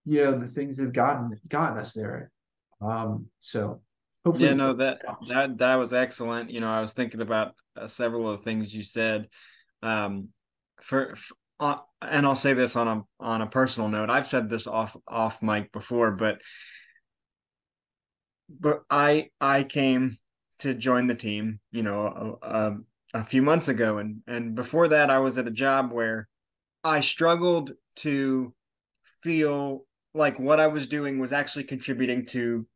you 0.05 0.25
know, 0.25 0.37
the 0.37 0.49
things 0.49 0.77
that 0.77 0.83
have 0.83 0.93
gotten 0.93 1.39
gotten 1.47 1.79
us 1.79 1.93
there. 1.93 2.33
Um, 2.81 3.27
so 3.39 3.81
hopefully, 4.25 4.49
yeah, 4.49 4.55
no, 4.55 4.73
that 4.73 5.03
that 5.29 5.59
that 5.59 5.77
was 5.77 5.93
excellent. 5.93 6.51
You 6.51 6.59
know, 6.59 6.71
I 6.71 6.81
was 6.81 6.93
thinking 6.93 7.21
about 7.21 7.55
uh, 7.77 7.87
several 7.87 8.29
of 8.29 8.39
the 8.39 8.45
things 8.45 8.75
you 8.75 8.83
said. 8.83 9.29
Um, 9.81 10.31
for, 10.81 11.15
for 11.15 11.35
uh, 11.61 11.79
and 12.03 12.27
I'll 12.27 12.35
say 12.35 12.53
this 12.53 12.77
on 12.77 12.89
a 12.89 13.03
on 13.21 13.43
a 13.43 13.47
personal 13.47 13.89
note. 13.89 14.11
I've 14.11 14.27
said 14.27 14.49
this 14.49 14.67
off 14.67 14.97
off 15.07 15.43
mic 15.43 15.73
before, 15.73 16.13
but 16.13 16.41
but 18.49 18.85
I 18.91 19.31
I 19.41 19.65
came 19.65 20.17
to 20.61 20.75
join 20.75 21.07
the 21.07 21.15
team, 21.15 21.61
you 21.71 21.83
know, 21.83 22.39
a, 22.43 22.47
a, 22.47 22.77
a, 23.15 23.25
few 23.25 23.43
months 23.43 23.69
ago, 23.69 23.99
and 23.99 24.23
and 24.27 24.55
before 24.55 24.89
that, 24.89 25.11
I 25.11 25.19
was 25.19 25.39
at 25.39 25.47
a 25.47 25.53
job 25.53 25.93
where 25.93 26.29
I 26.83 27.01
struggled 27.01 27.73
to 27.97 28.55
feel 29.23 29.85
like 30.15 30.39
what 30.39 30.61
I 30.61 30.67
was 30.69 30.87
doing 30.87 31.19
was 31.19 31.33
actually 31.33 31.65
contributing 31.65 32.27
to 32.27 32.67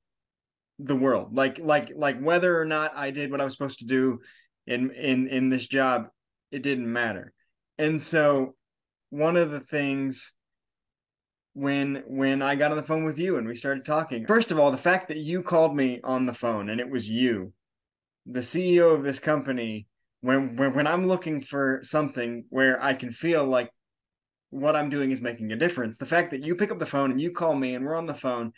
the 0.79 0.97
world, 0.97 1.35
like 1.35 1.59
like 1.59 1.93
like 1.97 2.19
whether 2.21 2.61
or 2.61 2.65
not 2.65 2.93
I 2.95 3.11
did 3.11 3.31
what 3.31 3.41
I 3.41 3.45
was 3.45 3.55
supposed 3.55 3.81
to 3.81 3.87
do 3.87 4.21
in 4.67 4.91
in 4.93 5.29
in 5.29 5.51
this 5.51 5.67
job, 5.67 6.09
it 6.51 6.63
didn't 6.63 6.93
matter, 6.93 7.33
and 7.79 8.01
so 8.01 8.55
one 9.11 9.37
of 9.37 9.51
the 9.51 9.61
things 9.61 10.35
when 11.55 12.03
when 12.07 12.43
I 12.43 12.55
got 12.55 12.71
on 12.71 12.77
the 12.77 12.83
phone 12.83 13.05
with 13.05 13.19
you 13.19 13.37
and 13.37 13.47
we 13.47 13.57
started 13.57 13.85
talking. 13.85 14.27
First 14.27 14.53
of 14.53 14.59
all, 14.59 14.71
the 14.71 14.79
fact 14.79 15.09
that 15.09 15.19
you 15.19 15.43
called 15.43 15.77
me 15.77 16.01
on 16.03 16.27
the 16.27 16.35
phone 16.35 16.71
and 16.71 16.81
it 16.81 16.91
was 16.91 17.11
you, 17.11 17.53
the 18.27 18.41
CEO 18.41 18.95
of 18.95 19.03
this 19.03 19.19
company, 19.19 19.87
when 20.21 20.57
when, 20.57 20.75
when 20.75 20.87
I'm 20.87 21.07
looking 21.07 21.41
for 21.41 21.81
something 21.83 22.45
where 22.51 22.83
I 22.83 22.95
can 22.95 23.11
feel 23.11 23.45
like 23.45 23.71
what 24.51 24.77
I'm 24.77 24.91
doing 24.91 25.11
is 25.11 25.23
making 25.23 25.53
a 25.53 25.57
difference, 25.57 25.99
the 25.99 26.07
fact 26.07 26.31
that 26.31 26.45
you 26.45 26.55
pick 26.55 26.71
up 26.71 26.79
the 26.79 26.87
phone 26.87 27.11
and 27.11 27.21
you 27.21 27.31
call 27.31 27.55
me 27.55 27.75
and 27.75 27.85
we're 27.85 27.97
on 27.97 28.07
the 28.07 28.15
phone 28.15 28.53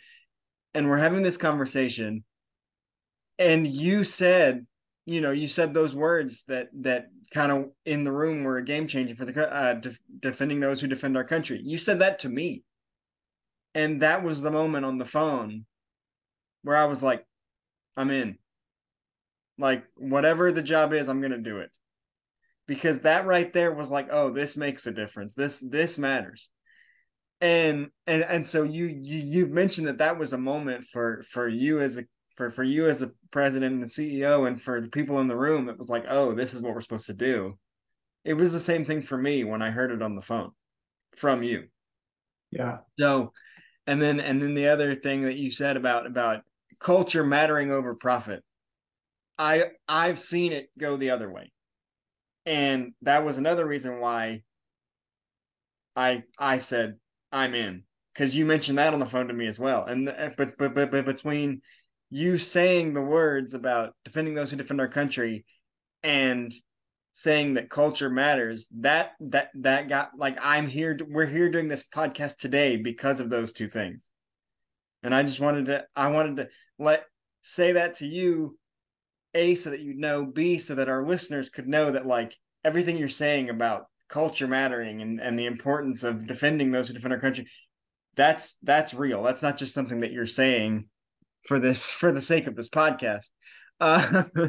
and 0.73 0.89
we're 0.89 0.97
having 0.97 1.23
this 1.23 1.37
conversation 1.37 2.23
and 3.39 3.67
you 3.67 4.03
said 4.03 4.61
you 5.05 5.21
know 5.21 5.31
you 5.31 5.47
said 5.47 5.73
those 5.73 5.95
words 5.95 6.43
that 6.45 6.67
that 6.73 7.07
kind 7.33 7.51
of 7.51 7.69
in 7.85 8.03
the 8.03 8.11
room 8.11 8.43
were 8.43 8.57
a 8.57 8.63
game 8.63 8.87
changer 8.87 9.15
for 9.15 9.25
the 9.25 9.53
uh, 9.53 9.73
de- 9.73 9.95
defending 10.21 10.59
those 10.59 10.79
who 10.79 10.87
defend 10.87 11.17
our 11.17 11.23
country 11.23 11.61
you 11.63 11.77
said 11.77 11.99
that 11.99 12.19
to 12.19 12.29
me 12.29 12.63
and 13.75 14.01
that 14.01 14.23
was 14.23 14.41
the 14.41 14.49
moment 14.49 14.85
on 14.85 14.97
the 14.97 15.05
phone 15.05 15.65
where 16.63 16.77
I 16.77 16.85
was 16.85 17.03
like, 17.03 17.23
I'm 17.97 18.09
in. 18.09 18.37
Like, 19.57 19.83
whatever 19.95 20.51
the 20.51 20.63
job 20.63 20.93
is, 20.93 21.07
I'm 21.07 21.19
going 21.19 21.31
to 21.31 21.37
do 21.37 21.59
it. 21.59 21.69
Because 22.67 23.01
that 23.01 23.25
right 23.25 23.51
there 23.53 23.73
was 23.73 23.91
like, 23.91 24.07
oh, 24.11 24.31
this 24.31 24.57
makes 24.57 24.87
a 24.87 24.91
difference. 24.91 25.35
This 25.35 25.59
this 25.59 25.99
matters. 25.99 26.49
And 27.41 27.91
and 28.07 28.23
and 28.23 28.47
so 28.47 28.63
you 28.63 28.85
you 28.85 29.19
you 29.19 29.45
mentioned 29.45 29.87
that 29.87 29.99
that 29.99 30.17
was 30.17 30.33
a 30.33 30.37
moment 30.37 30.85
for 30.85 31.21
for 31.29 31.47
you 31.47 31.79
as 31.79 31.97
a 31.97 32.05
for 32.35 32.49
for 32.49 32.63
you 32.63 32.87
as 32.87 33.03
a 33.03 33.09
president 33.31 33.81
and 33.81 33.85
CEO 33.85 34.47
and 34.47 34.59
for 34.59 34.81
the 34.81 34.87
people 34.87 35.19
in 35.19 35.27
the 35.27 35.35
room 35.35 35.69
it 35.69 35.77
was 35.77 35.89
like 35.89 36.05
oh 36.07 36.33
this 36.33 36.53
is 36.53 36.63
what 36.63 36.73
we're 36.73 36.81
supposed 36.81 37.05
to 37.07 37.13
do 37.13 37.57
it 38.23 38.33
was 38.33 38.51
the 38.51 38.59
same 38.59 38.85
thing 38.85 39.01
for 39.01 39.17
me 39.17 39.43
when 39.43 39.61
i 39.61 39.69
heard 39.69 39.91
it 39.91 40.01
on 40.01 40.15
the 40.15 40.21
phone 40.21 40.51
from 41.15 41.43
you 41.43 41.65
yeah 42.51 42.77
so 42.99 43.31
and 43.87 44.01
then 44.01 44.19
and 44.19 44.41
then 44.41 44.53
the 44.53 44.67
other 44.67 44.95
thing 44.95 45.23
that 45.23 45.37
you 45.37 45.51
said 45.51 45.77
about 45.77 46.05
about 46.05 46.41
culture 46.79 47.23
mattering 47.23 47.71
over 47.71 47.95
profit. 47.95 48.43
I 49.37 49.71
i've 49.87 50.19
seen 50.19 50.53
it 50.53 50.69
go 50.77 50.97
the 50.97 51.09
other 51.11 51.31
way. 51.31 51.51
And 52.45 52.93
that 53.01 53.25
was 53.25 53.37
another 53.37 53.65
reason 53.65 53.99
why 53.99 54.41
i 55.95 56.21
i 56.37 56.59
said 56.59 56.95
i'm 57.31 57.53
in. 57.53 57.83
Because 58.13 58.35
you 58.35 58.45
mentioned 58.45 58.77
that 58.77 58.93
on 58.93 58.99
the 58.99 59.05
phone 59.05 59.27
to 59.27 59.33
me 59.33 59.45
as 59.47 59.59
well. 59.59 59.85
And 59.85 60.07
uh, 60.07 60.29
but, 60.37 60.51
but 60.57 60.73
but 60.73 60.91
but 60.91 61.05
between 61.05 61.61
you 62.09 62.37
saying 62.37 62.93
the 62.93 63.01
words 63.01 63.53
about 63.53 63.93
defending 64.05 64.35
those 64.35 64.51
who 64.51 64.57
defend 64.57 64.79
our 64.79 64.87
country 64.87 65.45
and 66.03 66.51
saying 67.17 67.53
that 67.53 67.69
culture 67.69 68.09
matters 68.09 68.67
that 68.75 69.13
that 69.19 69.49
that 69.55 69.87
got 69.87 70.11
like 70.17 70.37
i'm 70.41 70.67
here 70.67 70.97
we're 71.09 71.25
here 71.25 71.49
doing 71.49 71.67
this 71.67 71.87
podcast 71.87 72.37
today 72.37 72.75
because 72.75 73.19
of 73.19 73.29
those 73.29 73.53
two 73.53 73.67
things 73.67 74.11
and 75.01 75.15
i 75.15 75.23
just 75.23 75.39
wanted 75.39 75.65
to 75.65 75.83
i 75.95 76.09
wanted 76.09 76.35
to 76.35 76.47
let 76.77 77.05
say 77.41 77.71
that 77.71 77.95
to 77.95 78.05
you 78.05 78.57
a 79.33 79.55
so 79.55 79.69
that 79.69 79.79
you 79.79 79.93
know 79.95 80.25
b 80.25 80.57
so 80.57 80.75
that 80.75 80.89
our 80.89 81.05
listeners 81.05 81.49
could 81.49 81.67
know 81.67 81.89
that 81.89 82.05
like 82.05 82.35
everything 82.63 82.97
you're 82.97 83.09
saying 83.09 83.49
about 83.49 83.85
culture 84.09 84.47
mattering 84.47 85.01
and, 85.01 85.19
and 85.19 85.39
the 85.39 85.45
importance 85.45 86.03
of 86.03 86.27
defending 86.27 86.69
those 86.69 86.87
who 86.87 86.93
defend 86.93 87.13
our 87.13 87.19
country 87.19 87.47
that's 88.15 88.57
that's 88.61 88.93
real 88.93 89.23
that's 89.23 89.41
not 89.41 89.57
just 89.57 89.73
something 89.73 90.01
that 90.01 90.11
you're 90.11 90.27
saying 90.27 90.85
for 91.45 91.59
this 91.59 91.91
for 92.01 92.11
the 92.11 92.21
sake 92.21 92.47
of 92.47 92.55
this 92.55 92.69
podcast. 92.69 93.29
Uh, 93.79 94.23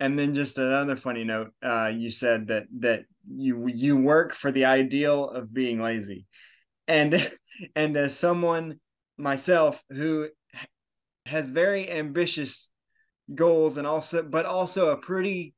and 0.00 0.18
then 0.18 0.34
just 0.34 0.58
another 0.58 0.96
funny 0.96 1.24
note, 1.24 1.52
uh, 1.62 1.92
you 1.94 2.10
said 2.10 2.48
that 2.48 2.64
that 2.78 3.04
you 3.28 3.68
you 3.68 3.96
work 3.96 4.32
for 4.32 4.50
the 4.50 4.64
ideal 4.64 5.28
of 5.28 5.54
being 5.54 5.80
lazy, 5.80 6.26
and 6.88 7.30
and 7.76 7.96
as 7.96 8.18
someone 8.18 8.80
myself 9.16 9.84
who 9.90 10.28
has 11.26 11.46
very 11.46 11.90
ambitious 11.90 12.70
goals 13.34 13.76
and 13.76 13.86
also 13.86 14.22
but 14.22 14.46
also 14.46 14.90
a 14.90 14.96
pretty 14.96 15.54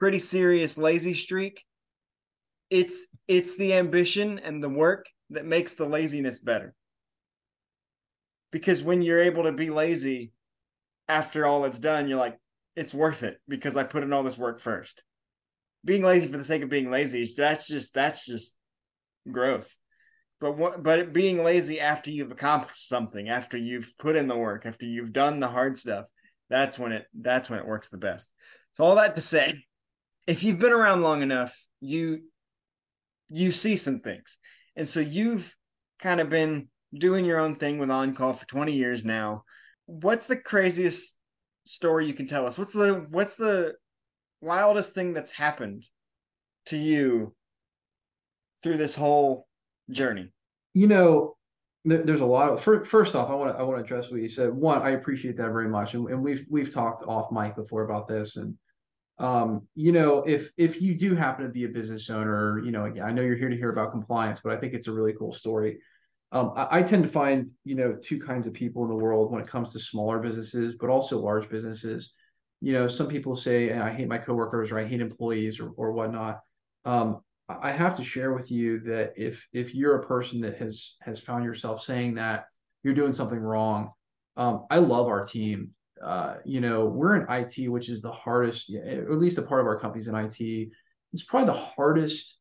pretty 0.00 0.18
serious 0.18 0.76
lazy 0.76 1.14
streak 1.14 1.62
it's 2.72 3.06
it's 3.28 3.56
the 3.58 3.74
ambition 3.74 4.38
and 4.38 4.62
the 4.62 4.68
work 4.68 5.06
that 5.28 5.44
makes 5.44 5.74
the 5.74 5.84
laziness 5.84 6.38
better. 6.38 6.74
Because 8.50 8.82
when 8.82 9.02
you're 9.02 9.22
able 9.22 9.42
to 9.42 9.52
be 9.52 9.68
lazy 9.68 10.32
after 11.06 11.44
all 11.44 11.66
it's 11.66 11.78
done, 11.78 12.08
you're 12.08 12.18
like, 12.18 12.38
it's 12.76 12.94
worth 12.94 13.22
it 13.22 13.38
because 13.48 13.76
I 13.76 13.84
put 13.84 14.02
in 14.02 14.12
all 14.12 14.22
this 14.22 14.38
work 14.38 14.60
first. 14.60 15.02
Being 15.84 16.02
lazy 16.02 16.28
for 16.28 16.38
the 16.38 16.44
sake 16.44 16.62
of 16.62 16.70
being 16.70 16.90
lazy, 16.90 17.32
that's 17.36 17.66
just 17.66 17.94
that's 17.94 18.24
just 18.24 18.56
gross. 19.30 19.78
But 20.40 20.56
what, 20.56 20.82
but 20.82 21.12
being 21.12 21.44
lazy 21.44 21.80
after 21.80 22.10
you've 22.10 22.32
accomplished 22.32 22.88
something, 22.88 23.28
after 23.28 23.56
you've 23.56 23.92
put 23.98 24.16
in 24.16 24.26
the 24.26 24.36
work, 24.36 24.66
after 24.66 24.86
you've 24.86 25.12
done 25.12 25.40
the 25.40 25.48
hard 25.48 25.78
stuff, 25.78 26.06
that's 26.50 26.78
when 26.78 26.92
it 26.92 27.06
that's 27.14 27.48
when 27.48 27.58
it 27.58 27.66
works 27.66 27.88
the 27.88 27.98
best. 27.98 28.34
So 28.72 28.84
all 28.84 28.96
that 28.96 29.14
to 29.16 29.20
say, 29.20 29.64
if 30.26 30.42
you've 30.42 30.60
been 30.60 30.72
around 30.72 31.02
long 31.02 31.22
enough, 31.22 31.56
you 31.80 32.22
you 33.28 33.52
see 33.52 33.76
some 33.76 33.98
things. 33.98 34.38
And 34.76 34.88
so 34.88 35.00
you've 35.00 35.54
kind 36.00 36.20
of 36.20 36.30
been 36.30 36.68
doing 36.94 37.24
your 37.24 37.38
own 37.38 37.54
thing 37.54 37.78
with 37.78 37.90
On 37.90 38.14
Call 38.14 38.32
for 38.32 38.46
20 38.46 38.72
years 38.72 39.04
now. 39.04 39.44
What's 39.86 40.26
the 40.26 40.36
craziest 40.36 41.16
story 41.64 42.06
you 42.06 42.14
can 42.14 42.26
tell 42.26 42.46
us? 42.46 42.58
What's 42.58 42.72
the 42.72 43.06
what's 43.10 43.36
the 43.36 43.74
wildest 44.40 44.94
thing 44.94 45.12
that's 45.12 45.30
happened 45.30 45.86
to 46.66 46.76
you 46.76 47.34
through 48.62 48.76
this 48.76 48.94
whole 48.94 49.46
journey? 49.90 50.32
You 50.74 50.86
know, 50.86 51.36
there's 51.84 52.20
a 52.20 52.26
lot 52.26 52.48
of 52.48 52.62
first 52.62 53.16
off 53.16 53.28
i 53.28 53.34
want 53.34 53.52
to 53.52 53.58
i 53.58 53.62
want 53.62 53.76
to 53.78 53.84
address 53.84 54.10
what 54.10 54.20
you 54.20 54.28
said 54.28 54.52
one 54.52 54.80
i 54.82 54.90
appreciate 54.90 55.36
that 55.36 55.50
very 55.50 55.68
much 55.68 55.94
and, 55.94 56.08
and 56.08 56.22
we've 56.22 56.44
we've 56.48 56.72
talked 56.72 57.02
off 57.02 57.32
mic 57.32 57.56
before 57.56 57.82
about 57.82 58.06
this 58.06 58.36
and 58.36 58.56
um 59.18 59.66
you 59.74 59.90
know 59.90 60.22
if 60.22 60.50
if 60.56 60.80
you 60.80 60.94
do 60.94 61.14
happen 61.14 61.44
to 61.44 61.50
be 61.50 61.64
a 61.64 61.68
business 61.68 62.08
owner 62.08 62.60
you 62.64 62.70
know 62.70 62.84
i 63.02 63.10
know 63.10 63.22
you're 63.22 63.36
here 63.36 63.48
to 63.48 63.56
hear 63.56 63.70
about 63.70 63.90
compliance 63.90 64.40
but 64.42 64.52
i 64.52 64.56
think 64.56 64.74
it's 64.74 64.86
a 64.86 64.92
really 64.92 65.12
cool 65.18 65.32
story 65.32 65.78
um, 66.32 66.52
I, 66.56 66.78
I, 66.78 66.82
tend 66.82 67.02
to 67.02 67.10
find, 67.10 67.46
you 67.64 67.74
know, 67.74 67.94
two 68.02 68.18
kinds 68.18 68.46
of 68.46 68.54
people 68.54 68.82
in 68.82 68.88
the 68.88 68.96
world 68.96 69.30
when 69.30 69.42
it 69.42 69.48
comes 69.48 69.70
to 69.72 69.78
smaller 69.78 70.18
businesses, 70.18 70.74
but 70.80 70.88
also 70.88 71.18
large 71.18 71.48
businesses. 71.48 72.14
You 72.62 72.72
know, 72.72 72.88
some 72.88 73.06
people 73.06 73.36
say, 73.36 73.72
I 73.72 73.92
hate 73.92 74.08
my 74.08 74.18
coworkers 74.18 74.70
or 74.70 74.78
I 74.78 74.86
hate 74.86 75.00
employees 75.00 75.60
or, 75.60 75.70
or 75.76 75.92
whatnot. 75.92 76.40
Um, 76.84 77.20
I 77.48 77.70
have 77.70 77.96
to 77.96 78.04
share 78.04 78.32
with 78.32 78.50
you 78.50 78.78
that 78.80 79.12
if 79.16 79.46
if 79.52 79.74
you're 79.74 79.96
a 79.96 80.06
person 80.06 80.40
that 80.40 80.56
has 80.56 80.94
has 81.02 81.18
found 81.18 81.44
yourself 81.44 81.82
saying 81.82 82.14
that 82.14 82.46
you're 82.82 82.94
doing 82.94 83.12
something 83.12 83.38
wrong, 83.38 83.90
um, 84.36 84.66
I 84.70 84.78
love 84.78 85.08
our 85.08 85.26
team. 85.26 85.72
Uh, 86.02 86.36
you 86.44 86.60
know, 86.60 86.86
we're 86.86 87.16
in 87.16 87.30
IT, 87.30 87.68
which 87.68 87.88
is 87.88 88.00
the 88.00 88.10
hardest, 88.10 88.74
at 88.74 89.10
least 89.10 89.38
a 89.38 89.42
part 89.42 89.60
of 89.60 89.66
our 89.66 89.78
company's 89.78 90.08
in 90.08 90.14
IT. 90.14 90.68
It's 91.12 91.24
probably 91.24 91.52
the 91.52 91.60
hardest 91.60 92.38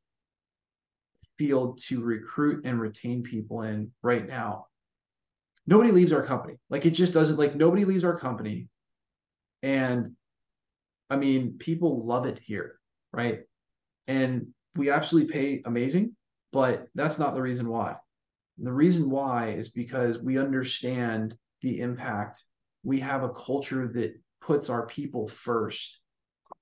field 1.41 1.80
to 1.80 2.04
recruit 2.04 2.63
and 2.65 2.80
retain 2.80 3.23
people 3.23 3.63
in 3.63 3.91
right 4.04 4.27
now. 4.27 4.67
Nobody 5.65 5.91
leaves 5.91 6.13
our 6.13 6.23
company. 6.23 6.60
Like 6.69 6.86
it 6.86 6.91
just 6.91 7.13
doesn't 7.13 7.39
like 7.39 7.56
nobody 7.56 7.84
leaves 7.84 8.04
our 8.04 8.15
company. 8.15 8.67
And 9.63 10.12
I 11.10 11.15
mean, 11.15 11.58
people 11.58 12.06
love 12.06 12.27
it 12.27 12.39
here, 12.39 12.80
right? 13.12 13.39
And 14.08 14.49
we 14.75 14.91
absolutely 14.91 15.34
pay 15.34 15.62
amazing, 15.65 16.15
but 16.54 16.88
that's 16.93 17.17
not 17.17 17.34
the 17.34 17.41
reason 17.41 17.67
why. 17.67 17.95
The 18.60 18.71
reason 18.71 19.10
why 19.10 19.49
is 19.49 19.69
because 19.69 20.19
we 20.19 20.38
understand 20.38 21.36
the 21.62 21.80
impact. 21.80 22.43
We 22.84 22.99
have 22.99 23.23
a 23.23 23.30
culture 23.30 23.88
that 23.88 24.13
puts 24.41 24.69
our 24.69 24.86
people 24.86 25.27
first. 25.27 26.01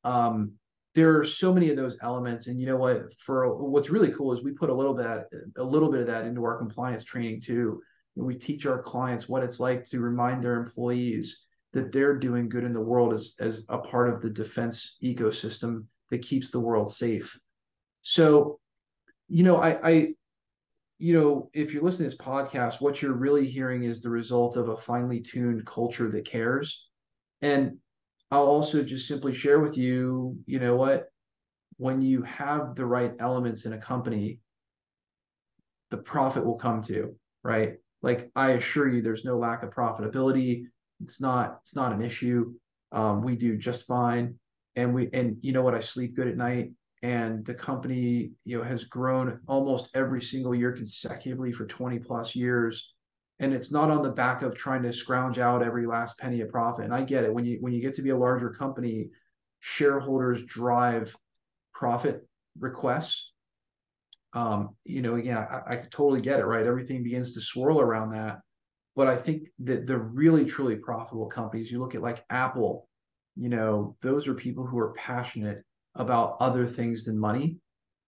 Um, 0.05 0.53
there 0.95 1.17
are 1.17 1.23
so 1.23 1.53
many 1.53 1.69
of 1.69 1.77
those 1.77 1.97
elements. 2.01 2.47
And 2.47 2.59
you 2.59 2.65
know 2.65 2.77
what? 2.77 3.13
For 3.19 3.55
what's 3.55 3.89
really 3.89 4.11
cool 4.11 4.33
is 4.33 4.43
we 4.43 4.51
put 4.51 4.69
a 4.69 4.73
little 4.73 4.93
bit 4.93 5.05
a 5.57 5.63
little 5.63 5.91
bit 5.91 6.01
of 6.01 6.07
that 6.07 6.25
into 6.25 6.43
our 6.43 6.57
compliance 6.57 7.03
training 7.03 7.41
too. 7.41 7.81
And 8.15 8.25
we 8.25 8.35
teach 8.35 8.65
our 8.65 8.81
clients 8.81 9.29
what 9.29 9.43
it's 9.43 9.59
like 9.59 9.85
to 9.85 9.99
remind 9.99 10.43
their 10.43 10.55
employees 10.55 11.45
that 11.71 11.91
they're 11.91 12.17
doing 12.17 12.49
good 12.49 12.63
in 12.63 12.73
the 12.73 12.81
world 12.81 13.13
as, 13.13 13.35
as 13.39 13.65
a 13.69 13.77
part 13.77 14.09
of 14.09 14.21
the 14.21 14.29
defense 14.29 14.97
ecosystem 15.03 15.85
that 16.09 16.23
keeps 16.23 16.49
the 16.49 16.59
world 16.59 16.91
safe. 16.91 17.37
So 18.01 18.59
you 19.29 19.43
know 19.43 19.57
i 19.57 19.89
i 19.89 20.07
you 20.97 21.13
know 21.17 21.49
if 21.53 21.71
you're 21.71 21.83
listening 21.83 22.09
to 22.09 22.15
this 22.17 22.25
podcast 22.25 22.81
what 22.81 23.01
you're 23.01 23.13
really 23.13 23.47
hearing 23.47 23.83
is 23.83 24.01
the 24.01 24.09
result 24.09 24.57
of 24.57 24.69
a 24.69 24.77
finely 24.77 25.21
tuned 25.21 25.65
culture 25.65 26.09
that 26.09 26.25
cares. 26.25 26.87
And 27.41 27.77
I'll 28.31 28.45
also 28.45 28.83
just 28.83 29.07
simply 29.07 29.33
share 29.33 29.59
with 29.59 29.77
you, 29.77 30.37
you 30.45 30.59
know 30.59 30.75
what, 30.75 31.09
when 31.77 32.01
you 32.01 32.21
have 32.23 32.75
the 32.75 32.85
right 32.85 33.13
elements 33.19 33.65
in 33.65 33.73
a 33.73 33.77
company, 33.77 34.39
the 35.89 35.97
profit 35.97 36.45
will 36.45 36.57
come 36.57 36.81
to, 36.83 37.15
right? 37.43 37.77
Like 38.01 38.29
I 38.35 38.51
assure 38.51 38.87
you, 38.87 39.01
there's 39.01 39.25
no 39.25 39.37
lack 39.37 39.63
of 39.63 39.71
profitability. 39.71 40.65
It's 41.01 41.19
not, 41.19 41.59
it's 41.63 41.75
not 41.75 41.91
an 41.91 42.01
issue. 42.01 42.53
Um, 42.91 43.23
we 43.23 43.35
do 43.35 43.57
just 43.57 43.87
fine. 43.87 44.37
And 44.75 44.93
we, 44.93 45.09
and 45.13 45.37
you 45.41 45.51
know 45.51 45.61
what, 45.61 45.73
I 45.73 45.79
sleep 45.79 46.15
good 46.15 46.27
at 46.27 46.37
night. 46.37 46.71
And 47.01 47.45
the 47.45 47.53
company, 47.53 48.31
you 48.43 48.57
know, 48.57 48.63
has 48.63 48.83
grown 48.83 49.39
almost 49.47 49.89
every 49.95 50.21
single 50.21 50.53
year 50.53 50.73
consecutively 50.73 51.51
for 51.51 51.65
20 51.65 51.99
plus 51.99 52.35
years 52.35 52.93
and 53.39 53.53
it's 53.53 53.71
not 53.71 53.89
on 53.89 54.03
the 54.03 54.09
back 54.09 54.41
of 54.41 54.55
trying 54.55 54.83
to 54.83 54.91
scrounge 54.91 55.39
out 55.39 55.63
every 55.63 55.85
last 55.85 56.17
penny 56.17 56.41
of 56.41 56.49
profit. 56.49 56.85
And 56.85 56.93
I 56.93 57.03
get 57.03 57.23
it 57.23 57.33
when 57.33 57.45
you 57.45 57.57
when 57.61 57.73
you 57.73 57.81
get 57.81 57.95
to 57.95 58.01
be 58.01 58.09
a 58.09 58.17
larger 58.17 58.49
company, 58.49 59.09
shareholders 59.59 60.43
drive 60.43 61.15
profit 61.73 62.27
requests. 62.59 63.31
Um, 64.33 64.75
you 64.83 65.01
know, 65.01 65.15
again, 65.15 65.37
I, 65.37 65.61
I 65.67 65.75
totally 65.89 66.21
get 66.21 66.39
it, 66.39 66.45
right? 66.45 66.65
Everything 66.65 67.01
begins 67.01 67.33
to 67.33 67.41
swirl 67.41 67.79
around 67.79 68.11
that. 68.11 68.39
But 68.95 69.07
I 69.07 69.15
think 69.15 69.47
that 69.59 69.87
the 69.87 69.97
really 69.97 70.45
truly 70.45 70.75
profitable 70.75 71.27
companies, 71.27 71.71
you 71.71 71.79
look 71.79 71.95
at 71.95 72.01
like 72.01 72.25
Apple, 72.29 72.87
you 73.35 73.49
know, 73.49 73.95
those 74.01 74.27
are 74.27 74.33
people 74.33 74.65
who 74.65 74.77
are 74.77 74.93
passionate 74.93 75.63
about 75.95 76.35
other 76.41 76.67
things 76.67 77.05
than 77.05 77.17
money 77.17 77.57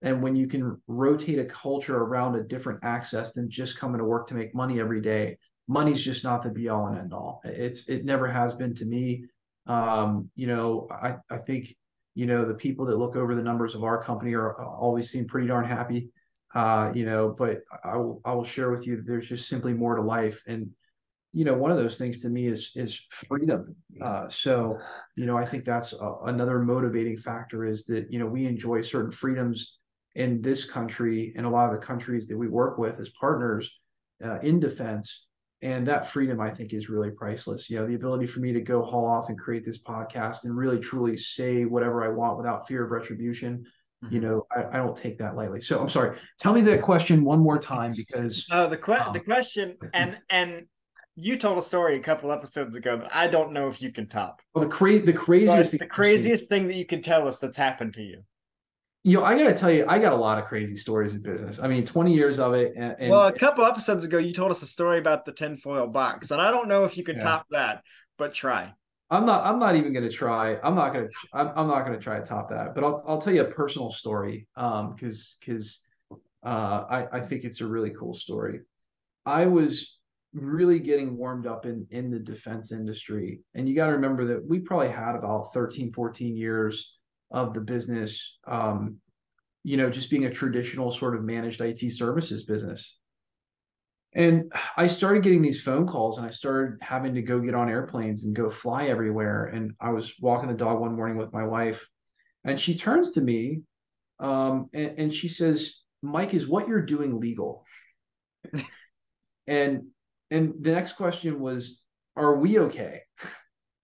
and 0.01 0.21
when 0.21 0.35
you 0.35 0.47
can 0.47 0.79
rotate 0.87 1.39
a 1.39 1.45
culture 1.45 1.97
around 1.97 2.35
a 2.35 2.43
different 2.43 2.79
access 2.83 3.33
than 3.33 3.49
just 3.49 3.77
coming 3.77 3.99
to 3.99 4.05
work 4.05 4.27
to 4.27 4.33
make 4.33 4.53
money 4.55 4.79
every 4.79 5.01
day 5.01 5.37
money's 5.67 6.01
just 6.03 6.23
not 6.23 6.41
the 6.41 6.49
be 6.49 6.69
all 6.69 6.87
and 6.87 6.97
end 6.97 7.13
all 7.13 7.41
it's 7.45 7.87
it 7.87 8.05
never 8.05 8.27
has 8.29 8.53
been 8.53 8.73
to 8.75 8.85
me. 8.85 9.25
Um, 9.67 10.29
you 10.35 10.47
know 10.47 10.87
i 10.91 11.15
i 11.29 11.37
think 11.37 11.75
you 12.15 12.25
know 12.25 12.45
the 12.45 12.53
people 12.55 12.85
that 12.87 12.97
look 12.97 13.15
over 13.15 13.35
the 13.35 13.43
numbers 13.43 13.75
of 13.75 13.83
our 13.83 14.03
company 14.03 14.33
are 14.33 14.63
always 14.63 15.11
seem 15.11 15.27
pretty 15.27 15.47
darn 15.47 15.65
happy. 15.65 16.09
Uh, 16.53 16.91
you 16.93 17.05
know 17.05 17.33
but 17.37 17.61
i 17.85 17.95
will 17.95 18.19
i 18.25 18.33
will 18.33 18.43
share 18.43 18.71
with 18.71 18.85
you 18.85 18.97
that 18.97 19.07
there's 19.07 19.29
just 19.29 19.47
simply 19.47 19.73
more 19.73 19.95
to 19.95 20.01
life. 20.01 20.41
And 20.47 20.71
you 21.33 21.45
know, 21.45 21.53
one 21.53 21.71
of 21.71 21.77
those 21.77 21.97
things 21.97 22.19
to 22.19 22.29
me 22.29 22.47
is 22.47 22.71
is 22.75 23.07
freedom. 23.09 23.75
Uh, 24.01 24.27
so, 24.27 24.77
you 25.15 25.25
know, 25.25 25.37
I 25.37 25.45
think 25.45 25.63
that's 25.63 25.93
a, 25.93 26.15
another 26.25 26.59
motivating 26.59 27.17
factor 27.17 27.65
is 27.65 27.85
that 27.85 28.11
you 28.11 28.19
know 28.19 28.25
we 28.25 28.45
enjoy 28.45 28.81
certain 28.81 29.11
freedoms 29.11 29.77
in 30.15 30.41
this 30.41 30.65
country 30.65 31.33
and 31.35 31.45
a 31.45 31.49
lot 31.49 31.73
of 31.73 31.79
the 31.79 31.85
countries 31.85 32.27
that 32.27 32.37
we 32.37 32.47
work 32.47 32.77
with 32.77 32.99
as 32.99 33.09
partners 33.09 33.71
uh, 34.23 34.39
in 34.39 34.59
defense. 34.59 35.25
And 35.63 35.87
that 35.87 36.11
freedom, 36.11 36.41
I 36.41 36.49
think, 36.49 36.73
is 36.73 36.89
really 36.89 37.11
priceless. 37.11 37.69
You 37.69 37.77
know, 37.77 37.85
the 37.85 37.93
ability 37.93 38.25
for 38.25 38.39
me 38.39 38.51
to 38.51 38.61
go 38.61 38.81
haul 38.83 39.05
off 39.05 39.29
and 39.29 39.37
create 39.37 39.63
this 39.63 39.77
podcast 39.77 40.43
and 40.43 40.57
really 40.57 40.79
truly 40.79 41.15
say 41.15 41.65
whatever 41.65 42.03
I 42.03 42.07
want 42.07 42.37
without 42.37 42.67
fear 42.67 42.83
of 42.83 42.89
retribution. 42.89 43.63
Mm-hmm. 44.03 44.15
You 44.15 44.21
know, 44.21 44.47
I, 44.51 44.63
I, 44.63 44.77
don't 44.77 44.97
take 44.97 45.19
that 45.19 45.35
lightly. 45.35 45.61
So 45.61 45.79
I'm 45.79 45.89
sorry. 45.89 46.17
Tell 46.39 46.53
me 46.53 46.61
that 46.61 46.81
question 46.81 47.23
one 47.23 47.39
more 47.39 47.59
time 47.59 47.93
because 47.95 48.47
uh, 48.51 48.65
the 48.65 48.77
que- 48.77 48.95
um, 48.95 49.13
the 49.13 49.19
question 49.19 49.77
and 49.93 50.17
and 50.31 50.65
you 51.15 51.37
told 51.37 51.59
a 51.59 51.61
story 51.61 51.97
a 51.97 51.99
couple 51.99 52.31
episodes 52.31 52.75
ago 52.75 52.97
that 52.97 53.15
I 53.15 53.27
don't 53.27 53.51
know 53.51 53.67
if 53.67 53.79
you 53.79 53.91
can 53.91 54.07
top. 54.07 54.41
Well, 54.55 54.63
the 54.63 54.71
crazy 54.71 55.05
the 55.05 55.13
craziest 55.13 55.77
the 55.77 55.85
craziest 55.85 56.49
thing 56.49 56.65
that 56.65 56.75
you 56.75 56.85
can 56.87 57.03
tell 57.03 57.27
us 57.27 57.37
that's 57.37 57.57
happened 57.57 57.93
to 57.93 58.01
you 58.01 58.23
you 59.03 59.17
know, 59.17 59.23
I 59.23 59.37
got 59.37 59.45
to 59.45 59.53
tell 59.53 59.71
you, 59.71 59.85
I 59.87 59.97
got 59.97 60.13
a 60.13 60.17
lot 60.17 60.37
of 60.37 60.45
crazy 60.45 60.77
stories 60.77 61.13
in 61.13 61.23
business. 61.23 61.59
I 61.59 61.67
mean, 61.67 61.85
20 61.85 62.13
years 62.13 62.37
of 62.37 62.53
it. 62.53 62.73
And, 62.75 62.95
and 62.99 63.09
well, 63.09 63.27
a 63.27 63.33
couple 63.33 63.65
episodes 63.65 64.05
ago, 64.05 64.19
you 64.19 64.31
told 64.31 64.51
us 64.51 64.61
a 64.61 64.67
story 64.67 64.99
about 64.99 65.25
the 65.25 65.31
tinfoil 65.31 65.87
box, 65.87 66.29
and 66.29 66.39
I 66.39 66.51
don't 66.51 66.67
know 66.67 66.85
if 66.85 66.97
you 66.97 67.03
can 67.03 67.15
yeah. 67.15 67.23
top 67.23 67.45
that, 67.49 67.83
but 68.17 68.33
try. 68.33 68.73
I'm 69.09 69.25
not. 69.25 69.43
I'm 69.43 69.59
not 69.59 69.75
even 69.75 69.91
going 69.91 70.07
to 70.07 70.15
try. 70.15 70.57
I'm 70.63 70.75
not 70.75 70.93
going 70.93 71.07
to. 71.07 71.13
I'm, 71.33 71.47
I'm 71.55 71.67
not 71.67 71.85
going 71.85 71.97
to 71.97 72.03
try 72.03 72.19
to 72.19 72.25
top 72.25 72.49
that. 72.51 72.75
But 72.75 72.83
I'll. 72.83 73.03
I'll 73.05 73.21
tell 73.21 73.33
you 73.33 73.41
a 73.41 73.51
personal 73.51 73.91
story. 73.91 74.47
Um, 74.55 74.93
because 74.93 75.35
because, 75.39 75.79
uh, 76.45 76.85
I 76.89 77.07
I 77.11 77.19
think 77.19 77.43
it's 77.43 77.59
a 77.59 77.67
really 77.67 77.89
cool 77.89 78.13
story. 78.13 78.61
I 79.25 79.47
was 79.47 79.97
really 80.33 80.79
getting 80.79 81.17
warmed 81.17 81.45
up 81.45 81.65
in 81.65 81.85
in 81.89 82.09
the 82.09 82.19
defense 82.19 82.71
industry, 82.71 83.41
and 83.53 83.67
you 83.67 83.75
got 83.75 83.87
to 83.87 83.93
remember 83.93 84.25
that 84.27 84.47
we 84.47 84.59
probably 84.59 84.89
had 84.89 85.15
about 85.15 85.53
13, 85.53 85.91
14 85.91 86.37
years 86.37 86.97
of 87.31 87.53
the 87.53 87.61
business, 87.61 88.37
um, 88.47 88.97
you 89.63 89.77
know, 89.77 89.89
just 89.89 90.09
being 90.09 90.25
a 90.25 90.31
traditional 90.31 90.91
sort 90.91 91.15
of 91.15 91.23
managed 91.23 91.61
IT 91.61 91.91
services 91.91 92.43
business. 92.43 92.97
And 94.13 94.51
I 94.75 94.87
started 94.87 95.23
getting 95.23 95.41
these 95.41 95.61
phone 95.61 95.87
calls 95.87 96.17
and 96.17 96.27
I 96.27 96.31
started 96.31 96.77
having 96.81 97.13
to 97.13 97.21
go 97.21 97.39
get 97.39 97.55
on 97.55 97.69
airplanes 97.69 98.25
and 98.25 98.35
go 98.35 98.49
fly 98.49 98.87
everywhere. 98.87 99.45
And 99.45 99.71
I 99.79 99.91
was 99.91 100.13
walking 100.19 100.49
the 100.49 100.55
dog 100.55 100.79
one 100.79 100.95
morning 100.95 101.17
with 101.17 101.31
my 101.31 101.45
wife, 101.45 101.87
and 102.43 102.59
she 102.59 102.75
turns 102.77 103.11
to 103.11 103.21
me 103.21 103.61
um, 104.19 104.69
and, 104.73 104.99
and 104.99 105.13
she 105.13 105.27
says, 105.27 105.77
Mike, 106.01 106.33
is 106.33 106.47
what 106.47 106.67
you're 106.67 106.85
doing 106.85 107.19
legal? 107.19 107.65
and 109.47 109.87
and 110.29 110.53
the 110.61 110.71
next 110.71 110.93
question 110.93 111.39
was, 111.39 111.81
are 112.15 112.37
we 112.37 112.59
okay? 112.59 113.01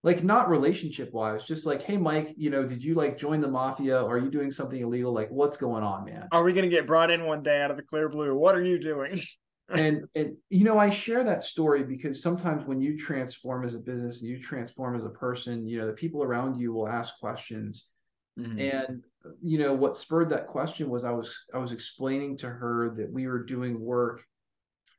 Like 0.08 0.24
not 0.24 0.50
relationship 0.50 1.12
wise, 1.12 1.44
just 1.44 1.66
like, 1.66 1.84
hey 1.84 1.98
Mike, 1.98 2.34
you 2.38 2.50
know, 2.50 2.66
did 2.66 2.82
you 2.82 2.94
like 2.94 3.18
join 3.18 3.42
the 3.42 3.48
mafia? 3.50 4.02
Or 4.02 4.16
are 4.16 4.18
you 4.18 4.32
doing 4.32 4.52
something 4.52 4.80
illegal? 4.80 5.14
Like, 5.14 5.28
what's 5.32 5.58
going 5.58 5.84
on, 5.84 6.06
man? 6.06 6.30
Are 6.32 6.46
we 6.46 6.54
gonna 6.54 6.70
get 6.70 6.88
brought 6.88 7.12
in 7.12 7.26
one 7.26 7.44
day 7.44 7.62
out 7.62 7.72
of 7.72 7.78
the 7.78 7.84
clear 7.84 8.08
blue? 8.08 8.34
What 8.34 8.56
are 8.56 8.64
you 8.64 8.80
doing? 8.80 9.20
and 9.70 10.06
and 10.16 10.38
you 10.50 10.64
know, 10.64 10.80
I 10.80 10.90
share 10.90 11.26
that 11.26 11.44
story 11.44 11.84
because 11.84 12.22
sometimes 12.22 12.66
when 12.66 12.80
you 12.80 12.98
transform 12.98 13.66
as 13.66 13.76
a 13.76 13.80
business 13.80 14.22
and 14.22 14.30
you 14.30 14.42
transform 14.42 14.96
as 14.96 15.04
a 15.04 15.10
person, 15.10 15.68
you 15.68 15.78
know, 15.78 15.86
the 15.86 15.92
people 15.92 16.24
around 16.24 16.58
you 16.58 16.72
will 16.72 16.88
ask 16.88 17.20
questions. 17.20 17.90
Mm-hmm. 18.40 18.60
And 18.62 19.04
you 19.44 19.60
know, 19.60 19.74
what 19.74 19.98
spurred 19.98 20.30
that 20.30 20.48
question 20.48 20.90
was 20.90 21.04
I 21.04 21.12
was 21.12 21.38
I 21.54 21.58
was 21.58 21.74
explaining 21.74 22.38
to 22.38 22.48
her 22.48 22.96
that 22.96 23.12
we 23.12 23.28
were 23.28 23.44
doing 23.44 23.78
work 23.78 24.24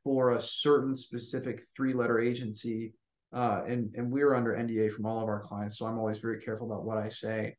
for 0.03 0.31
a 0.31 0.39
certain 0.39 0.95
specific 0.95 1.63
three 1.75 1.93
letter 1.93 2.19
agency 2.19 2.93
uh, 3.33 3.61
and 3.67 3.93
and 3.95 4.11
we're 4.11 4.33
under 4.33 4.53
NDA 4.53 4.93
from 4.93 5.05
all 5.05 5.21
of 5.21 5.29
our 5.29 5.41
clients, 5.41 5.77
so 5.77 5.85
I'm 5.85 5.99
always 5.99 6.19
very 6.19 6.41
careful 6.41 6.71
about 6.71 6.85
what 6.85 6.97
I 6.97 7.09
say. 7.09 7.55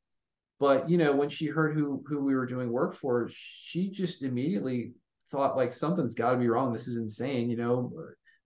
But 0.58 0.90
you 0.90 0.98
know, 0.98 1.14
when 1.14 1.28
she 1.28 1.46
heard 1.46 1.74
who 1.74 2.02
who 2.06 2.24
we 2.24 2.34
were 2.34 2.46
doing 2.46 2.70
work 2.70 2.94
for, 2.94 3.28
she 3.32 3.90
just 3.90 4.22
immediately 4.22 4.92
thought 5.30 5.56
like 5.56 5.72
something's 5.72 6.14
got 6.14 6.32
to 6.32 6.38
be 6.38 6.48
wrong. 6.48 6.72
This 6.72 6.88
is 6.88 6.96
insane. 6.96 7.50
You 7.50 7.56
know, 7.56 7.92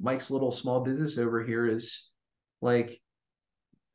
Mike's 0.00 0.30
little 0.30 0.50
small 0.50 0.80
business 0.80 1.18
over 1.18 1.42
here 1.42 1.66
is 1.66 2.10
like 2.60 3.00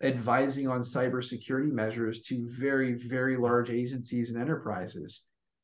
advising 0.01 0.67
on 0.67 0.81
cybersecurity 0.81 1.71
measures 1.71 2.21
to 2.21 2.47
very 2.49 2.93
very 2.93 3.37
large 3.37 3.69
agencies 3.69 4.29
and 4.29 4.41
enterprises 4.41 5.23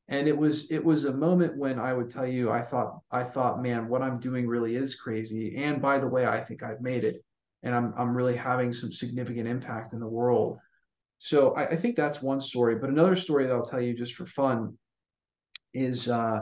and 0.10 0.28
it 0.28 0.38
was 0.38 0.70
it 0.72 0.84
was 0.84 1.06
a 1.06 1.14
moment 1.14 1.58
when 1.58 1.80
i 1.80 1.94
would 1.94 2.10
tell 2.10 2.28
you 2.28 2.52
i 2.52 2.62
thought 2.62 3.00
i 3.12 3.24
thought 3.24 3.62
man 3.62 3.88
what 3.88 4.02
i'm 4.02 4.20
doing 4.20 4.46
really 4.46 4.76
is 4.76 4.96
crazy 4.96 5.56
and 5.56 5.82
by 5.82 5.98
the 5.98 6.08
way 6.08 6.26
i 6.26 6.44
think 6.44 6.64
i've 6.64 6.82
made 6.82 7.06
it 7.06 7.24
and 7.66 7.76
I'm 7.76 7.94
I'm 7.98 8.16
really 8.16 8.38
having 8.38 8.72
some 8.72 8.94
significant 8.94 9.48
impact 9.48 9.92
in 9.92 10.00
the 10.00 10.08
world. 10.08 10.60
So 11.18 11.54
I, 11.56 11.70
I 11.70 11.76
think 11.76 11.96
that's 11.96 12.22
one 12.22 12.40
story. 12.40 12.76
But 12.76 12.90
another 12.90 13.16
story 13.16 13.46
that 13.46 13.54
I'll 13.54 13.66
tell 13.66 13.82
you 13.82 13.94
just 13.94 14.14
for 14.14 14.28
fun 14.28 14.78
is 15.74 16.08
uh, 16.08 16.42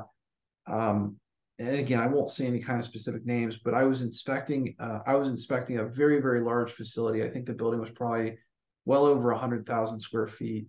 um, 0.68 1.16
and 1.60 1.80
again, 1.80 2.00
I 2.00 2.08
won't 2.08 2.30
say 2.30 2.46
any 2.46 2.60
kind 2.60 2.78
of 2.78 2.86
specific 2.86 3.26
names, 3.26 3.58
but 3.64 3.74
I 3.74 3.84
was 3.84 4.02
inspecting 4.02 4.76
uh, 4.80 5.00
I 5.08 5.16
was 5.16 5.30
inspecting 5.30 5.80
a 5.80 5.86
very 5.86 6.22
very 6.22 6.42
large 6.42 6.74
facility. 6.74 7.24
I 7.24 7.30
think 7.30 7.46
the 7.46 7.54
building 7.54 7.80
was 7.80 7.92
probably 7.92 8.38
well 8.86 9.06
over 9.06 9.32
hundred 9.34 9.66
thousand 9.66 10.02
square 10.02 10.28
feet, 10.28 10.68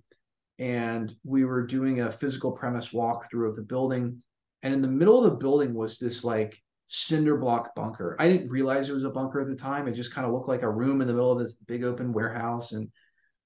and 0.61 1.13
we 1.25 1.45
were 1.45 1.67
doing 1.67 2.01
a 2.01 2.13
physical 2.13 2.53
premise 2.53 2.91
walkthrough 2.91 3.49
of 3.49 3.57
the 3.57 3.63
building. 3.63 4.23
And 4.63 4.73
in 4.73 4.81
the 4.81 4.89
middle 4.89 5.23
of 5.23 5.31
the 5.31 5.37
building 5.37 5.75
was 5.75 5.99
this 5.99 6.25
like 6.25 6.63
cinder 6.87 7.37
block 7.37 7.75
bunker. 7.75 8.17
I 8.19 8.29
didn't 8.29 8.51
realize 8.51 8.89
it 8.89 8.95
was 8.95 9.05
a 9.05 9.11
bunker 9.11 9.41
at 9.41 9.49
the 9.49 9.57
time. 9.57 9.89
It 9.89 9.95
just 9.95 10.15
kind 10.15 10.27
of 10.27 10.33
looked 10.33 10.49
like 10.49 10.63
a 10.63 10.71
room 10.71 11.01
in 11.01 11.07
the 11.07 11.15
middle 11.15 11.33
of 11.33 11.39
this 11.39 11.55
big 11.55 11.85
open 11.85 12.13
warehouse. 12.13 12.73
And 12.73 12.91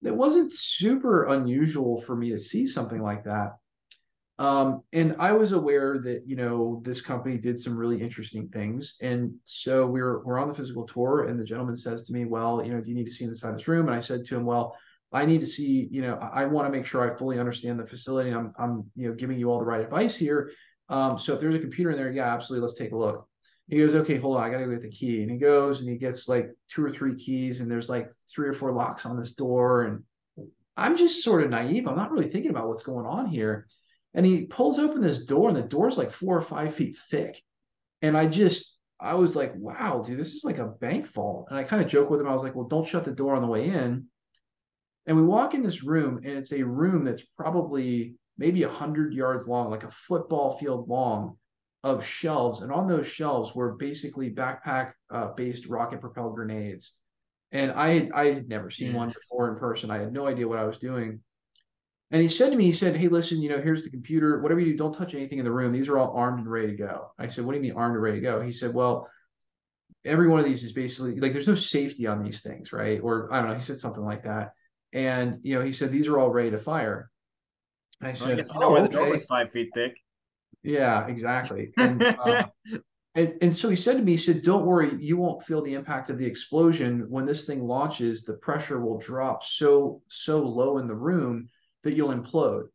it 0.03 0.15
wasn't 0.15 0.53
super 0.53 1.25
unusual 1.27 2.01
for 2.03 2.15
me 2.17 2.31
to 2.31 2.39
see 2.39 2.67
something 2.67 3.03
like 3.03 3.25
that. 3.25 3.53
Um, 4.39 4.83
and 4.93 5.17
I 5.19 5.33
was 5.33 5.51
aware 5.51 5.99
that, 5.99 6.23
you 6.25 6.37
know, 6.37 6.81
this 6.85 7.01
company 7.01 7.39
did 7.39 7.59
some 7.59 7.77
really 7.77 8.01
interesting 8.01 8.49
things. 8.49 8.95
And 9.01 9.35
so 9.45 9.87
we 9.87 10.01
we're, 10.01 10.23
we're 10.25 10.39
on 10.39 10.49
the 10.49 10.55
physical 10.55 10.87
tour 10.87 11.25
and 11.25 11.41
the 11.41 11.45
gentleman 11.45 11.77
says 11.77 12.05
to 12.05 12.13
me, 12.13 12.25
well, 12.25 12.65
you 12.65 12.73
know, 12.73 12.81
do 12.81 12.89
you 12.89 12.95
need 12.95 13.07
to 13.07 13.13
see 13.13 13.25
inside 13.25 13.57
this 13.57 13.67
room? 13.67 13.89
And 13.89 13.97
I 13.97 14.01
said 14.01 14.25
to 14.27 14.37
him, 14.37 14.45
well, 14.45 14.77
I 15.13 15.25
need 15.27 15.41
to 15.41 15.47
see, 15.47 15.89
you 15.91 16.03
know, 16.03 16.17
I 16.17 16.45
want 16.45 16.67
to 16.67 16.77
make 16.77 16.87
sure 16.87 17.01
I 17.03 17.17
fully 17.17 17.41
understand 17.41 17.81
the 17.81 17.87
facility. 17.87 18.31
I'm, 18.31 18.53
I'm, 18.59 18.89
you 18.95 19.09
know, 19.09 19.15
giving 19.15 19.39
you 19.39 19.51
all 19.51 19.59
the 19.59 19.65
right 19.65 19.81
advice 19.81 20.15
here. 20.15 20.53
Um, 20.89 21.19
so 21.19 21.35
if 21.35 21.41
there's 21.41 21.55
a 21.55 21.61
computer 21.61 21.91
in 21.91 21.97
there, 21.97 22.13
yeah, 22.13 22.33
absolutely. 22.33 22.67
Let's 22.67 22.79
take 22.79 22.93
a 22.93 22.97
look. 22.97 23.28
He 23.69 23.79
goes, 23.79 23.95
okay, 23.95 24.17
hold 24.17 24.39
on, 24.39 24.43
I 24.43 24.51
gotta 24.51 24.65
go 24.65 24.73
get 24.73 24.83
the 24.83 24.91
key. 24.91 25.23
And 25.23 25.31
he 25.31 25.37
goes 25.37 25.81
and 25.81 25.89
he 25.89 25.97
gets 25.97 26.27
like 26.27 26.51
two 26.71 26.85
or 26.85 26.91
three 26.91 27.15
keys, 27.15 27.61
and 27.61 27.71
there's 27.71 27.91
like 27.91 28.11
three 28.33 28.49
or 28.49 28.55
four 28.55 28.73
locks 28.73 29.05
on 29.05 29.19
this 29.19 29.33
door. 29.33 29.83
And 29.85 30.03
I'm 30.77 30.97
just 30.97 31.23
sort 31.23 31.43
of 31.43 31.51
naive. 31.51 31.87
I'm 31.87 31.97
not 31.97 32.11
really 32.11 32.31
thinking 32.31 32.51
about 32.51 32.69
what's 32.69 32.83
going 32.83 33.05
on 33.05 33.27
here. 33.27 33.67
And 34.15 34.25
he 34.25 34.47
pulls 34.47 34.79
open 34.79 35.03
this 35.03 35.25
door, 35.25 35.49
and 35.49 35.57
the 35.57 35.63
door's 35.63 35.99
like 35.99 36.13
four 36.13 36.37
or 36.37 36.43
five 36.43 36.75
feet 36.75 36.97
thick. 37.11 37.43
And 38.01 38.17
I 38.17 38.27
just, 38.27 38.79
I 38.99 39.15
was 39.15 39.37
like, 39.37 39.53
wow, 39.57 40.03
dude, 40.05 40.19
this 40.19 40.35
is 40.35 40.45
like 40.45 40.59
a 40.59 40.67
bank 40.67 41.07
vault. 41.09 41.49
And 41.51 41.59
I 41.59 41.63
kind 41.63 41.83
of 41.83 41.91
joke 41.91 42.09
with 42.09 42.21
him. 42.21 42.29
I 42.29 42.33
was 42.33 42.43
like, 42.43 42.55
well, 42.55 42.69
don't 42.69 42.87
shut 42.87 43.05
the 43.05 43.13
door 43.13 43.35
on 43.35 43.43
the 43.43 43.49
way 43.49 43.69
in. 43.69 44.07
And 45.07 45.17
we 45.17 45.23
walk 45.23 45.55
in 45.55 45.63
this 45.63 45.83
room, 45.83 46.21
and 46.25 46.39
it's 46.39 46.53
a 46.53 46.63
room 46.63 47.05
that's 47.05 47.23
probably 47.37 48.15
maybe 48.39 48.65
100 48.65 49.13
yards 49.13 49.49
long, 49.49 49.71
like 49.71 49.85
a 49.85 49.91
football 49.91 50.59
field 50.59 50.89
long 50.89 51.38
of 51.85 52.05
shelves, 52.05 52.61
and 52.61 52.73
on 52.73 52.89
those 52.89 53.07
shelves 53.07 53.55
were 53.55 53.77
basically 53.77 54.31
backpack 54.31 54.93
uh, 55.11 55.33
based 55.35 55.67
rocket 55.67 56.01
propelled 56.01 56.35
grenades. 56.35 56.95
And 57.53 57.71
I 57.71 57.91
had 57.95 58.11
I 58.13 58.33
had 58.33 58.49
never 58.49 58.71
seen 58.71 58.93
one 58.93 59.09
before 59.09 59.51
in 59.51 59.59
person. 59.59 59.91
I 59.91 59.99
had 59.99 60.13
no 60.13 60.27
idea 60.27 60.49
what 60.49 60.59
I 60.59 60.65
was 60.65 60.79
doing. 60.79 61.21
And 62.11 62.23
he 62.23 62.29
said 62.29 62.51
to 62.51 62.57
me, 62.57 62.65
he 62.65 62.73
said, 62.73 62.97
Hey, 62.97 63.09
listen, 63.09 63.41
you 63.41 63.49
know, 63.49 63.61
here's 63.61 63.85
the 63.85 63.91
computer. 63.91 64.41
Whatever 64.41 64.61
you 64.61 64.73
do, 64.73 64.77
don't 64.77 64.95
touch 64.95 65.15
anything 65.15 65.39
in 65.39 65.45
the 65.45 65.53
room. 65.53 65.73
These 65.73 65.89
are 65.89 65.99
all 65.99 66.17
armed 66.17 66.39
and 66.39 66.51
ready 66.51 66.69
to 66.69 66.77
go. 66.77 67.13
I 67.19 67.29
said, 67.29 67.45
What 67.45 67.53
do 67.53 67.59
you 67.59 67.63
mean 67.63 67.77
armed 67.77 67.95
and 67.95 68.03
ready 68.03 68.19
to 68.19 68.23
go? 68.23 68.41
He 68.41 68.53
said, 68.53 68.75
Well, 68.75 69.09
every 70.05 70.29
one 70.29 70.41
of 70.41 70.47
these 70.47 70.65
is 70.65 70.73
basically 70.73 71.21
like 71.21 71.33
there's 71.33 71.49
no 71.49 71.55
safety 71.55 72.07
on 72.07 72.23
these 72.23 72.43
things, 72.43 72.73
right? 72.73 73.01
Or 73.03 73.33
I 73.33 73.41
don't 73.41 73.51
know, 73.51 73.57
he 73.57 73.63
said 73.63 73.79
something 73.79 74.05
like 74.05 74.25
that. 74.25 74.53
And 74.93 75.39
you 75.43 75.55
know, 75.55 75.65
he 75.65 75.73
said, 75.73 75.93
These 75.93 76.09
are 76.09 76.19
all 76.19 76.31
ready 76.31 76.51
to 76.51 76.59
fire. 76.59 77.11
I 78.01 78.13
said, 78.13 78.21
well, 78.21 78.33
I 78.33 78.37
guess 78.37 78.49
you 78.53 78.61
know 78.61 78.67
oh, 78.67 78.73
why 78.73 78.83
the 78.83 78.89
door 78.89 79.11
was 79.11 79.25
five 79.25 79.51
feet 79.51 79.71
thick. 79.75 79.97
Yeah, 80.63 81.07
exactly. 81.07 81.73
And, 81.77 82.03
uh, 82.03 82.47
and, 83.15 83.35
and 83.41 83.55
so 83.57 83.69
he 83.69 83.77
said 83.77 83.97
to 83.97 84.03
me, 84.03 84.13
he 84.13 84.17
said, 84.17 84.43
"Don't 84.43 84.67
worry, 84.67 84.95
you 85.01 85.17
won't 85.17 85.43
feel 85.43 85.63
the 85.63 85.75
impact 85.75 86.11
of 86.11 86.19
the 86.19 86.27
explosion 86.27 87.07
when 87.09 87.27
this 87.27 87.45
thing 87.45 87.63
launches. 87.63 88.25
The 88.25 88.35
pressure 88.35 88.81
will 88.81 88.99
drop 88.99 89.43
so 89.43 90.03
so 90.09 90.41
low 90.41 90.79
in 90.79 90.87
the 90.87 90.95
room 90.95 91.49
that 91.85 91.95
you'll 91.95 92.15
implode." 92.15 92.69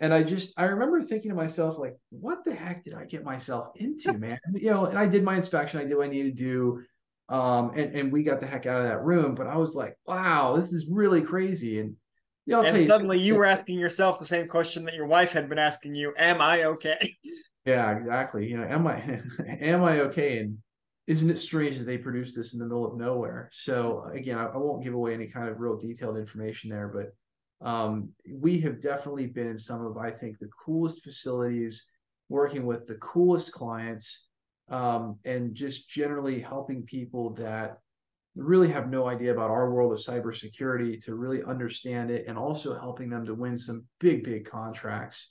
And 0.00 0.14
I 0.14 0.22
just 0.22 0.52
I 0.56 0.64
remember 0.64 1.02
thinking 1.02 1.30
to 1.30 1.36
myself, 1.36 1.78
like, 1.78 1.98
what 2.08 2.44
the 2.44 2.54
heck 2.54 2.84
did 2.84 2.94
I 2.94 3.04
get 3.04 3.22
myself 3.22 3.68
into, 3.76 4.12
man? 4.18 4.38
you 4.54 4.70
know, 4.70 4.86
and 4.86 4.98
I 4.98 5.06
did 5.06 5.22
my 5.22 5.36
inspection, 5.36 5.80
I 5.80 5.84
did 5.84 5.96
what 5.96 6.06
I 6.06 6.10
needed 6.10 6.36
to 6.38 6.42
do. 6.42 6.82
Um, 7.28 7.70
and, 7.76 7.94
and 7.94 8.12
we 8.12 8.24
got 8.24 8.40
the 8.40 8.46
heck 8.46 8.66
out 8.66 8.80
of 8.80 8.88
that 8.88 9.04
room. 9.04 9.36
But 9.36 9.46
I 9.46 9.56
was 9.56 9.76
like, 9.76 9.96
wow, 10.04 10.56
this 10.56 10.72
is 10.72 10.88
really 10.90 11.22
crazy. 11.22 11.78
And 11.78 11.94
yeah, 12.46 12.58
I'll 12.58 12.66
and 12.66 12.88
suddenly 12.88 13.18
you, 13.18 13.26
you 13.26 13.34
were 13.36 13.46
asking 13.46 13.78
yourself 13.78 14.18
the 14.18 14.24
same 14.24 14.48
question 14.48 14.84
that 14.84 14.94
your 14.94 15.06
wife 15.06 15.32
had 15.32 15.48
been 15.48 15.58
asking 15.58 15.94
you: 15.94 16.14
"Am 16.16 16.40
I 16.40 16.64
okay?" 16.64 17.16
Yeah, 17.66 17.96
exactly. 17.96 18.48
You 18.48 18.56
know, 18.56 18.64
am 18.64 18.86
I 18.86 19.20
am 19.60 19.84
I 19.84 20.00
okay? 20.00 20.38
And 20.38 20.58
isn't 21.06 21.30
it 21.30 21.38
strange 21.38 21.78
that 21.78 21.84
they 21.84 21.98
produced 21.98 22.36
this 22.36 22.52
in 22.52 22.58
the 22.58 22.64
middle 22.64 22.86
of 22.86 22.96
nowhere? 22.96 23.50
So 23.52 24.08
again, 24.12 24.38
I, 24.38 24.46
I 24.46 24.56
won't 24.56 24.82
give 24.82 24.94
away 24.94 25.14
any 25.14 25.26
kind 25.26 25.48
of 25.48 25.60
real 25.60 25.76
detailed 25.76 26.16
information 26.16 26.70
there, 26.70 26.88
but 26.88 27.12
um, 27.66 28.10
we 28.32 28.60
have 28.60 28.80
definitely 28.80 29.26
been 29.26 29.48
in 29.48 29.58
some 29.58 29.84
of, 29.84 29.98
I 29.98 30.10
think, 30.10 30.38
the 30.38 30.48
coolest 30.64 31.02
facilities, 31.02 31.86
working 32.28 32.64
with 32.64 32.86
the 32.86 32.94
coolest 32.96 33.52
clients, 33.52 34.26
um, 34.70 35.18
and 35.24 35.54
just 35.54 35.88
generally 35.88 36.40
helping 36.40 36.82
people 36.84 37.34
that 37.34 37.78
really 38.36 38.68
have 38.70 38.88
no 38.88 39.06
idea 39.08 39.32
about 39.32 39.50
our 39.50 39.70
world 39.70 39.92
of 39.92 39.98
cybersecurity 39.98 41.02
to 41.04 41.14
really 41.14 41.42
understand 41.42 42.10
it, 42.10 42.26
and 42.26 42.38
also 42.38 42.78
helping 42.78 43.10
them 43.10 43.26
to 43.26 43.34
win 43.34 43.56
some 43.56 43.84
big, 43.98 44.24
big 44.24 44.48
contracts. 44.48 45.30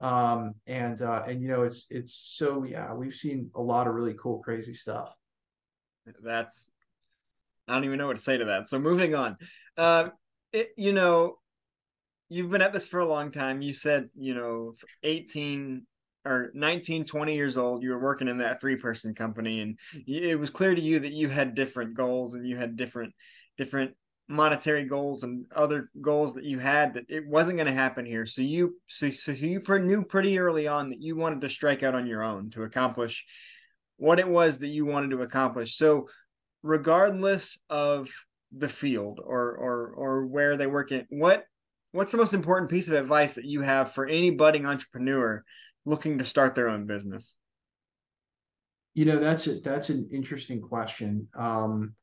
Um, 0.00 0.52
and 0.66 1.00
uh, 1.02 1.22
and 1.26 1.42
you 1.42 1.48
know, 1.48 1.62
it's 1.62 1.86
it's 1.90 2.34
so 2.36 2.64
yeah, 2.64 2.92
we've 2.94 3.14
seen 3.14 3.50
a 3.54 3.62
lot 3.62 3.86
of 3.86 3.94
really 3.94 4.14
cool, 4.20 4.38
crazy 4.40 4.74
stuff. 4.74 5.14
That's 6.22 6.70
I 7.66 7.74
don't 7.74 7.84
even 7.84 7.98
know 7.98 8.06
what 8.06 8.16
to 8.16 8.22
say 8.22 8.38
to 8.38 8.44
that. 8.46 8.68
So 8.68 8.78
moving 8.78 9.14
on, 9.14 9.36
uh, 9.76 10.10
it, 10.52 10.70
you 10.76 10.92
know, 10.92 11.38
you've 12.28 12.50
been 12.50 12.62
at 12.62 12.72
this 12.72 12.86
for 12.86 13.00
a 13.00 13.06
long 13.06 13.32
time. 13.32 13.62
You 13.62 13.74
said, 13.74 14.06
you 14.14 14.34
know, 14.34 14.74
18 15.02 15.86
or 16.26 16.50
19, 16.54 17.04
20 17.04 17.34
years 17.34 17.56
old, 17.56 17.82
you 17.82 17.90
were 17.90 18.00
working 18.00 18.28
in 18.28 18.38
that 18.38 18.60
three 18.60 18.76
person 18.76 19.14
company 19.14 19.60
and 19.60 19.78
it 20.06 20.38
was 20.38 20.50
clear 20.50 20.74
to 20.74 20.80
you 20.80 20.98
that 21.00 21.12
you 21.12 21.28
had 21.28 21.54
different 21.54 21.94
goals 21.94 22.34
and 22.34 22.46
you 22.46 22.56
had 22.56 22.76
different, 22.76 23.14
different 23.56 23.94
monetary 24.28 24.84
goals 24.84 25.22
and 25.22 25.46
other 25.54 25.88
goals 26.00 26.34
that 26.34 26.44
you 26.44 26.58
had 26.58 26.94
that 26.94 27.04
it 27.08 27.26
wasn't 27.26 27.56
going 27.56 27.68
to 27.68 27.72
happen 27.72 28.04
here. 28.04 28.26
So 28.26 28.42
you, 28.42 28.76
so, 28.88 29.10
so 29.10 29.32
you 29.32 29.60
knew 29.78 30.02
pretty 30.04 30.38
early 30.38 30.66
on 30.66 30.90
that 30.90 31.00
you 31.00 31.16
wanted 31.16 31.40
to 31.42 31.50
strike 31.50 31.82
out 31.82 31.94
on 31.94 32.06
your 32.06 32.22
own 32.22 32.50
to 32.50 32.64
accomplish 32.64 33.24
what 33.98 34.18
it 34.18 34.28
was 34.28 34.58
that 34.58 34.68
you 34.68 34.84
wanted 34.84 35.10
to 35.10 35.22
accomplish. 35.22 35.76
So 35.76 36.08
regardless 36.62 37.58
of 37.70 38.10
the 38.50 38.68
field 38.68 39.20
or, 39.22 39.56
or, 39.56 39.92
or 39.96 40.26
where 40.26 40.56
they 40.56 40.66
work 40.66 40.90
in, 40.90 41.06
what 41.08 41.44
what's 41.96 42.12
the 42.12 42.18
most 42.18 42.34
important 42.34 42.70
piece 42.70 42.88
of 42.88 42.94
advice 42.94 43.34
that 43.34 43.46
you 43.46 43.62
have 43.62 43.92
for 43.92 44.06
any 44.06 44.30
budding 44.30 44.66
entrepreneur 44.66 45.42
looking 45.86 46.18
to 46.18 46.24
start 46.24 46.54
their 46.54 46.68
own 46.68 46.86
business? 46.86 47.36
You 48.92 49.06
know, 49.06 49.18
that's 49.18 49.46
a, 49.46 49.60
that's 49.60 49.88
an 49.88 50.08
interesting 50.12 50.60
question. 50.60 51.28
Um, 51.38 51.94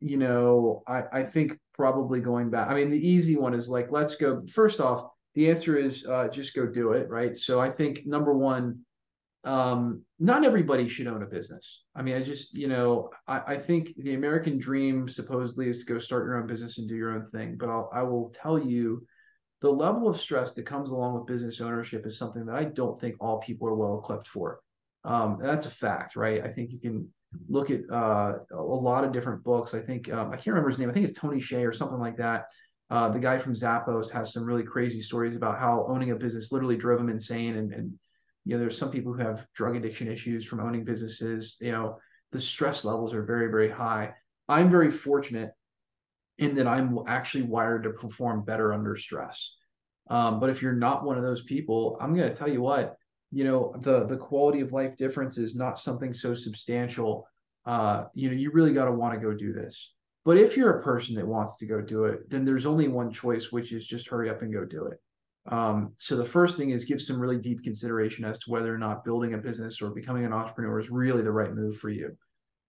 you 0.00 0.16
know, 0.16 0.82
I, 0.86 1.02
I 1.12 1.22
think 1.22 1.58
probably 1.74 2.20
going 2.20 2.50
back. 2.50 2.68
I 2.68 2.74
mean, 2.74 2.90
the 2.90 3.08
easy 3.08 3.36
one 3.36 3.54
is 3.54 3.68
like, 3.68 3.88
let's 3.90 4.16
go. 4.16 4.42
First 4.52 4.80
off, 4.80 5.08
the 5.34 5.50
answer 5.50 5.76
is 5.76 6.06
uh, 6.06 6.28
just 6.28 6.54
go 6.54 6.66
do 6.66 6.92
it, 6.92 7.08
right? 7.08 7.36
So 7.36 7.60
I 7.60 7.70
think 7.70 8.06
number 8.06 8.32
one, 8.34 8.80
um, 9.44 10.02
not 10.18 10.44
everybody 10.44 10.88
should 10.88 11.06
own 11.06 11.22
a 11.22 11.26
business. 11.26 11.82
I 11.94 12.02
mean, 12.02 12.16
I 12.16 12.22
just, 12.22 12.54
you 12.54 12.68
know, 12.68 13.10
I, 13.26 13.40
I, 13.46 13.58
think 13.58 13.90
the 13.98 14.14
American 14.14 14.58
dream 14.58 15.06
supposedly 15.06 15.68
is 15.68 15.80
to 15.80 15.84
go 15.84 15.98
start 15.98 16.24
your 16.24 16.40
own 16.40 16.46
business 16.46 16.78
and 16.78 16.88
do 16.88 16.96
your 16.96 17.12
own 17.12 17.28
thing. 17.30 17.56
But 17.58 17.68
I'll, 17.68 17.90
I 17.92 18.02
will 18.04 18.32
tell 18.34 18.58
you, 18.58 19.06
the 19.64 19.72
level 19.72 20.08
of 20.08 20.20
stress 20.20 20.52
that 20.54 20.66
comes 20.66 20.90
along 20.90 21.14
with 21.14 21.26
business 21.26 21.58
ownership 21.58 22.06
is 22.06 22.18
something 22.18 22.44
that 22.44 22.54
I 22.54 22.64
don't 22.64 23.00
think 23.00 23.16
all 23.18 23.40
people 23.40 23.66
are 23.66 23.74
well 23.74 23.98
equipped 23.98 24.28
for. 24.28 24.60
Um, 25.04 25.38
that's 25.40 25.64
a 25.64 25.70
fact, 25.70 26.16
right? 26.16 26.44
I 26.44 26.48
think 26.48 26.70
you 26.70 26.78
can 26.78 27.08
look 27.48 27.70
at 27.70 27.80
uh, 27.90 28.34
a 28.52 28.62
lot 28.62 29.04
of 29.04 29.12
different 29.12 29.42
books. 29.42 29.72
I 29.72 29.80
think 29.80 30.12
um, 30.12 30.28
I 30.28 30.36
can't 30.36 30.48
remember 30.48 30.68
his 30.68 30.78
name. 30.78 30.90
I 30.90 30.92
think 30.92 31.08
it's 31.08 31.18
Tony 31.18 31.38
Hsieh 31.38 31.66
or 31.66 31.72
something 31.72 31.98
like 31.98 32.18
that. 32.18 32.52
Uh, 32.90 33.08
the 33.08 33.18
guy 33.18 33.38
from 33.38 33.54
Zappos 33.54 34.10
has 34.10 34.34
some 34.34 34.44
really 34.44 34.64
crazy 34.64 35.00
stories 35.00 35.34
about 35.34 35.58
how 35.58 35.86
owning 35.88 36.10
a 36.10 36.16
business 36.16 36.52
literally 36.52 36.76
drove 36.76 37.00
him 37.00 37.08
insane 37.08 37.56
and, 37.56 37.72
and 37.72 37.98
you 38.44 38.54
know 38.54 38.58
there's 38.58 38.76
some 38.76 38.90
people 38.90 39.14
who 39.14 39.22
have 39.22 39.46
drug 39.54 39.76
addiction 39.76 40.06
issues 40.08 40.44
from 40.44 40.60
owning 40.60 40.84
businesses 40.84 41.56
you 41.60 41.72
know 41.72 41.98
the 42.32 42.40
stress 42.40 42.84
levels 42.84 43.14
are 43.14 43.22
very 43.22 43.48
very 43.50 43.70
high 43.70 44.12
i'm 44.48 44.70
very 44.70 44.90
fortunate 44.90 45.52
in 46.38 46.54
that 46.54 46.66
i'm 46.66 46.98
actually 47.06 47.42
wired 47.42 47.84
to 47.84 47.90
perform 47.90 48.44
better 48.44 48.72
under 48.72 48.96
stress. 48.96 49.54
Um, 50.10 50.38
but 50.38 50.50
if 50.50 50.60
you're 50.60 50.72
not 50.72 51.04
one 51.04 51.16
of 51.16 51.22
those 51.22 51.42
people 51.42 51.96
i'm 52.00 52.14
going 52.14 52.28
to 52.28 52.34
tell 52.34 52.48
you 52.48 52.60
what 52.60 52.96
you 53.30 53.44
know 53.44 53.74
the 53.80 54.04
the 54.06 54.16
quality 54.16 54.60
of 54.60 54.72
life 54.72 54.96
difference 54.96 55.38
is 55.38 55.54
not 55.56 55.78
something 55.78 56.12
so 56.12 56.34
substantial. 56.34 57.26
Uh, 57.66 58.04
you 58.14 58.28
know 58.28 58.34
you 58.34 58.50
really 58.50 58.74
got 58.74 58.84
to 58.84 58.92
want 58.92 59.14
to 59.14 59.20
go 59.20 59.32
do 59.32 59.52
this. 59.52 59.92
But 60.24 60.38
if 60.38 60.56
you're 60.56 60.78
a 60.78 60.82
person 60.82 61.14
that 61.16 61.26
wants 61.26 61.58
to 61.58 61.66
go 61.66 61.80
do 61.80 62.04
it 62.04 62.30
then 62.30 62.44
there's 62.44 62.66
only 62.66 62.88
one 62.88 63.10
choice 63.12 63.52
which 63.52 63.72
is 63.72 63.86
just 63.86 64.08
hurry 64.08 64.30
up 64.30 64.42
and 64.42 64.52
go 64.52 64.64
do 64.64 64.86
it. 64.86 65.00
Um, 65.46 65.92
so 65.98 66.16
the 66.16 66.24
first 66.24 66.56
thing 66.56 66.70
is 66.70 66.84
give 66.84 67.02
some 67.02 67.20
really 67.20 67.38
deep 67.38 67.62
consideration 67.62 68.24
as 68.24 68.38
to 68.40 68.50
whether 68.50 68.74
or 68.74 68.78
not 68.78 69.04
building 69.04 69.34
a 69.34 69.38
business 69.38 69.82
or 69.82 69.90
becoming 69.90 70.24
an 70.24 70.32
entrepreneur 70.32 70.78
is 70.78 70.90
really 70.90 71.22
the 71.22 71.32
right 71.32 71.52
move 71.52 71.76
for 71.76 71.90
you. 71.90 72.16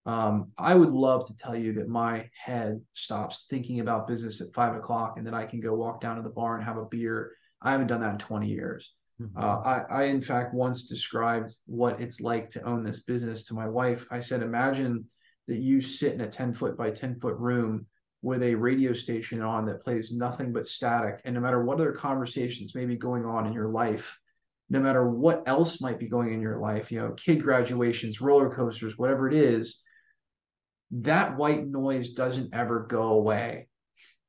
Um, 0.06 0.52
I 0.56 0.74
would 0.74 0.92
love 0.92 1.26
to 1.26 1.36
tell 1.36 1.56
you 1.56 1.72
that 1.74 1.88
my 1.88 2.30
head 2.32 2.80
stops 2.92 3.46
thinking 3.50 3.80
about 3.80 4.06
business 4.06 4.40
at 4.40 4.54
five 4.54 4.76
o'clock 4.76 5.18
and 5.18 5.26
that 5.26 5.34
I 5.34 5.44
can 5.44 5.60
go 5.60 5.74
walk 5.74 6.00
down 6.00 6.16
to 6.16 6.22
the 6.22 6.28
bar 6.28 6.54
and 6.54 6.64
have 6.64 6.76
a 6.76 6.84
beer. 6.84 7.32
I 7.60 7.72
haven't 7.72 7.88
done 7.88 8.00
that 8.02 8.12
in 8.12 8.18
20 8.18 8.46
years. 8.46 8.94
Mm-hmm. 9.20 9.36
Uh, 9.36 9.60
I, 9.62 9.84
I, 9.90 10.02
in 10.04 10.20
fact, 10.20 10.54
once 10.54 10.84
described 10.84 11.52
what 11.66 12.00
it's 12.00 12.20
like 12.20 12.50
to 12.50 12.62
own 12.62 12.84
this 12.84 13.00
business 13.00 13.44
to 13.44 13.54
my 13.54 13.66
wife. 13.66 14.06
I 14.10 14.20
said, 14.20 14.42
imagine 14.42 15.06
that 15.48 15.58
you 15.58 15.80
sit 15.80 16.12
in 16.12 16.20
a 16.20 16.28
10 16.28 16.52
foot 16.52 16.76
by 16.76 16.90
10 16.90 17.18
foot 17.18 17.36
room 17.36 17.86
with 18.22 18.42
a 18.42 18.54
radio 18.54 18.92
station 18.92 19.42
on 19.42 19.66
that 19.66 19.82
plays 19.82 20.12
nothing 20.12 20.52
but 20.52 20.66
static. 20.66 21.20
And 21.24 21.34
no 21.34 21.40
matter 21.40 21.64
what 21.64 21.80
other 21.80 21.92
conversations 21.92 22.74
may 22.74 22.84
be 22.84 22.96
going 22.96 23.24
on 23.24 23.46
in 23.46 23.52
your 23.52 23.68
life, 23.68 24.18
no 24.68 24.80
matter 24.80 25.08
what 25.08 25.42
else 25.46 25.80
might 25.80 25.98
be 25.98 26.08
going 26.08 26.32
in 26.32 26.40
your 26.40 26.58
life, 26.58 26.92
you 26.92 26.98
know, 26.98 27.12
kid 27.12 27.42
graduations, 27.42 28.20
roller 28.20 28.50
coasters, 28.50 28.98
whatever 28.98 29.28
it 29.28 29.34
is, 29.34 29.80
that 30.90 31.36
white 31.36 31.66
noise 31.66 32.10
doesn't 32.10 32.54
ever 32.54 32.86
go 32.88 33.08
away. 33.14 33.68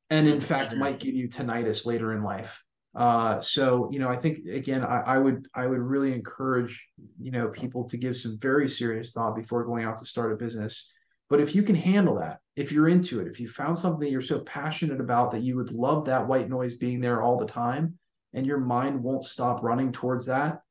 And 0.10 0.28
in 0.28 0.42
fact, 0.42 0.76
might 0.76 1.00
give 1.00 1.14
you 1.14 1.28
tinnitus 1.28 1.86
later 1.86 2.14
in 2.14 2.24
life. 2.24 2.64
Uh, 2.96 3.40
so 3.40 3.90
you 3.92 4.00
know, 4.00 4.10
I 4.10 4.16
think 4.16 4.48
again, 4.48 4.84
I, 4.84 5.02
I, 5.02 5.18
would 5.20 5.48
I 5.54 5.68
would 5.68 5.80
really 5.80 6.14
encourage 6.14 6.84
you 7.22 7.32
know 7.32 7.50
people 7.50 7.88
to 7.90 7.98
give 7.98 8.18
some 8.18 8.40
very 8.42 8.68
serious 8.68 9.12
thought 9.12 9.36
before 9.36 9.66
going 9.66 9.86
out 9.86 10.00
to 10.00 10.06
start 10.06 10.32
a 10.32 10.36
business. 10.36 10.90
But 11.30 11.42
if 11.42 11.54
you 11.54 11.62
can 11.62 11.76
handle 11.76 12.16
that, 12.16 12.40
if 12.56 12.72
you're 12.72 12.88
into 12.88 13.20
it, 13.20 13.28
if 13.28 13.40
you 13.40 13.50
found 13.50 13.78
something 13.78 14.10
you're 14.10 14.22
so 14.22 14.40
passionate 14.40 15.02
about 15.02 15.32
that 15.32 15.44
you 15.44 15.58
would 15.58 15.72
love 15.72 16.06
that 16.06 16.26
white 16.26 16.50
noise 16.50 16.76
being 16.76 17.02
there 17.02 17.22
all 17.22 17.38
the 17.38 17.46
time 17.46 18.00
and 18.34 18.48
your 18.48 18.60
mind 18.60 19.04
won't 19.04 19.26
stop 19.26 19.62
running 19.62 19.92
towards 19.92 20.26
that, 20.26 20.62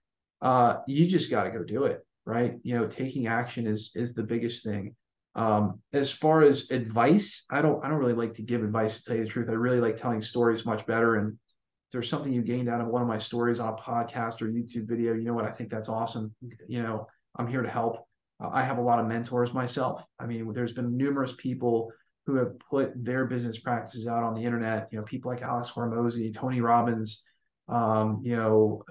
uh, 0.41 0.78
you 0.89 1.07
just 1.07 1.30
got 1.30 1.45
to 1.45 1.51
go 1.51 1.62
do 1.62 1.84
it, 1.84 2.05
right? 2.24 2.57
You 2.62 2.76
know, 2.76 2.87
taking 2.89 3.26
action 3.26 3.66
is 3.66 3.93
is 3.95 4.14
the 4.14 4.24
biggest 4.24 4.64
thing. 4.64 4.97
Um, 5.37 5.82
as 5.93 6.11
far 6.11 6.43
as 6.43 6.70
advice, 6.70 7.45
I 7.51 7.61
don't 7.61 7.84
I 7.84 7.89
don't 7.89 7.99
really 7.99 8.14
like 8.14 8.34
to 8.34 8.43
give 8.43 8.64
advice 8.64 8.97
to 8.97 9.05
tell 9.05 9.16
you 9.16 9.24
the 9.24 9.30
truth. 9.30 9.51
I 9.51 9.53
really 9.53 9.80
like 9.80 9.99
telling 9.99 10.22
stories 10.22 10.64
much 10.64 10.87
better. 10.87 11.16
And 11.16 11.32
if 11.34 11.93
there's 11.93 12.09
something 12.09 12.32
you 12.32 12.41
gained 12.41 12.70
out 12.70 12.80
of 12.80 12.87
one 12.89 13.03
of 13.03 13.09
my 13.09 13.18
stories 13.18 13.61
on 13.61 13.74
a 13.74 13.76
podcast 13.76 14.41
or 14.41 14.47
YouTube 14.47 14.89
video, 14.89 15.12
you 15.12 15.24
know 15.24 15.34
what? 15.34 15.45
I 15.45 15.51
think 15.51 15.70
that's 15.70 15.91
awesome. 15.91 16.34
You 16.66 16.82
know, 16.82 17.07
I'm 17.37 17.47
here 17.47 17.62
to 17.62 17.68
help. 17.68 18.09
Uh, 18.43 18.49
I 18.51 18.62
have 18.62 18.78
a 18.78 18.82
lot 18.82 18.99
of 18.99 19.07
mentors 19.07 19.53
myself. 19.53 20.03
I 20.18 20.24
mean, 20.24 20.51
there's 20.53 20.72
been 20.72 20.97
numerous 20.97 21.34
people 21.37 21.93
who 22.24 22.37
have 22.37 22.59
put 22.59 22.93
their 23.05 23.26
business 23.26 23.59
practices 23.59 24.07
out 24.07 24.22
on 24.22 24.34
the 24.34 24.43
internet. 24.43 24.89
You 24.91 24.99
know, 24.99 25.05
people 25.05 25.30
like 25.30 25.43
Alex 25.43 25.70
Hormozi, 25.70 26.34
Tony 26.34 26.62
Robbins. 26.62 27.22
Um, 27.68 28.20
you 28.22 28.37
know, 28.37 28.84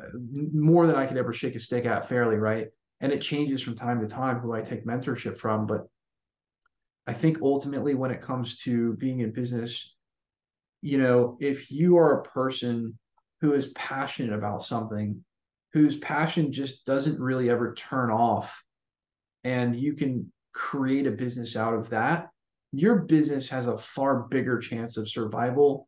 more 0.53 0.85
than 0.85 0.95
I 0.95 1.07
could 1.07 1.17
ever 1.17 1.33
shake 1.33 1.55
a 1.55 1.59
stick 1.59 1.85
at 1.85 2.07
fairly, 2.07 2.35
right? 2.35 2.67
And 3.01 3.11
it 3.11 3.21
changes 3.21 3.61
from 3.61 3.75
time 3.75 4.01
to 4.01 4.07
time 4.07 4.39
who 4.39 4.53
I 4.53 4.61
take 4.61 4.85
mentorship 4.85 5.39
from. 5.39 5.65
But 5.65 5.87
I 7.07 7.13
think 7.13 7.41
ultimately, 7.41 7.93
when 7.93 8.11
it 8.11 8.21
comes 8.21 8.57
to 8.61 8.93
being 8.93 9.19
in 9.19 9.31
business, 9.31 9.95
you 10.81 10.97
know, 10.97 11.37
if 11.39 11.71
you 11.71 11.97
are 11.97 12.19
a 12.19 12.23
person 12.23 12.97
who 13.41 13.53
is 13.53 13.67
passionate 13.73 14.33
about 14.33 14.63
something, 14.63 15.23
whose 15.73 15.97
passion 15.97 16.51
just 16.51 16.85
doesn't 16.85 17.19
really 17.19 17.49
ever 17.49 17.73
turn 17.73 18.09
off 18.09 18.63
and 19.43 19.75
you 19.75 19.93
can 19.93 20.31
create 20.53 21.05
a 21.05 21.11
business 21.11 21.55
out 21.55 21.73
of 21.73 21.89
that, 21.89 22.29
your 22.71 23.01
business 23.01 23.49
has 23.49 23.67
a 23.67 23.77
far 23.77 24.21
bigger 24.29 24.57
chance 24.57 24.97
of 24.97 25.09
survival. 25.09 25.87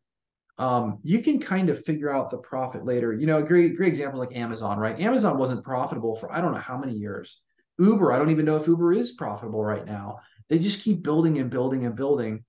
Um, 0.58 0.98
you 1.02 1.20
can 1.22 1.40
kind 1.40 1.68
of 1.68 1.84
figure 1.84 2.12
out 2.12 2.30
the 2.30 2.38
profit 2.38 2.84
later. 2.84 3.12
You 3.12 3.26
know, 3.26 3.38
a 3.38 3.42
great 3.42 3.76
great 3.76 3.88
example 3.88 4.20
like 4.20 4.36
Amazon, 4.36 4.78
right? 4.78 4.98
Amazon 5.00 5.38
wasn't 5.38 5.64
profitable 5.64 6.16
for 6.16 6.32
I 6.32 6.40
don't 6.40 6.52
know 6.52 6.58
how 6.60 6.78
many 6.78 6.94
years. 6.94 7.40
Uber, 7.78 8.12
I 8.12 8.18
don't 8.18 8.30
even 8.30 8.44
know 8.44 8.56
if 8.56 8.66
Uber 8.66 8.92
is 8.92 9.12
profitable 9.12 9.64
right 9.64 9.86
now. 9.86 10.18
They 10.48 10.58
just 10.58 10.80
keep 10.80 11.02
building 11.02 11.38
and 11.38 11.50
building 11.50 11.84
and 11.84 11.94
building. 11.94 12.44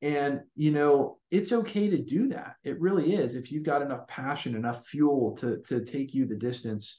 And 0.00 0.40
you 0.56 0.72
know, 0.72 1.18
it's 1.30 1.52
okay 1.52 1.88
to 1.88 1.98
do 1.98 2.28
that. 2.28 2.56
It 2.64 2.80
really 2.80 3.14
is. 3.14 3.34
If 3.34 3.52
you've 3.52 3.62
got 3.62 3.82
enough 3.82 4.06
passion, 4.08 4.56
enough 4.56 4.86
fuel 4.86 5.36
to 5.36 5.58
to 5.62 5.84
take 5.84 6.14
you 6.14 6.26
the 6.26 6.36
distance, 6.36 6.98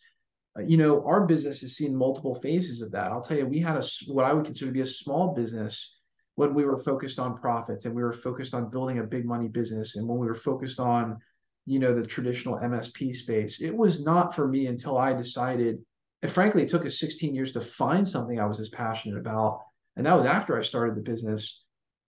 uh, 0.57 0.61
you 0.61 0.77
know, 0.77 1.03
our 1.05 1.25
business 1.25 1.61
has 1.61 1.75
seen 1.75 1.95
multiple 1.95 2.35
phases 2.35 2.81
of 2.81 2.91
that. 2.91 3.11
I'll 3.11 3.21
tell 3.21 3.37
you, 3.37 3.45
we 3.45 3.59
had 3.59 3.77
a 3.77 3.83
what 4.07 4.25
I 4.25 4.33
would 4.33 4.45
consider 4.45 4.67
to 4.67 4.73
be 4.73 4.81
a 4.81 4.85
small 4.85 5.33
business 5.33 5.97
when 6.35 6.53
we 6.53 6.65
were 6.65 6.77
focused 6.77 7.19
on 7.19 7.37
profits 7.37 7.85
and 7.85 7.93
we 7.93 8.01
were 8.01 8.13
focused 8.13 8.53
on 8.53 8.69
building 8.69 8.99
a 8.99 9.03
big 9.03 9.25
money 9.25 9.47
business 9.47 9.95
and 9.95 10.07
when 10.07 10.17
we 10.17 10.25
were 10.27 10.35
focused 10.35 10.79
on, 10.79 11.17
you 11.65 11.79
know, 11.79 11.93
the 11.93 12.05
traditional 12.07 12.57
MSP 12.57 13.15
space. 13.15 13.61
It 13.61 13.75
was 13.75 14.03
not 14.03 14.35
for 14.35 14.47
me 14.47 14.67
until 14.67 14.97
I 14.97 15.13
decided, 15.13 15.77
and 16.21 16.31
frankly, 16.31 16.63
it 16.63 16.69
took 16.69 16.85
us 16.85 16.99
16 16.99 17.35
years 17.35 17.51
to 17.51 17.61
find 17.61 18.07
something 18.07 18.39
I 18.39 18.45
was 18.45 18.59
as 18.59 18.69
passionate 18.69 19.19
about 19.19 19.61
and 19.95 20.05
that 20.05 20.17
was 20.17 20.25
after 20.25 20.57
I 20.57 20.63
started 20.63 20.95
the 20.95 21.01
business. 21.01 21.63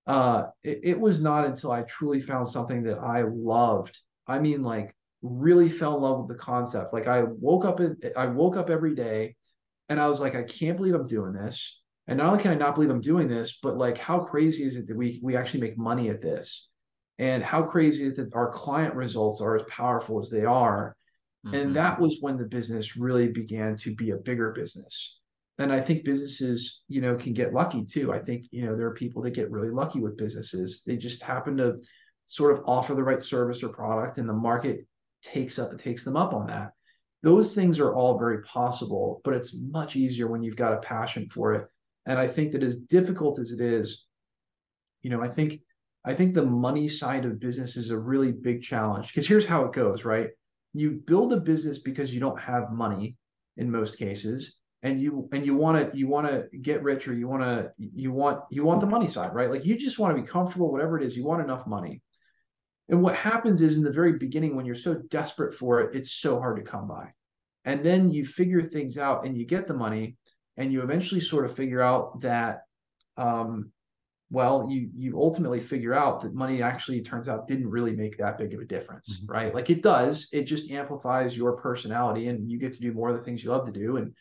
Uh, 0.07 0.45
it, 0.63 0.81
it 0.83 0.99
was 0.99 1.19
not 1.19 1.45
until 1.45 1.71
I 1.71 1.81
truly 1.83 2.21
found 2.21 2.47
something 2.47 2.83
that 2.83 2.99
I 2.99 3.23
loved. 3.23 3.97
I 4.27 4.39
mean, 4.39 4.63
like 4.63 4.95
really 5.21 5.69
fell 5.69 5.95
in 5.95 6.01
love 6.01 6.19
with 6.19 6.27
the 6.27 6.43
concept. 6.43 6.93
Like 6.93 7.07
I 7.07 7.23
woke 7.23 7.65
up, 7.65 7.79
I 8.15 8.27
woke 8.27 8.57
up 8.57 8.69
every 8.69 8.95
day, 8.95 9.36
and 9.89 9.99
I 9.99 10.07
was 10.07 10.19
like, 10.19 10.36
I 10.36 10.43
can't 10.43 10.77
believe 10.77 10.95
I'm 10.95 11.07
doing 11.07 11.33
this. 11.33 11.81
And 12.07 12.17
not 12.17 12.27
only 12.27 12.41
can 12.41 12.51
I 12.51 12.55
not 12.55 12.75
believe 12.75 12.91
I'm 12.91 13.01
doing 13.01 13.27
this, 13.27 13.57
but 13.63 13.77
like, 13.77 13.97
how 13.97 14.19
crazy 14.19 14.63
is 14.63 14.77
it 14.77 14.88
that 14.88 14.97
we 14.97 15.19
we 15.23 15.36
actually 15.36 15.61
make 15.61 15.77
money 15.77 16.09
at 16.09 16.21
this? 16.21 16.69
And 17.17 17.41
how 17.43 17.63
crazy 17.63 18.05
is 18.05 18.17
it 18.19 18.29
that 18.29 18.36
our 18.36 18.51
client 18.51 18.93
results 18.93 19.41
are 19.41 19.55
as 19.55 19.63
powerful 19.69 20.19
as 20.19 20.29
they 20.29 20.45
are? 20.45 20.95
Mm-hmm. 21.45 21.55
And 21.55 21.75
that 21.75 21.99
was 21.99 22.17
when 22.21 22.38
the 22.38 22.45
business 22.45 22.97
really 22.97 23.29
began 23.29 23.75
to 23.77 23.95
be 23.95 24.11
a 24.11 24.17
bigger 24.17 24.51
business. 24.51 25.19
And 25.58 25.72
I 25.72 25.80
think 25.80 26.03
businesses, 26.03 26.82
you 26.88 26.99
know, 27.01 27.16
can 27.16 27.34
get 27.34 27.53
lucky 27.53 27.86
too. 27.86 28.12
I 28.12 28.20
think, 28.20 28.45
you 28.51 28.66
know, 28.66 28.76
there 28.76 28.88
are 28.88 28.93
people 28.93 29.22
that 29.22 29.32
get 29.32 29.51
really 29.51 29.70
lucky 29.70 29.99
with 29.99 30.18
businesses. 30.18 30.84
They 30.86 30.97
just 30.97 31.24
happen 31.24 31.56
to 31.58 31.78
sort 32.26 32.58
of 32.58 32.64
offer 32.66 32.93
the 32.93 33.03
right 33.03 33.22
service 33.22 33.64
or 33.64 33.70
product 33.70 34.18
and 34.18 34.28
the 34.28 34.34
market 34.34 34.86
takes 35.24 35.58
up 35.58 35.78
takes 35.78 36.03
them 36.03 36.18
up 36.18 36.34
on 36.34 36.47
that. 36.47 36.72
Those 37.24 37.56
things 37.56 37.80
are 37.80 37.95
all 37.95 38.20
very 38.20 38.43
possible, 38.43 39.22
but 39.24 39.34
it's 39.34 39.56
much 39.56 39.95
easier 39.95 40.28
when 40.28 40.43
you've 40.43 40.56
got 40.56 40.74
a 40.74 40.78
passion 40.78 41.30
for 41.30 41.53
it. 41.53 41.68
And 42.06 42.20
I 42.20 42.28
think 42.28 42.51
that 42.51 42.62
as 42.62 42.78
difficult 42.78 43.39
as 43.39 43.51
it 43.51 43.62
is, 43.62 44.06
you 45.01 45.10
know, 45.10 45.22
I 45.22 45.30
think 45.30 45.62
I 46.03 46.14
think 46.14 46.34
the 46.34 46.45
money 46.45 46.88
side 46.88 47.26
of 47.26 47.39
business 47.39 47.78
is 47.78 47.89
a 47.89 47.97
really 47.97 48.32
big 48.32 48.62
challenge 48.62 49.08
because 49.08 49.28
here's 49.28 49.45
how 49.45 49.64
it 49.66 49.74
goes, 49.74 50.03
right? 50.03 50.30
You 50.74 51.01
build 51.08 51.32
a 51.32 51.38
business 51.38 51.80
because 51.80 52.14
you 52.14 52.20
don't 52.20 52.39
have 52.39 52.72
money 52.72 53.16
in 53.58 53.72
most 53.72 53.97
cases 53.97 54.56
and 54.84 54.99
you 55.01 55.28
and 55.32 55.45
you 55.45 55.55
want 55.55 55.91
to 55.91 55.97
you 55.97 56.07
want 56.07 56.28
to 56.28 56.47
get 56.59 56.84
rich 56.84 57.07
or 57.07 57.13
you 57.13 57.28
want 57.28 57.43
to 57.43 57.71
you 57.78 58.11
want 58.11 58.41
you 58.51 58.63
want 58.63 58.82
the 58.82 58.88
money 58.88 59.07
side, 59.07 59.34
right? 59.34 59.49
Like 59.49 59.65
you 59.65 59.78
just 59.78 59.99
want 59.99 60.15
to 60.15 60.21
be 60.21 60.28
comfortable 60.28 60.71
whatever 60.71 60.99
it 60.99 61.05
is, 61.05 61.17
you 61.17 61.26
want 61.26 61.43
enough 61.43 61.65
money. 61.65 62.01
And 62.89 63.01
what 63.01 63.15
happens 63.15 63.61
is 63.61 63.78
in 63.78 63.84
the 63.84 63.91
very 63.91 64.13
beginning 64.13 64.55
when 64.55 64.65
you're 64.65 64.76
so 64.76 64.95
desperate 65.09 65.55
for 65.55 65.82
it, 65.82 65.95
it's 65.95 66.13
so 66.13 66.39
hard 66.39 66.57
to 66.57 66.63
come 66.71 66.88
by. 66.88 67.13
And 67.63 67.84
then 67.84 68.09
you 68.09 68.26
figure 68.26 68.61
things 68.61 68.97
out 68.97 69.26
and 69.26 69.36
you 69.36 69.45
get 69.45 69.67
the 69.67 69.73
money 69.73 70.17
and 70.55 70.71
you 70.71 70.84
eventually 70.84 71.21
sort 71.21 71.45
of 71.45 71.55
figure 71.55 71.82
out 71.82 72.21
that 72.21 72.61
um, 73.17 73.71
well 74.30 74.67
you 74.69 74.89
you 74.95 75.19
ultimately 75.19 75.59
figure 75.59 75.93
out 75.93 76.21
that 76.21 76.34
money 76.34 76.61
actually 76.61 77.01
turns 77.01 77.30
out 77.30 77.47
didn't 77.47 77.69
really 77.69 77.95
make 77.95 78.17
that 78.17 78.38
big 78.38 78.53
of 78.53 78.59
a 78.59 78.65
difference 78.65 79.17
mm-hmm. 79.17 79.32
right 79.32 79.53
like 79.53 79.69
it 79.69 79.84
does 79.84 80.28
it 80.32 80.43
just 80.43 80.71
amplifies 80.71 81.38
your 81.38 81.53
personality 81.57 82.28
and 82.28 82.49
you 82.49 82.57
get 82.57 82.73
to 82.73 82.80
do 82.80 82.91
more 82.91 83.09
of 83.09 83.15
the 83.15 83.21
things 83.21 83.43
you 83.43 83.51
love 83.51 83.65
to 83.65 83.71
do 83.71 83.97
and 83.97 84.13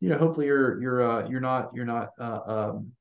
you 0.00 0.08
know 0.08 0.18
hopefully 0.18 0.46
you're 0.46 0.80
you're 0.80 1.02
uh 1.02 1.28
you're 1.28 1.40
not 1.40 1.70
you're 1.74 1.84
not 1.84 2.10
uh, 2.20 2.40
um 2.46 2.92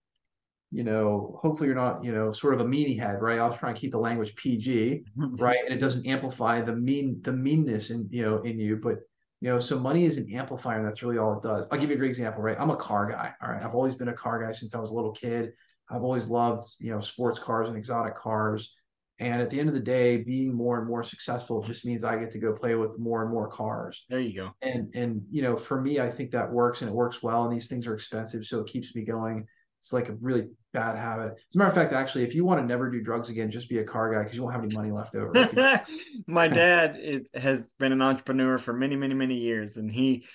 you 0.72 0.84
know 0.84 1.40
hopefully 1.42 1.68
you're 1.68 1.76
not 1.76 2.04
you 2.04 2.12
know 2.12 2.32
sort 2.32 2.54
of 2.54 2.62
a 2.62 2.66
meanie 2.66 3.00
head 3.00 3.22
right? 3.22 3.40
I 3.40 3.48
was 3.48 3.58
trying 3.58 3.76
to 3.76 3.80
keep 3.80 3.92
the 3.92 3.98
language 4.00 4.36
pg 4.36 5.04
right? 5.18 5.60
And 5.64 5.74
it 5.74 5.80
doesn't 5.80 6.06
amplify 6.06 6.62
the 6.62 6.76
mean 6.76 7.20
the 7.22 7.32
meanness 7.32 7.90
in 7.90 8.08
you 8.12 8.24
know 8.24 8.42
in 8.42 8.60
you 8.60 8.78
but 8.78 9.00
you 9.42 9.50
know 9.50 9.60
so 9.60 9.80
money 9.80 10.06
is 10.06 10.18
an 10.18 10.32
amplifier 10.34 10.78
and 10.80 10.88
that's 10.88 11.04
really 11.04 11.18
all 11.18 11.34
it 11.38 11.44
does. 11.44 11.68
I'll 11.72 11.80
give 11.80 11.90
you 11.90 11.96
a 11.96 12.00
great 12.00 12.10
example 12.10 12.42
right? 12.42 12.58
I'm 12.60 12.72
a 12.72 12.78
car 12.78 13.10
guy 13.10 13.34
all 13.42 13.52
right? 13.52 13.64
I've 13.64 13.76
always 13.76 13.96
been 13.96 14.10
a 14.10 14.14
car 14.14 14.44
guy 14.44 14.52
since 14.52 14.74
i 14.74 14.80
was 14.80 14.92
a 14.92 14.94
little 14.94 15.12
kid. 15.12 15.54
I've 15.90 16.04
always 16.04 16.26
loved, 16.28 16.68
you 16.80 16.92
know, 16.92 17.00
sports 17.00 17.38
cars 17.38 17.70
and 17.70 17.78
exotic 17.78 18.16
cars. 18.16 18.74
And 19.20 19.42
at 19.42 19.50
the 19.50 19.60
end 19.60 19.70
of 19.70 19.76
the 19.76 19.82
day, 19.82 20.18
being 20.18 20.54
more 20.54 20.78
and 20.78 20.88
more 20.88 21.04
successful 21.04 21.64
just 21.64 21.86
means 21.86 22.04
I 22.04 22.18
get 22.18 22.32
to 22.32 22.40
go 22.40 22.54
play 22.54 22.76
with 22.76 23.00
more 23.00 23.22
and 23.22 23.32
more 23.32 23.48
cars. 23.48 24.06
There 24.10 24.20
you 24.20 24.36
go. 24.36 24.52
And 24.62 24.94
and 24.94 25.22
you 25.32 25.42
know, 25.42 25.56
for 25.56 25.80
me, 25.80 26.00
I 26.00 26.12
think 26.12 26.32
that 26.32 26.52
works 26.52 26.82
and 26.82 26.90
it 26.90 26.94
works 26.94 27.24
well. 27.24 27.46
And 27.46 27.54
these 27.56 27.70
things 27.70 27.88
are 27.88 27.94
expensive, 27.94 28.46
so 28.46 28.60
it 28.60 28.68
keeps 28.68 28.94
me 28.94 29.04
going. 29.04 29.48
It's 29.80 29.94
like 29.94 30.10
a 30.10 30.14
really 30.14 30.50
bad 30.74 30.98
habit. 30.98 31.34
As 31.38 31.56
a 31.56 31.58
matter 31.58 31.70
of 31.70 31.76
fact, 31.76 31.94
actually, 31.94 32.24
if 32.24 32.36
you 32.36 32.44
want 32.44 32.60
to 32.60 32.66
never 32.66 32.90
do 32.90 33.02
drugs 33.02 33.30
again, 33.30 33.52
just 33.52 33.70
be 33.70 33.78
a 33.78 33.84
car 33.84 34.12
guy 34.12 34.24
because 34.24 34.36
you 34.36 34.42
won't 34.42 34.56
have 34.56 34.64
any 34.64 34.76
money 34.76 34.92
left 34.92 35.16
over. 35.16 35.32
My 36.28 36.48
dad 36.48 36.98
is 37.00 37.30
has 37.36 37.72
been 37.74 37.92
an 37.92 38.02
entrepreneur 38.02 38.58
for 38.58 38.74
many, 38.74 38.96
many, 38.96 39.14
many 39.14 39.36
years, 39.36 39.78
and 39.78 39.90
he 39.90 40.26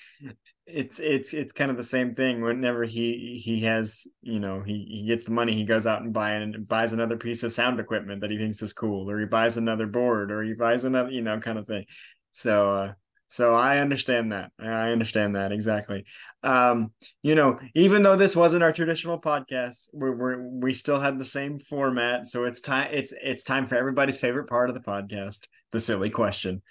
it's 0.72 1.00
it's 1.00 1.34
it's 1.34 1.52
kind 1.52 1.70
of 1.70 1.76
the 1.76 1.84
same 1.84 2.12
thing. 2.12 2.40
Whenever 2.40 2.84
he 2.84 3.40
he 3.42 3.60
has 3.60 4.06
you 4.22 4.40
know 4.40 4.62
he 4.62 4.86
he 4.88 5.06
gets 5.06 5.24
the 5.24 5.32
money 5.32 5.52
he 5.52 5.64
goes 5.64 5.86
out 5.86 6.02
and 6.02 6.12
buy 6.12 6.32
and 6.32 6.66
buys 6.68 6.92
another 6.92 7.16
piece 7.16 7.42
of 7.42 7.52
sound 7.52 7.80
equipment 7.80 8.20
that 8.20 8.30
he 8.30 8.38
thinks 8.38 8.62
is 8.62 8.72
cool 8.72 9.10
or 9.10 9.18
he 9.20 9.26
buys 9.26 9.56
another 9.56 9.86
board 9.86 10.30
or 10.30 10.42
he 10.42 10.54
buys 10.54 10.84
another 10.84 11.10
you 11.10 11.22
know 11.22 11.38
kind 11.40 11.58
of 11.58 11.66
thing. 11.66 11.84
So 12.32 12.70
uh 12.70 12.92
so 13.32 13.54
i 13.54 13.78
understand 13.78 14.32
that. 14.32 14.50
I 14.58 14.90
understand 14.90 15.36
that 15.36 15.52
exactly. 15.52 16.04
Um 16.42 16.92
you 17.22 17.34
know 17.34 17.58
even 17.74 18.02
though 18.02 18.16
this 18.16 18.34
wasn't 18.36 18.64
our 18.64 18.72
traditional 18.72 19.20
podcast 19.20 19.88
we're, 19.92 20.16
we're 20.16 20.48
we 20.48 20.72
still 20.72 21.00
had 21.00 21.18
the 21.18 21.24
same 21.24 21.58
format. 21.58 22.28
So 22.28 22.44
it's 22.44 22.60
time 22.60 22.88
it's 22.92 23.12
it's 23.22 23.44
time 23.44 23.66
for 23.66 23.76
everybody's 23.76 24.18
favorite 24.18 24.48
part 24.48 24.70
of 24.70 24.74
the 24.74 24.82
podcast 24.88 25.46
the 25.72 25.80
silly 25.80 26.10
question. 26.10 26.62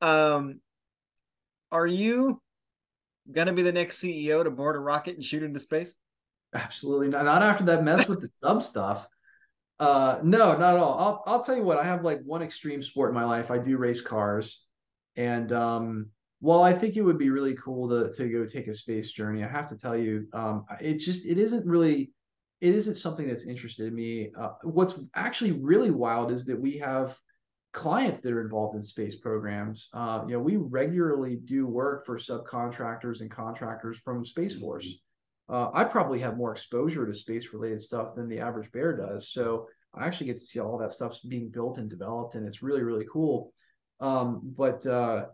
Um 0.00 0.60
are 1.70 1.86
you 1.86 2.40
gonna 3.32 3.52
be 3.52 3.62
the 3.62 3.72
next 3.72 4.02
CEO 4.02 4.44
to 4.44 4.50
board 4.50 4.76
a 4.76 4.80
rocket 4.80 5.14
and 5.14 5.24
shoot 5.24 5.42
into 5.42 5.60
space? 5.60 5.96
Absolutely 6.54 7.08
not. 7.08 7.24
Not 7.24 7.42
after 7.42 7.64
that 7.64 7.82
mess 7.82 8.08
with 8.08 8.20
the 8.20 8.28
sub 8.34 8.62
stuff. 8.62 9.06
Uh, 9.80 10.20
no, 10.22 10.56
not 10.56 10.74
at 10.74 10.80
all. 10.80 10.98
I'll 10.98 11.22
I'll 11.26 11.44
tell 11.44 11.56
you 11.56 11.64
what. 11.64 11.78
I 11.78 11.84
have 11.84 12.04
like 12.04 12.20
one 12.24 12.42
extreme 12.42 12.82
sport 12.82 13.10
in 13.10 13.14
my 13.14 13.24
life. 13.24 13.50
I 13.50 13.58
do 13.58 13.78
race 13.78 14.00
cars, 14.00 14.64
and 15.16 15.50
um, 15.52 16.10
while 16.40 16.62
I 16.62 16.72
think 16.72 16.96
it 16.96 17.02
would 17.02 17.18
be 17.18 17.30
really 17.30 17.56
cool 17.56 17.88
to 17.88 18.12
to 18.12 18.28
go 18.28 18.46
take 18.46 18.68
a 18.68 18.74
space 18.74 19.10
journey, 19.10 19.42
I 19.42 19.48
have 19.48 19.68
to 19.68 19.78
tell 19.78 19.96
you, 19.96 20.28
um, 20.34 20.66
it 20.80 20.98
just 20.98 21.24
it 21.26 21.38
isn't 21.38 21.66
really 21.66 22.12
it 22.60 22.76
isn't 22.76 22.94
something 22.94 23.26
that's 23.26 23.44
interested 23.44 23.88
in 23.88 23.94
me. 23.94 24.30
Uh, 24.38 24.50
what's 24.62 24.94
actually 25.16 25.52
really 25.52 25.90
wild 25.90 26.30
is 26.30 26.44
that 26.46 26.60
we 26.60 26.78
have 26.78 27.18
clients 27.72 28.20
that 28.20 28.32
are 28.32 28.42
involved 28.42 28.76
in 28.76 28.82
space 28.82 29.16
programs. 29.16 29.88
Uh, 29.94 30.24
you 30.26 30.34
know, 30.34 30.40
we 30.40 30.56
regularly 30.56 31.36
do 31.36 31.66
work 31.66 32.04
for 32.04 32.18
subcontractors 32.18 33.20
and 33.20 33.30
contractors 33.30 33.98
from 33.98 34.24
Space 34.24 34.58
Force. 34.58 34.88
Uh, 35.48 35.70
I 35.74 35.84
probably 35.84 36.20
have 36.20 36.36
more 36.36 36.52
exposure 36.52 37.06
to 37.06 37.14
space 37.14 37.52
related 37.52 37.80
stuff 37.80 38.14
than 38.14 38.28
the 38.28 38.40
average 38.40 38.70
bear 38.72 38.96
does. 38.96 39.30
So 39.30 39.68
I 39.94 40.06
actually 40.06 40.26
get 40.26 40.38
to 40.38 40.44
see 40.44 40.60
all 40.60 40.78
that 40.78 40.92
stuff 40.92 41.18
being 41.28 41.48
built 41.48 41.78
and 41.78 41.88
developed, 41.88 42.34
and 42.34 42.46
it's 42.46 42.62
really, 42.62 42.82
really 42.82 43.06
cool. 43.10 43.52
Um, 44.00 44.40
but 44.56 44.86
uh, 44.86 45.26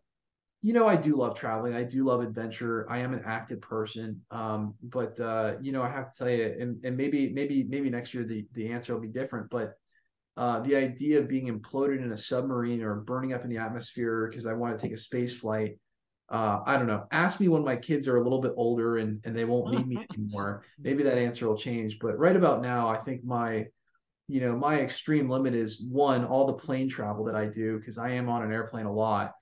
you 0.62 0.72
know, 0.72 0.89
I 0.89 0.97
do 0.97 1.14
love 1.16 1.36
traveling. 1.36 1.74
I 1.74 1.84
do 1.84 2.05
love 2.05 2.20
adventure. 2.20 2.91
I 2.91 2.99
am 2.99 3.12
an 3.12 3.22
active 3.24 3.61
person. 3.61 4.20
Um, 4.30 4.74
but 4.82 5.18
uh, 5.20 5.55
you 5.61 5.70
know, 5.72 5.82
I 5.82 5.89
have 5.89 6.12
to 6.12 6.18
tell 6.18 6.30
you, 6.30 6.57
and, 6.59 6.84
and 6.84 6.97
maybe, 6.97 7.30
maybe, 7.30 7.64
maybe 7.64 7.91
next 7.91 8.14
year 8.14 8.24
the 8.24 8.47
the 8.55 8.68
answer 8.68 8.95
will 8.95 9.01
be 9.01 9.09
different. 9.09 9.51
But 9.51 9.74
uh, 10.39 10.61
the 10.61 10.76
idea 10.76 11.18
of 11.18 11.26
being 11.26 11.49
imploded 11.49 12.01
in 12.01 12.12
a 12.12 12.16
submarine 12.16 12.80
or 12.80 13.01
burning 13.01 13.32
up 13.32 13.43
in 13.43 13.51
the 13.51 13.59
atmosphere 13.59 14.28
because 14.30 14.47
I 14.47 14.53
want 14.53 14.78
to 14.78 14.80
take 14.80 14.95
a 14.95 14.97
space 14.97 15.34
flight. 15.34 15.80
Uh, 16.30 16.61
I 16.64 16.76
don't 16.76 16.86
know. 16.86 17.09
Ask 17.11 17.41
me 17.41 17.49
when 17.49 17.64
my 17.64 17.74
kids 17.74 18.07
are 18.07 18.18
a 18.18 18.22
little 18.22 18.41
bit 18.41 18.53
older 18.57 18.99
and, 18.99 19.20
and 19.24 19.36
they 19.36 19.45
won't 19.45 19.72
need 19.74 19.89
me 19.89 20.07
anymore. 20.14 20.62
Maybe 20.78 21.03
that 21.03 21.18
answer 21.18 21.49
will 21.49 21.57
change. 21.57 21.99
But 21.99 22.16
right 22.20 22.36
about 22.36 22.62
now, 22.62 22.86
I 22.89 22.99
think 22.99 23.24
my, 23.24 23.66
you 24.28 24.41
know, 24.41 24.55
my 24.55 24.78
extreme 24.78 25.28
limit 25.28 25.55
is 25.55 25.82
one, 25.91 26.24
all 26.24 26.47
the 26.47 26.53
plane 26.53 26.89
travel 26.89 27.24
that 27.24 27.34
I 27.34 27.47
do 27.47 27.80
because 27.80 27.99
I 27.99 28.11
am 28.11 28.28
on 28.28 28.45
an 28.45 28.53
airplane 28.53 28.86
a 28.86 28.93
lot. 28.93 29.32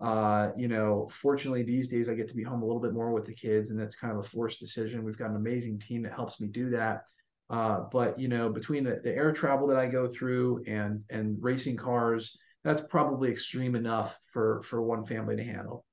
Uh, 0.00 0.52
you 0.56 0.68
know, 0.68 1.10
fortunately 1.20 1.64
these 1.64 1.88
days 1.88 2.08
I 2.08 2.14
get 2.14 2.28
to 2.28 2.34
be 2.34 2.42
home 2.42 2.62
a 2.62 2.66
little 2.66 2.80
bit 2.80 2.94
more 2.94 3.12
with 3.12 3.26
the 3.26 3.34
kids, 3.34 3.68
and 3.68 3.78
that's 3.78 3.94
kind 3.96 4.16
of 4.16 4.24
a 4.24 4.28
forced 4.28 4.58
decision. 4.58 5.04
We've 5.04 5.18
got 5.18 5.30
an 5.30 5.36
amazing 5.36 5.80
team 5.80 6.02
that 6.04 6.14
helps 6.14 6.40
me 6.40 6.48
do 6.48 6.70
that. 6.70 7.02
Uh, 7.48 7.84
but 7.92 8.18
you 8.18 8.28
know, 8.28 8.48
between 8.48 8.84
the, 8.84 9.00
the 9.02 9.14
air 9.14 9.32
travel 9.32 9.68
that 9.68 9.76
I 9.76 9.86
go 9.86 10.08
through 10.08 10.64
and 10.66 11.04
and 11.10 11.36
racing 11.40 11.76
cars, 11.76 12.36
that's 12.64 12.80
probably 12.80 13.30
extreme 13.30 13.74
enough 13.74 14.16
for 14.32 14.62
for 14.64 14.82
one 14.82 15.04
family 15.04 15.36
to 15.36 15.44
handle. 15.44 15.84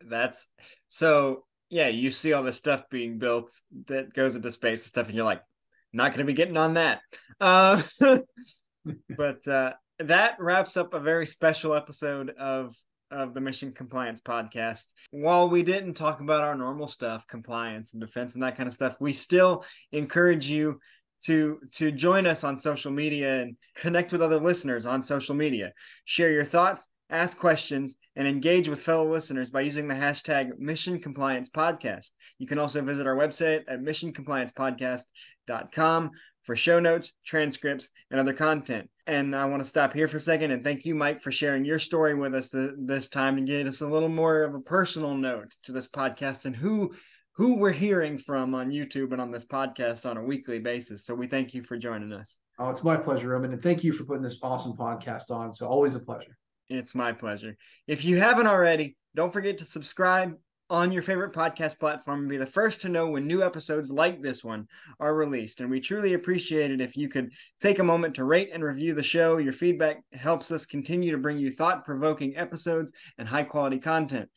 That's 0.00 0.46
so 0.88 1.44
yeah, 1.68 1.88
you 1.88 2.10
see 2.10 2.32
all 2.32 2.42
this 2.42 2.56
stuff 2.56 2.88
being 2.90 3.18
built 3.18 3.50
that 3.86 4.12
goes 4.14 4.36
into 4.36 4.52
space 4.52 4.82
and 4.82 4.88
stuff, 4.88 5.06
and 5.06 5.16
you're 5.16 5.24
like, 5.24 5.42
not 5.92 6.10
going 6.10 6.18
to 6.18 6.24
be 6.24 6.34
getting 6.34 6.56
on 6.56 6.74
that. 6.74 7.00
Uh, 7.40 7.82
but 9.16 9.46
uh, 9.48 9.72
that 9.98 10.36
wraps 10.38 10.76
up 10.76 10.94
a 10.94 11.00
very 11.00 11.26
special 11.26 11.74
episode 11.74 12.30
of 12.30 12.76
of 13.14 13.34
the 13.34 13.40
Mission 13.40 13.72
Compliance 13.72 14.20
Podcast. 14.20 14.92
While 15.10 15.48
we 15.48 15.62
didn't 15.62 15.94
talk 15.94 16.20
about 16.20 16.42
our 16.42 16.54
normal 16.54 16.86
stuff, 16.86 17.26
compliance 17.26 17.92
and 17.92 18.00
defense 18.00 18.34
and 18.34 18.42
that 18.42 18.56
kind 18.56 18.66
of 18.66 18.74
stuff, 18.74 19.00
we 19.00 19.12
still 19.12 19.64
encourage 19.92 20.48
you 20.48 20.80
to 21.24 21.58
to 21.72 21.90
join 21.90 22.26
us 22.26 22.44
on 22.44 22.58
social 22.58 22.90
media 22.90 23.40
and 23.40 23.56
connect 23.76 24.12
with 24.12 24.20
other 24.20 24.38
listeners 24.38 24.84
on 24.86 25.02
social 25.02 25.34
media. 25.34 25.72
Share 26.04 26.30
your 26.30 26.44
thoughts, 26.44 26.90
ask 27.10 27.38
questions, 27.38 27.96
and 28.16 28.28
engage 28.28 28.68
with 28.68 28.82
fellow 28.82 29.10
listeners 29.10 29.48
by 29.50 29.62
using 29.62 29.88
the 29.88 29.94
hashtag 29.94 30.58
Mission 30.58 31.00
Compliance 31.00 31.48
Podcast. 31.48 32.10
You 32.38 32.46
can 32.46 32.58
also 32.58 32.82
visit 32.82 33.06
our 33.06 33.16
website 33.16 33.62
at 33.68 33.80
missioncompliancepodcast.com 33.80 36.10
for 36.44 36.54
show 36.54 36.78
notes, 36.78 37.12
transcripts, 37.24 37.90
and 38.10 38.20
other 38.20 38.32
content. 38.32 38.88
And 39.06 39.34
I 39.34 39.46
want 39.46 39.62
to 39.62 39.68
stop 39.68 39.92
here 39.92 40.08
for 40.08 40.18
a 40.18 40.20
second 40.20 40.50
and 40.50 40.62
thank 40.62 40.84
you, 40.84 40.94
Mike, 40.94 41.20
for 41.20 41.32
sharing 41.32 41.64
your 41.64 41.78
story 41.78 42.14
with 42.14 42.34
us 42.34 42.50
th- 42.50 42.72
this 42.78 43.08
time 43.08 43.36
and 43.36 43.46
get 43.46 43.66
us 43.66 43.80
a 43.80 43.86
little 43.86 44.08
more 44.08 44.44
of 44.44 44.54
a 44.54 44.60
personal 44.60 45.14
note 45.14 45.48
to 45.64 45.72
this 45.72 45.88
podcast 45.88 46.46
and 46.46 46.56
who 46.56 46.94
who 47.36 47.56
we're 47.56 47.72
hearing 47.72 48.16
from 48.16 48.54
on 48.54 48.70
YouTube 48.70 49.10
and 49.10 49.20
on 49.20 49.32
this 49.32 49.44
podcast 49.44 50.08
on 50.08 50.16
a 50.16 50.22
weekly 50.22 50.60
basis. 50.60 51.04
So 51.04 51.16
we 51.16 51.26
thank 51.26 51.52
you 51.52 51.62
for 51.62 51.76
joining 51.76 52.12
us. 52.12 52.38
Oh, 52.60 52.70
it's 52.70 52.84
my 52.84 52.96
pleasure, 52.96 53.28
Roman. 53.28 53.52
And 53.52 53.60
thank 53.60 53.82
you 53.82 53.92
for 53.92 54.04
putting 54.04 54.22
this 54.22 54.38
awesome 54.40 54.76
podcast 54.76 55.30
on. 55.30 55.52
So 55.52 55.66
always 55.66 55.96
a 55.96 56.00
pleasure. 56.00 56.36
It's 56.68 56.94
my 56.94 57.12
pleasure. 57.12 57.56
If 57.88 58.04
you 58.04 58.18
haven't 58.18 58.46
already, 58.46 58.96
don't 59.16 59.32
forget 59.32 59.58
to 59.58 59.64
subscribe 59.64 60.34
on 60.70 60.92
your 60.92 61.02
favorite 61.02 61.32
podcast 61.32 61.78
platform 61.78 62.20
and 62.20 62.28
be 62.28 62.36
the 62.38 62.46
first 62.46 62.80
to 62.80 62.88
know 62.88 63.10
when 63.10 63.26
new 63.26 63.42
episodes 63.42 63.92
like 63.92 64.20
this 64.20 64.42
one 64.42 64.66
are 64.98 65.14
released. 65.14 65.60
And 65.60 65.70
we 65.70 65.80
truly 65.80 66.14
appreciate 66.14 66.70
it 66.70 66.80
if 66.80 66.96
you 66.96 67.08
could 67.08 67.32
take 67.60 67.78
a 67.78 67.84
moment 67.84 68.16
to 68.16 68.24
rate 68.24 68.50
and 68.52 68.64
review 68.64 68.94
the 68.94 69.02
show. 69.02 69.36
Your 69.36 69.52
feedback 69.52 70.02
helps 70.12 70.50
us 70.50 70.64
continue 70.64 71.10
to 71.12 71.18
bring 71.18 71.38
you 71.38 71.50
thought 71.50 71.84
provoking 71.84 72.36
episodes 72.36 72.92
and 73.18 73.28
high 73.28 73.42
quality 73.42 73.78
content. 73.78 74.30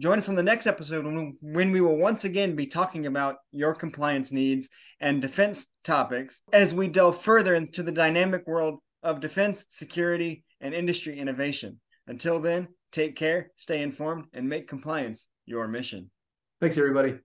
Join 0.00 0.18
us 0.18 0.28
on 0.28 0.34
the 0.34 0.42
next 0.42 0.66
episode 0.66 1.04
when, 1.04 1.36
when 1.42 1.72
we 1.72 1.80
will 1.80 1.96
once 1.96 2.24
again 2.24 2.54
be 2.54 2.66
talking 2.66 3.06
about 3.06 3.36
your 3.52 3.74
compliance 3.74 4.32
needs 4.32 4.68
and 5.00 5.22
defense 5.22 5.66
topics 5.84 6.42
as 6.52 6.74
we 6.74 6.88
delve 6.88 7.20
further 7.20 7.54
into 7.54 7.82
the 7.82 7.92
dynamic 7.92 8.46
world 8.46 8.78
of 9.02 9.20
defense, 9.20 9.66
security, 9.70 10.44
and 10.60 10.74
industry 10.74 11.18
innovation. 11.18 11.80
Until 12.06 12.40
then, 12.40 12.68
take 12.92 13.16
care, 13.16 13.50
stay 13.56 13.82
informed, 13.82 14.26
and 14.32 14.48
make 14.48 14.68
compliance 14.68 15.28
your 15.48 15.66
mission. 15.66 16.10
Thanks, 16.60 16.76
everybody. 16.76 17.18